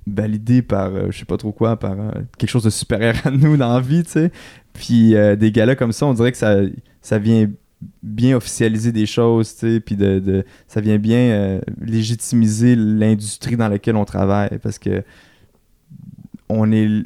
validé 0.06 0.62
par 0.62 0.94
euh, 0.94 1.08
je 1.12 1.20
sais 1.20 1.26
pas 1.26 1.38
trop 1.38 1.52
quoi, 1.52 1.78
par 1.78 2.00
euh, 2.00 2.12
quelque 2.38 2.50
chose 2.50 2.64
de 2.64 2.70
supérieur 2.70 3.16
à 3.26 3.32
nous 3.32 3.58
dans 3.58 3.74
la 3.74 3.82
vie, 3.82 4.04
tu 4.04 4.12
sais. 4.12 4.32
Puis 4.74 5.14
des 5.38 5.52
galas 5.52 5.76
comme 5.76 5.92
ça, 5.92 6.06
on 6.06 6.14
dirait 6.14 6.32
que 6.32 6.38
ça, 6.38 6.58
ça 7.02 7.18
vient 7.18 7.50
bien 8.04 8.36
officialiser 8.36 8.92
des 8.92 9.06
choses, 9.06 9.54
puis 9.86 9.96
de, 9.96 10.20
de- 10.20 10.46
ça 10.68 10.82
vient 10.82 10.98
bien 10.98 11.20
euh, 11.20 11.62
légitimiser 11.82 12.76
l'industrie 12.76 13.56
dans 13.56 13.70
laquelle 13.70 13.96
on 13.96 14.06
travaille 14.06 14.58
parce 14.62 14.80
que 14.80 15.04
on 16.50 16.72
est 16.72 17.04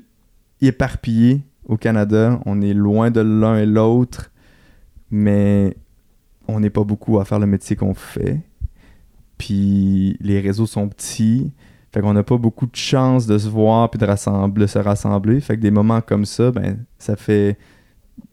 éparpillé 0.61 1.41
au 1.65 1.77
Canada, 1.77 2.39
on 2.45 2.61
est 2.61 2.73
loin 2.73 3.11
de 3.11 3.21
l'un 3.21 3.57
et 3.57 3.65
l'autre, 3.65 4.31
mais 5.11 5.75
on 6.47 6.59
n'est 6.59 6.69
pas 6.69 6.83
beaucoup 6.83 7.19
à 7.19 7.25
faire 7.25 7.39
le 7.39 7.45
métier 7.45 7.75
qu'on 7.75 7.93
fait. 7.93 8.41
Puis 9.37 10.17
les 10.21 10.39
réseaux 10.39 10.65
sont 10.65 10.87
petits. 10.89 11.51
Fait 11.91 12.01
qu'on 12.01 12.13
n'a 12.13 12.23
pas 12.23 12.37
beaucoup 12.37 12.65
de 12.65 12.75
chance 12.75 13.27
de 13.27 13.37
se 13.37 13.47
voir 13.47 13.89
puis 13.89 13.99
de, 13.99 14.05
rassembler, 14.05 14.67
se 14.67 14.79
rassembler. 14.79 15.39
Fait 15.41 15.55
que 15.57 15.61
des 15.61 15.71
moments 15.71 16.01
comme 16.01 16.25
ça, 16.25 16.51
ben, 16.51 16.77
ça 16.97 17.15
fait. 17.15 17.57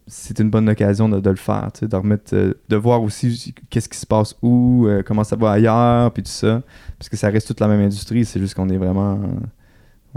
C'est 0.07 0.41
une 0.41 0.51
bonne 0.51 0.69
occasion 0.69 1.09
de, 1.09 1.31
le 1.31 1.37
faire, 1.37 1.71
de 1.81 1.97
remettre. 1.97 2.35
euh, 2.35 2.55
de 2.69 2.77
voir 2.77 3.03
aussi 3.03 3.55
qu'est-ce 3.71 3.89
qui 3.89 3.99
se 3.99 4.07
passe 4.07 4.35
où, 4.43 4.87
euh, 4.87 5.03
comment 5.05 5.25
ça 5.25 5.37
va 5.37 5.53
ailleurs, 5.53 6.13
puis 6.13 6.23
tout 6.23 6.31
ça. 6.31 6.63
Parce 6.99 7.09
que 7.09 7.17
ça 7.17 7.29
reste 7.29 7.47
toute 7.47 7.61
la 7.61 7.69
même 7.69 7.81
industrie, 7.81 8.25
c'est 8.25 8.41
juste 8.41 8.55
qu'on 8.55 8.69
est 8.69 8.77
vraiment. 8.77 9.21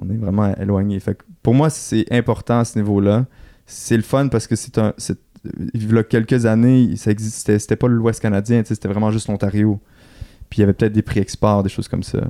On 0.02 0.10
est 0.10 0.18
vraiment 0.18 0.56
éloigné. 0.56 1.00
Fait 1.00 1.16
que 1.16 1.24
pour 1.44 1.54
moi, 1.54 1.70
c'est 1.70 2.06
important 2.12 2.60
à 2.60 2.66
ce 2.66 2.80
niveau-là. 2.80 3.26
C'est 3.68 3.96
le 3.96 4.04
fun 4.04 4.28
parce 4.28 4.48
que 4.48 4.56
c'est 4.56 4.78
un. 4.80 4.94
Il 5.74 5.94
y 5.94 5.98
a 5.98 6.04
quelques 6.04 6.46
années, 6.46 6.96
ça 6.96 7.12
existait. 7.12 7.60
C'était 7.60 7.76
pas 7.76 7.88
l'Ouest 7.88 8.20
canadien, 8.20 8.64
c'était 8.66 8.88
vraiment 8.88 9.12
juste 9.12 9.28
l'Ontario. 9.28 9.80
Puis 10.50 10.60
il 10.60 10.62
y 10.62 10.64
avait 10.64 10.74
peut-être 10.74 10.94
des 10.94 11.02
prix 11.02 11.20
export, 11.20 11.64
des 11.64 11.70
choses 11.70 11.88
comme 11.88 12.04
ça. 12.04 12.22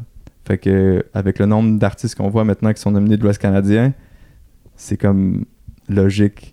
Fait 0.45 0.57
que 0.57 1.05
avec 1.13 1.39
le 1.39 1.45
nombre 1.45 1.79
d'artistes 1.79 2.15
qu'on 2.15 2.29
voit 2.29 2.43
maintenant 2.43 2.73
qui 2.73 2.81
sont 2.81 2.91
nominés 2.91 3.17
de 3.17 3.23
l'Ouest 3.23 3.39
canadien, 3.39 3.93
c'est 4.75 4.97
comme 4.97 5.45
logique 5.87 6.52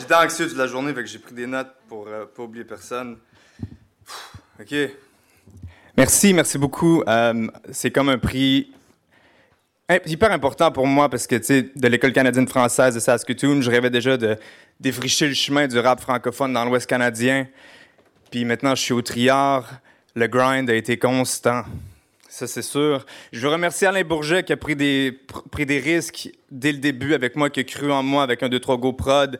j'étais 0.11 0.23
anxieux 0.25 0.47
toute 0.49 0.57
la 0.57 0.67
journée, 0.67 0.93
fait 0.93 1.03
que 1.03 1.09
j'ai 1.09 1.19
pris 1.19 1.33
des 1.33 1.47
notes 1.47 1.71
pour 1.87 2.07
euh, 2.07 2.25
pas 2.25 2.43
oublier 2.43 2.65
personne. 2.65 3.17
OK. 4.59 4.75
Merci, 5.95 6.33
merci 6.33 6.57
beaucoup. 6.57 7.01
Euh, 7.07 7.47
c'est 7.71 7.91
comme 7.91 8.09
un 8.09 8.17
prix 8.17 8.71
hyper 10.05 10.31
important 10.31 10.71
pour 10.71 10.85
moi 10.85 11.07
parce 11.09 11.27
que, 11.27 11.35
tu 11.35 11.43
sais, 11.43 11.69
de 11.75 11.87
l'École 11.87 12.11
canadienne 12.11 12.47
française 12.47 12.95
de 12.95 12.99
Saskatoon, 12.99 13.61
je 13.61 13.69
rêvais 13.71 13.89
déjà 13.89 14.17
de 14.17 14.37
défricher 14.81 15.27
le 15.27 15.33
chemin 15.33 15.67
du 15.67 15.79
rap 15.79 16.01
francophone 16.01 16.51
dans 16.53 16.65
l'Ouest 16.65 16.87
canadien. 16.87 17.47
Puis 18.31 18.43
maintenant, 18.43 18.75
je 18.75 18.81
suis 18.81 18.93
au 18.93 19.01
triard. 19.01 19.69
Le 20.15 20.27
grind 20.27 20.69
a 20.69 20.75
été 20.75 20.97
constant. 20.97 21.63
Ça, 22.27 22.47
c'est 22.47 22.61
sûr. 22.61 23.05
Je 23.31 23.39
veux 23.39 23.49
remercier 23.49 23.87
Alain 23.87 24.03
Bourget 24.03 24.43
qui 24.43 24.51
a 24.53 24.57
pris 24.57 24.75
des, 24.75 25.17
pr- 25.27 25.47
pris 25.49 25.65
des 25.65 25.79
risques 25.79 26.29
dès 26.49 26.71
le 26.73 26.79
début 26.79 27.13
avec 27.13 27.35
moi, 27.37 27.49
qui 27.49 27.61
a 27.61 27.63
cru 27.63 27.91
en 27.91 28.03
moi 28.03 28.23
avec 28.23 28.43
un 28.43 28.49
2-3 28.49 28.79
Go 28.79 28.93
Prod. 28.93 29.37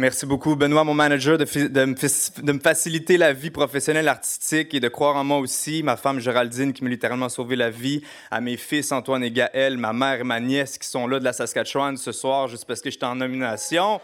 Merci 0.00 0.26
beaucoup, 0.26 0.54
Benoît, 0.54 0.84
mon 0.84 0.94
manager, 0.94 1.38
de, 1.38 1.44
de 1.44 2.52
me, 2.52 2.60
faciliter 2.60 3.16
la 3.16 3.32
vie 3.32 3.50
professionnelle 3.50 4.06
artistique 4.06 4.72
et 4.72 4.78
de 4.78 4.86
croire 4.86 5.16
en 5.16 5.24
moi 5.24 5.38
aussi. 5.38 5.82
Ma 5.82 5.96
femme 5.96 6.20
Géraldine 6.20 6.72
qui 6.72 6.84
m'a 6.84 6.90
littéralement 6.90 7.28
sauvé 7.28 7.56
la 7.56 7.68
vie. 7.68 8.00
À 8.30 8.40
mes 8.40 8.56
fils 8.56 8.92
Antoine 8.92 9.24
et 9.24 9.32
Gaël, 9.32 9.76
ma 9.76 9.92
mère 9.92 10.20
et 10.20 10.24
ma 10.24 10.38
nièce 10.38 10.78
qui 10.78 10.86
sont 10.86 11.08
là 11.08 11.18
de 11.18 11.24
la 11.24 11.32
Saskatchewan 11.32 11.96
ce 11.96 12.12
soir 12.12 12.46
juste 12.46 12.64
parce 12.64 12.80
que 12.80 12.90
j'étais 12.90 13.06
en 13.06 13.16
nomination. 13.16 14.00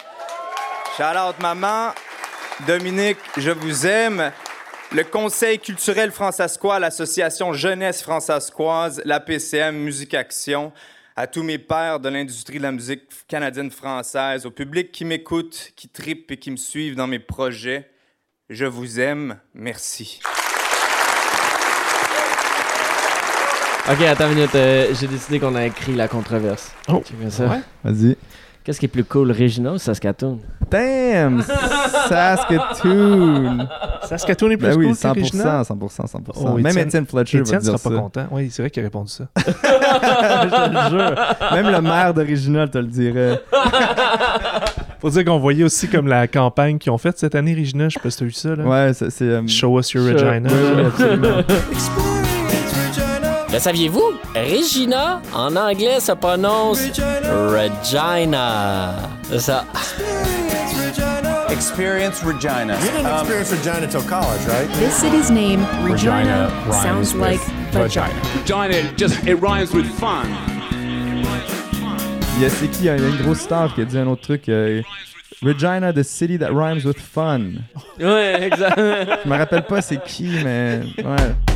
Shout 0.97 1.16
out, 1.16 1.36
maman. 1.40 1.92
Dominique, 2.66 3.18
je 3.36 3.53
vous 3.53 3.86
aime. 3.86 4.32
Le 4.90 5.05
Conseil 5.05 5.61
culturel 5.61 6.11
francescois, 6.11 6.80
l'Association 6.80 7.53
Jeunesse 7.53 8.03
francescoise, 8.03 9.01
la 9.05 9.20
PCM 9.20 9.76
Musique 9.76 10.14
Action, 10.14 10.72
à 11.17 11.27
tous 11.27 11.43
mes 11.43 11.59
pères 11.59 12.01
de 12.01 12.09
l'industrie 12.09 12.59
de 12.59 12.62
la 12.62 12.73
musique 12.73 13.03
canadienne 13.29 13.71
française, 13.71 14.47
au 14.47 14.51
public 14.51 14.91
qui 14.91 15.05
m'écoute, 15.05 15.73
qui 15.77 15.89
tripe 15.89 16.31
et 16.33 16.37
qui 16.39 16.51
me 16.51 16.57
suivent 16.57 16.97
dans 16.97 17.07
mes 17.07 17.21
projets, 17.21 17.89
je 18.51 18.65
vous 18.65 18.99
aime. 19.01 19.39
Merci. 19.55 20.21
Ok, 23.91 24.01
attends 24.01 24.29
une 24.31 24.35
minute. 24.37 24.55
euh, 24.55 24.95
J'ai 24.99 25.07
décidé 25.07 25.39
qu'on 25.39 25.55
a 25.55 25.67
écrit 25.67 25.95
la 25.95 26.09
controverse. 26.09 26.73
Oh, 26.89 27.03
Tu 27.05 27.15
veux 27.15 27.31
ça? 27.31 27.47
ouais? 27.47 27.61
Vas-y. 27.85 28.17
Qu'est-ce 28.65 28.81
qui 28.81 28.87
est 28.87 28.89
plus 28.89 29.05
cool, 29.05 29.31
Regina 29.31 29.73
ou 29.73 29.79
Saskatoon? 29.79 30.39
Damn! 30.71 31.43
Saskatoon! 32.09 33.69
Saskatoon 34.05 34.51
est 34.53 34.57
plus 34.57 34.69
ben 34.69 34.77
oui, 34.79 34.87
cool 34.87 34.95
que 34.95 35.01
100%, 35.01 35.23
Regina? 35.23 35.62
100%, 35.62 35.67
100%. 35.67 36.19
Oh, 36.37 36.49
Même 36.57 36.79
Étienne- 36.79 37.05
Fletcher 37.07 37.39
Étienne 37.41 37.59
va 37.59 37.62
dire 37.62 37.67
sera 37.67 37.79
ça. 37.79 37.91
pas 37.91 37.97
content. 37.99 38.27
Oui, 38.31 38.49
c'est 38.51 38.62
vrai 38.62 38.71
qu'il 38.71 38.83
a 38.83 38.87
répondu 38.87 39.11
ça. 39.11 39.25
Je 39.37 39.43
te 40.51 40.71
le 40.71 40.99
jure. 40.99 41.15
Même 41.53 41.71
le 41.71 41.81
maire 41.83 42.15
d'Original 42.15 42.71
te 42.71 42.79
le 42.79 42.87
dirait. 42.87 43.43
Faut 45.03 45.11
dire 45.11 45.27
qu'on 45.27 45.39
voyait 45.39 45.65
aussi 45.65 45.87
comme 45.89 46.07
la 46.09 46.27
campagne 46.27 46.79
qu'ils 46.79 46.91
ont 46.91 46.97
faite 46.99 47.19
cette 47.19 47.35
année, 47.35 47.55
Regina. 47.55 47.91
Je 47.91 47.95
sais 47.95 48.01
pas 48.01 48.09
si 48.09 48.19
t'as 48.19 48.25
vu 48.25 48.33
ça. 48.33 48.57
Là. 48.57 48.65
Ouais, 48.65 48.93
c'est... 48.95 49.21
euh, 49.21 49.47
Show 49.47 49.79
us 49.79 49.93
your 49.93 50.07
Regina. 50.07 50.49
Absolument. 50.87 51.43
Le 53.55 53.61
saviez-vous? 53.61 54.14
Regina, 54.34 55.22
en 55.32 55.55
anglais, 55.55 56.00
se 56.00 56.11
prononce 56.11 56.80
Regina. 57.22 58.96
C'est 59.30 59.38
ça. 59.38 59.64
Experience 61.50 62.20
Regina. 62.24 62.74
You 62.74 62.90
didn't 62.90 63.07
experience 63.07 63.52
Regina 63.52 63.86
till 63.86 64.02
college, 64.09 64.44
right? 64.48 64.68
This 64.80 64.92
city's 64.94 65.30
name, 65.30 65.64
Regina, 65.84 66.50
rhymes 66.66 66.82
sounds 66.82 67.14
with 67.14 67.22
like 67.22 67.40
vagina. 67.70 68.12
Regina, 68.40 68.92
just 68.96 69.24
it 69.24 69.36
rhymes 69.40 69.72
with 69.72 69.86
fun. 70.00 70.26
Il 72.36 72.42
y 72.42 72.46
a, 72.46 72.50
c'est 72.50 72.66
qui? 72.66 72.80
Il 72.80 72.86
y 72.86 72.88
a 72.88 72.96
une 72.96 73.22
grosse 73.22 73.42
star 73.42 73.72
qui 73.72 73.82
a 73.82 73.84
dit 73.84 73.96
un 73.96 74.09
autre 74.09 74.22
truc. 74.22 74.48
euh, 74.48 74.82
Regina, 75.42 75.92
the 75.92 76.02
city 76.02 76.36
that 76.38 76.50
rhymes 76.52 76.84
with 76.84 76.98
fun. 76.98 77.62
Ouais, 78.00 78.48
exact. 78.50 78.76
Je 78.76 79.28
me 79.28 79.38
rappelle 79.38 79.62
pas 79.62 79.80
c'est 79.80 80.02
qui, 80.02 80.28
mais... 80.42 80.80
Ouais. 80.98 81.53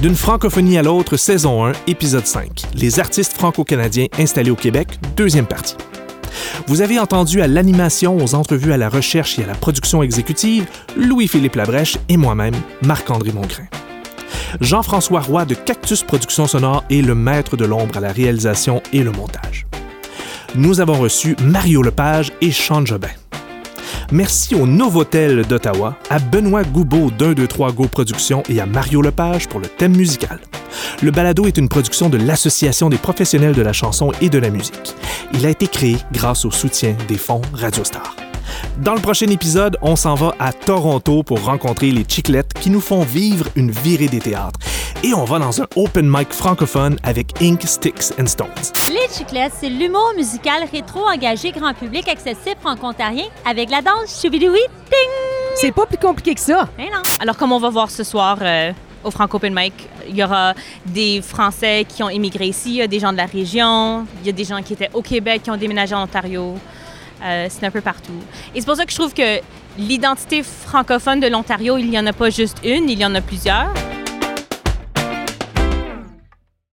D'une 0.00 0.16
francophonie 0.16 0.78
à 0.78 0.82
l'autre, 0.82 1.18
saison 1.18 1.66
1, 1.66 1.72
épisode 1.86 2.24
5. 2.24 2.62
Les 2.74 3.00
artistes 3.00 3.34
franco-canadiens 3.34 4.06
installés 4.18 4.50
au 4.50 4.56
Québec, 4.56 4.98
deuxième 5.14 5.44
partie. 5.44 5.76
Vous 6.66 6.80
avez 6.80 6.98
entendu 6.98 7.42
à 7.42 7.46
l'animation, 7.46 8.16
aux 8.16 8.34
entrevues 8.34 8.72
à 8.72 8.78
la 8.78 8.88
recherche 8.88 9.38
et 9.38 9.44
à 9.44 9.46
la 9.46 9.54
production 9.54 10.02
exécutive 10.02 10.66
Louis-Philippe 10.96 11.54
Labrèche 11.54 11.98
et 12.08 12.16
moi-même, 12.16 12.54
Marc-André 12.80 13.32
Mongrain. 13.32 13.66
Jean-François 14.62 15.20
Roy 15.20 15.44
de 15.44 15.54
Cactus 15.54 16.02
Productions 16.02 16.46
Sonores 16.46 16.84
est 16.88 17.02
le 17.02 17.14
maître 17.14 17.58
de 17.58 17.66
l'ombre 17.66 17.98
à 17.98 18.00
la 18.00 18.10
réalisation 18.12 18.82
et 18.94 19.02
le 19.02 19.12
montage. 19.12 19.66
Nous 20.54 20.80
avons 20.80 20.98
reçu 20.98 21.36
Mario 21.42 21.82
Lepage 21.82 22.32
et 22.40 22.52
Sean 22.52 22.86
Jobin. 22.86 23.08
Merci 24.12 24.56
au 24.56 24.66
Novotel 24.66 25.46
d'Ottawa, 25.46 25.96
à 26.10 26.18
Benoît 26.18 26.64
Goubeau 26.64 27.12
d'123 27.12 27.72
Go 27.72 27.86
Productions 27.86 28.42
et 28.48 28.60
à 28.60 28.66
Mario 28.66 29.02
Lepage 29.02 29.48
pour 29.48 29.60
le 29.60 29.68
thème 29.68 29.96
musical. 29.96 30.40
Le 31.00 31.12
balado 31.12 31.46
est 31.46 31.56
une 31.56 31.68
production 31.68 32.08
de 32.08 32.16
l'Association 32.16 32.88
des 32.88 32.98
professionnels 32.98 33.54
de 33.54 33.62
la 33.62 33.72
chanson 33.72 34.10
et 34.20 34.28
de 34.28 34.38
la 34.38 34.50
musique. 34.50 34.96
Il 35.32 35.46
a 35.46 35.50
été 35.50 35.68
créé 35.68 35.96
grâce 36.12 36.44
au 36.44 36.50
soutien 36.50 36.96
des 37.06 37.18
fonds 37.18 37.42
Radiostar. 37.52 38.16
Dans 38.78 38.94
le 38.94 39.00
prochain 39.00 39.26
épisode, 39.28 39.76
on 39.82 39.96
s'en 39.96 40.14
va 40.14 40.34
à 40.38 40.52
Toronto 40.52 41.22
pour 41.22 41.44
rencontrer 41.44 41.90
les 41.90 42.04
Chiclettes 42.08 42.52
qui 42.54 42.70
nous 42.70 42.80
font 42.80 43.02
vivre 43.02 43.46
une 43.56 43.70
virée 43.70 44.08
des 44.08 44.20
théâtres. 44.20 44.58
Et 45.02 45.14
on 45.14 45.24
va 45.24 45.38
dans 45.38 45.62
un 45.62 45.66
open 45.76 46.06
mic 46.08 46.32
francophone 46.32 46.98
avec 47.02 47.40
Ink, 47.40 47.62
Sticks 47.64 48.12
and 48.20 48.26
Stones. 48.26 48.48
Les 48.88 49.14
Chiclettes, 49.14 49.52
c'est 49.58 49.70
l'humour 49.70 50.12
musical 50.16 50.64
rétro 50.70 51.06
engagé 51.08 51.52
grand 51.52 51.72
public 51.74 52.06
accessible 52.08 52.56
franco-ontarien 52.60 53.24
avec 53.46 53.70
la 53.70 53.80
danse 53.80 54.20
choubidoui 54.20 54.58
ding! 54.58 55.30
C'est 55.54 55.72
pas 55.72 55.86
plus 55.86 55.98
compliqué 55.98 56.34
que 56.34 56.40
ça. 56.40 56.68
Mais 56.76 56.86
non. 56.86 57.02
Alors, 57.18 57.36
comme 57.36 57.52
on 57.52 57.58
va 57.58 57.70
voir 57.70 57.90
ce 57.90 58.04
soir 58.04 58.38
euh, 58.42 58.72
au 59.04 59.10
Franco 59.10 59.36
Open 59.36 59.54
Mic, 59.54 59.72
il 60.08 60.16
y 60.16 60.24
aura 60.24 60.54
des 60.86 61.22
Français 61.22 61.86
qui 61.88 62.02
ont 62.02 62.10
immigré 62.10 62.46
ici, 62.46 62.70
il 62.70 62.76
y 62.76 62.82
a 62.82 62.86
des 62.86 63.00
gens 63.00 63.12
de 63.12 63.16
la 63.16 63.26
région, 63.26 64.06
il 64.20 64.26
y 64.26 64.28
a 64.28 64.32
des 64.32 64.44
gens 64.44 64.62
qui 64.62 64.74
étaient 64.74 64.90
au 64.92 65.02
Québec, 65.02 65.42
qui 65.44 65.50
ont 65.50 65.56
déménagé 65.56 65.94
en 65.94 66.02
Ontario. 66.02 66.56
Euh, 67.22 67.46
c'est 67.50 67.66
un 67.66 67.70
peu 67.70 67.80
partout. 67.80 68.12
Et 68.54 68.60
c'est 68.60 68.66
pour 68.66 68.76
ça 68.76 68.84
que 68.84 68.92
je 68.92 68.96
trouve 68.96 69.14
que 69.14 69.40
l'identité 69.78 70.42
francophone 70.42 71.20
de 71.20 71.28
l'Ontario, 71.28 71.76
il 71.78 71.90
n'y 71.90 71.98
en 71.98 72.06
a 72.06 72.12
pas 72.12 72.30
juste 72.30 72.58
une, 72.64 72.88
il 72.88 72.98
y 72.98 73.04
en 73.04 73.14
a 73.14 73.20
plusieurs. 73.20 73.72